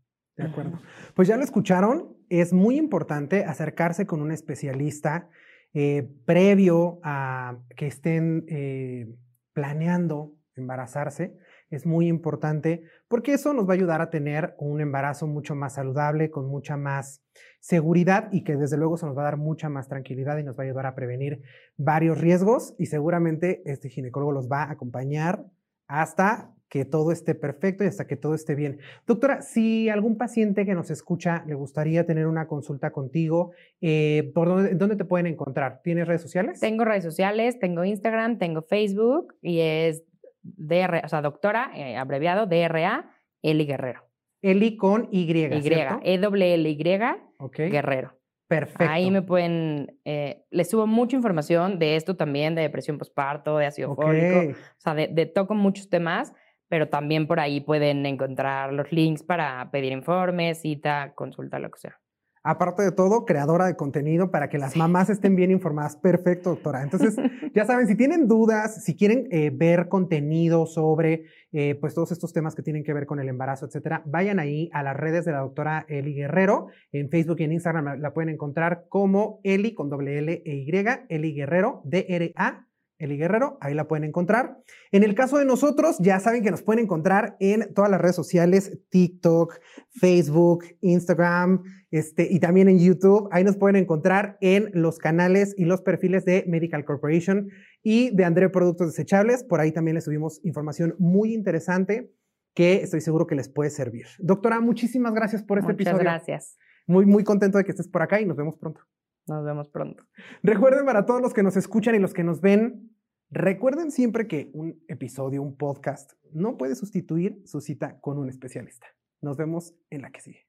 De 0.42 0.48
acuerdo. 0.48 0.78
Pues 1.14 1.28
ya 1.28 1.36
lo 1.36 1.44
escucharon, 1.44 2.16
es 2.28 2.52
muy 2.52 2.76
importante 2.76 3.44
acercarse 3.44 4.06
con 4.06 4.22
un 4.22 4.32
especialista 4.32 5.28
eh, 5.74 6.08
previo 6.24 7.00
a 7.02 7.58
que 7.76 7.86
estén 7.86 8.44
eh, 8.48 9.08
planeando 9.52 10.34
embarazarse 10.56 11.36
es 11.70 11.86
muy 11.86 12.08
importante 12.08 12.82
porque 13.08 13.32
eso 13.32 13.54
nos 13.54 13.66
va 13.66 13.72
a 13.72 13.76
ayudar 13.76 14.00
a 14.00 14.10
tener 14.10 14.54
un 14.58 14.80
embarazo 14.80 15.26
mucho 15.26 15.54
más 15.54 15.74
saludable, 15.74 16.30
con 16.30 16.46
mucha 16.46 16.76
más 16.76 17.22
seguridad 17.60 18.28
y 18.32 18.42
que 18.42 18.56
desde 18.56 18.76
luego 18.76 18.96
se 18.96 19.06
nos 19.06 19.16
va 19.16 19.22
a 19.22 19.26
dar 19.26 19.36
mucha 19.36 19.68
más 19.68 19.88
tranquilidad 19.88 20.38
y 20.38 20.42
nos 20.42 20.58
va 20.58 20.64
a 20.64 20.66
ayudar 20.66 20.86
a 20.86 20.94
prevenir 20.94 21.42
varios 21.76 22.18
riesgos 22.18 22.74
y 22.78 22.86
seguramente 22.86 23.62
este 23.64 23.88
ginecólogo 23.88 24.32
los 24.32 24.50
va 24.50 24.64
a 24.64 24.72
acompañar 24.72 25.44
hasta 25.86 26.52
que 26.70 26.84
todo 26.84 27.10
esté 27.10 27.34
perfecto 27.34 27.82
y 27.84 27.88
hasta 27.88 28.06
que 28.06 28.16
todo 28.16 28.34
esté 28.34 28.54
bien. 28.54 28.78
Doctora, 29.06 29.42
si 29.42 29.88
algún 29.88 30.16
paciente 30.16 30.64
que 30.64 30.74
nos 30.74 30.90
escucha 30.90 31.44
le 31.46 31.54
gustaría 31.54 32.06
tener 32.06 32.28
una 32.28 32.46
consulta 32.46 32.92
contigo, 32.92 33.50
eh, 33.80 34.30
¿por 34.34 34.48
dónde, 34.48 34.74
dónde, 34.76 34.96
te 34.96 35.04
pueden 35.04 35.26
encontrar? 35.26 35.80
¿Tienes 35.82 36.06
redes 36.06 36.22
sociales? 36.22 36.60
Tengo 36.60 36.84
redes 36.84 37.02
sociales, 37.02 37.58
tengo 37.58 37.84
Instagram, 37.84 38.38
tengo 38.38 38.62
Facebook 38.62 39.34
y 39.42 39.58
es 39.60 40.04
DR, 40.42 41.02
o 41.04 41.08
sea, 41.08 41.20
doctora, 41.22 41.72
eh, 41.74 41.96
abreviado 41.96 42.46
DRA, 42.46 43.10
Eli 43.42 43.66
Guerrero. 43.66 44.04
Eli 44.40 44.76
con 44.76 45.08
Y. 45.10 45.22
Y, 45.22 45.72
E 46.02 46.18
W 46.18 46.54
L 46.54 46.70
Y 46.70 46.74
Guerrero. 46.76 48.16
Perfecto. 48.46 48.84
Ahí 48.88 49.12
me 49.12 49.22
pueden, 49.22 49.98
eh, 50.04 50.44
les 50.50 50.70
subo 50.70 50.86
mucha 50.86 51.14
información 51.14 51.78
de 51.78 51.94
esto 51.94 52.16
también, 52.16 52.56
de 52.56 52.62
depresión 52.62 52.98
postparto, 52.98 53.58
de 53.58 53.66
ácido 53.66 53.94
fólico, 53.94 54.56
o 54.56 54.80
sea, 54.80 54.94
de, 54.94 55.06
de 55.06 55.26
toco 55.26 55.54
muchos 55.54 55.88
temas, 55.88 56.32
pero 56.70 56.88
también 56.88 57.26
por 57.26 57.40
ahí 57.40 57.60
pueden 57.60 58.06
encontrar 58.06 58.72
los 58.72 58.90
links 58.92 59.22
para 59.24 59.70
pedir 59.72 59.92
informes, 59.92 60.62
cita, 60.62 61.12
consulta, 61.14 61.58
lo 61.58 61.70
que 61.70 61.80
sea. 61.80 62.00
Aparte 62.42 62.82
de 62.82 62.92
todo, 62.92 63.26
creadora 63.26 63.66
de 63.66 63.76
contenido 63.76 64.30
para 64.30 64.48
que 64.48 64.56
las 64.56 64.74
mamás 64.74 65.10
estén 65.10 65.36
bien 65.36 65.50
informadas. 65.50 65.96
Perfecto, 65.96 66.50
doctora. 66.50 66.82
Entonces, 66.82 67.16
ya 67.54 67.66
saben, 67.66 67.86
si 67.86 67.96
tienen 67.96 68.28
dudas, 68.28 68.82
si 68.82 68.96
quieren 68.96 69.28
eh, 69.30 69.50
ver 69.52 69.88
contenido 69.88 70.64
sobre 70.64 71.24
eh, 71.52 71.74
pues 71.74 71.92
todos 71.92 72.12
estos 72.12 72.32
temas 72.32 72.54
que 72.54 72.62
tienen 72.62 72.82
que 72.82 72.94
ver 72.94 73.04
con 73.04 73.20
el 73.20 73.28
embarazo, 73.28 73.66
etcétera, 73.66 74.02
vayan 74.06 74.38
ahí 74.38 74.70
a 74.72 74.82
las 74.82 74.96
redes 74.96 75.26
de 75.26 75.32
la 75.32 75.40
doctora 75.40 75.84
Eli 75.88 76.14
Guerrero. 76.14 76.68
En 76.92 77.10
Facebook 77.10 77.40
y 77.40 77.44
en 77.44 77.52
Instagram 77.52 78.00
la 78.00 78.14
pueden 78.14 78.30
encontrar 78.30 78.86
como 78.88 79.40
Eli 79.42 79.74
con 79.74 79.90
doble 79.90 80.16
L 80.18 80.42
e 80.46 80.54
Y, 80.54 80.70
Eli 81.10 81.34
Guerrero, 81.34 81.82
D-R-A 81.84 82.69
Eli 83.00 83.16
Guerrero, 83.16 83.56
ahí 83.60 83.74
la 83.74 83.88
pueden 83.88 84.04
encontrar. 84.04 84.58
En 84.92 85.02
el 85.02 85.14
caso 85.14 85.38
de 85.38 85.46
nosotros, 85.46 85.96
ya 86.00 86.20
saben 86.20 86.42
que 86.42 86.50
nos 86.50 86.62
pueden 86.62 86.84
encontrar 86.84 87.36
en 87.40 87.72
todas 87.74 87.90
las 87.90 88.00
redes 88.00 88.14
sociales, 88.14 88.78
TikTok, 88.90 89.58
Facebook, 89.98 90.64
Instagram, 90.82 91.62
este, 91.90 92.28
y 92.30 92.38
también 92.40 92.68
en 92.68 92.78
YouTube. 92.78 93.28
Ahí 93.32 93.42
nos 93.42 93.56
pueden 93.56 93.76
encontrar 93.76 94.36
en 94.42 94.70
los 94.74 94.98
canales 94.98 95.54
y 95.56 95.64
los 95.64 95.80
perfiles 95.80 96.26
de 96.26 96.44
Medical 96.46 96.84
Corporation 96.84 97.48
y 97.82 98.14
de 98.14 98.24
André 98.24 98.50
Productos 98.50 98.88
Desechables. 98.88 99.44
Por 99.44 99.60
ahí 99.60 99.72
también 99.72 99.94
les 99.94 100.04
subimos 100.04 100.40
información 100.44 100.94
muy 100.98 101.32
interesante 101.32 102.12
que 102.54 102.82
estoy 102.82 103.00
seguro 103.00 103.26
que 103.26 103.34
les 103.34 103.48
puede 103.48 103.70
servir. 103.70 104.06
Doctora, 104.18 104.60
muchísimas 104.60 105.14
gracias 105.14 105.42
por 105.42 105.58
este 105.58 105.72
episodio. 105.72 105.96
Muchas 105.96 106.12
gracias. 106.12 106.58
Muy, 106.86 107.06
muy 107.06 107.24
contento 107.24 107.56
de 107.56 107.64
que 107.64 107.70
estés 107.70 107.88
por 107.88 108.02
acá 108.02 108.20
y 108.20 108.26
nos 108.26 108.36
vemos 108.36 108.56
pronto. 108.56 108.82
Nos 109.30 109.44
vemos 109.44 109.68
pronto. 109.68 110.02
Recuerden 110.42 110.84
para 110.84 111.06
todos 111.06 111.22
los 111.22 111.32
que 111.32 111.44
nos 111.44 111.56
escuchan 111.56 111.94
y 111.94 112.00
los 112.00 112.12
que 112.12 112.24
nos 112.24 112.40
ven, 112.40 112.90
recuerden 113.30 113.92
siempre 113.92 114.26
que 114.26 114.50
un 114.54 114.82
episodio, 114.88 115.40
un 115.40 115.56
podcast, 115.56 116.14
no 116.32 116.56
puede 116.56 116.74
sustituir 116.74 117.40
su 117.46 117.60
cita 117.60 118.00
con 118.00 118.18
un 118.18 118.28
especialista. 118.28 118.88
Nos 119.22 119.36
vemos 119.36 119.72
en 119.88 120.02
la 120.02 120.10
que 120.10 120.20
sigue. 120.20 120.48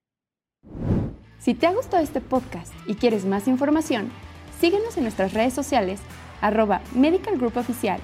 Si 1.38 1.54
te 1.54 1.68
ha 1.68 1.76
gustado 1.76 2.02
este 2.02 2.22
podcast 2.22 2.74
y 2.88 2.96
quieres 2.96 3.24
más 3.24 3.48
información, 3.48 4.10
síguenos 4.60 4.98
en 4.98 5.04
nuestras 5.04 5.36
redes 5.36 5.54
sociales, 5.54 6.02
arroba 6.42 6.82
Medical 6.96 7.38
Group 7.38 7.58
Oficial 7.58 8.00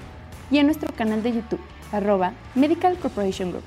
y 0.48 0.58
en 0.58 0.66
nuestro 0.66 0.94
canal 0.94 1.24
de 1.24 1.32
YouTube. 1.32 1.60
arroba 1.90 2.34
Medical 2.54 2.96
Corporation 2.98 3.50
Group. 3.50 3.64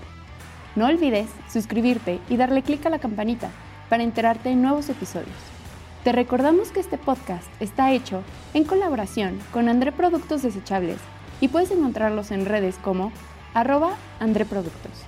No 0.78 0.86
olvides 0.86 1.28
suscribirte 1.52 2.22
y 2.30 2.38
darle 2.38 2.62
clic 2.62 2.86
a 2.86 2.90
la 2.90 3.00
campanita 3.00 3.50
para 3.90 4.04
enterarte 4.04 4.48
de 4.48 4.56
nuevos 4.56 4.88
episodios. 4.88 5.61
Te 6.04 6.12
recordamos 6.12 6.72
que 6.72 6.80
este 6.80 6.98
podcast 6.98 7.48
está 7.62 7.92
hecho 7.92 8.24
en 8.56 8.64
colaboración 8.64 9.38
con 9.54 9.70
André 9.70 9.92
Productos 9.92 10.42
Desechables 10.42 10.98
y 11.40 11.48
puedes 11.50 11.70
encontrarlos 11.70 12.32
en 12.32 12.48
redes 12.48 12.78
como 12.78 13.12
arroba 13.54 13.96
André 14.20 14.46
Productos. 14.46 15.04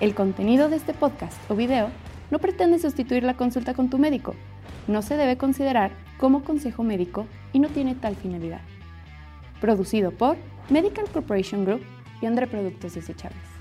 El 0.00 0.16
contenido 0.16 0.68
de 0.68 0.74
este 0.74 0.94
podcast 0.94 1.38
o 1.48 1.54
video 1.54 1.90
no 2.32 2.40
pretende 2.40 2.80
sustituir 2.80 3.22
la 3.22 3.36
consulta 3.36 3.74
con 3.74 3.88
tu 3.88 3.98
médico. 3.98 4.34
No 4.88 5.00
se 5.02 5.16
debe 5.16 5.36
considerar 5.36 5.92
como 6.18 6.42
consejo 6.42 6.82
médico 6.82 7.28
y 7.52 7.60
no 7.60 7.68
tiene 7.68 7.94
tal 7.94 8.16
finalidad. 8.16 8.62
Producido 9.60 10.10
por 10.10 10.36
Medical 10.70 11.08
Corporation 11.12 11.64
Group 11.64 11.82
y 12.20 12.26
André 12.26 12.48
Productos 12.48 12.96
Desechables. 12.96 13.51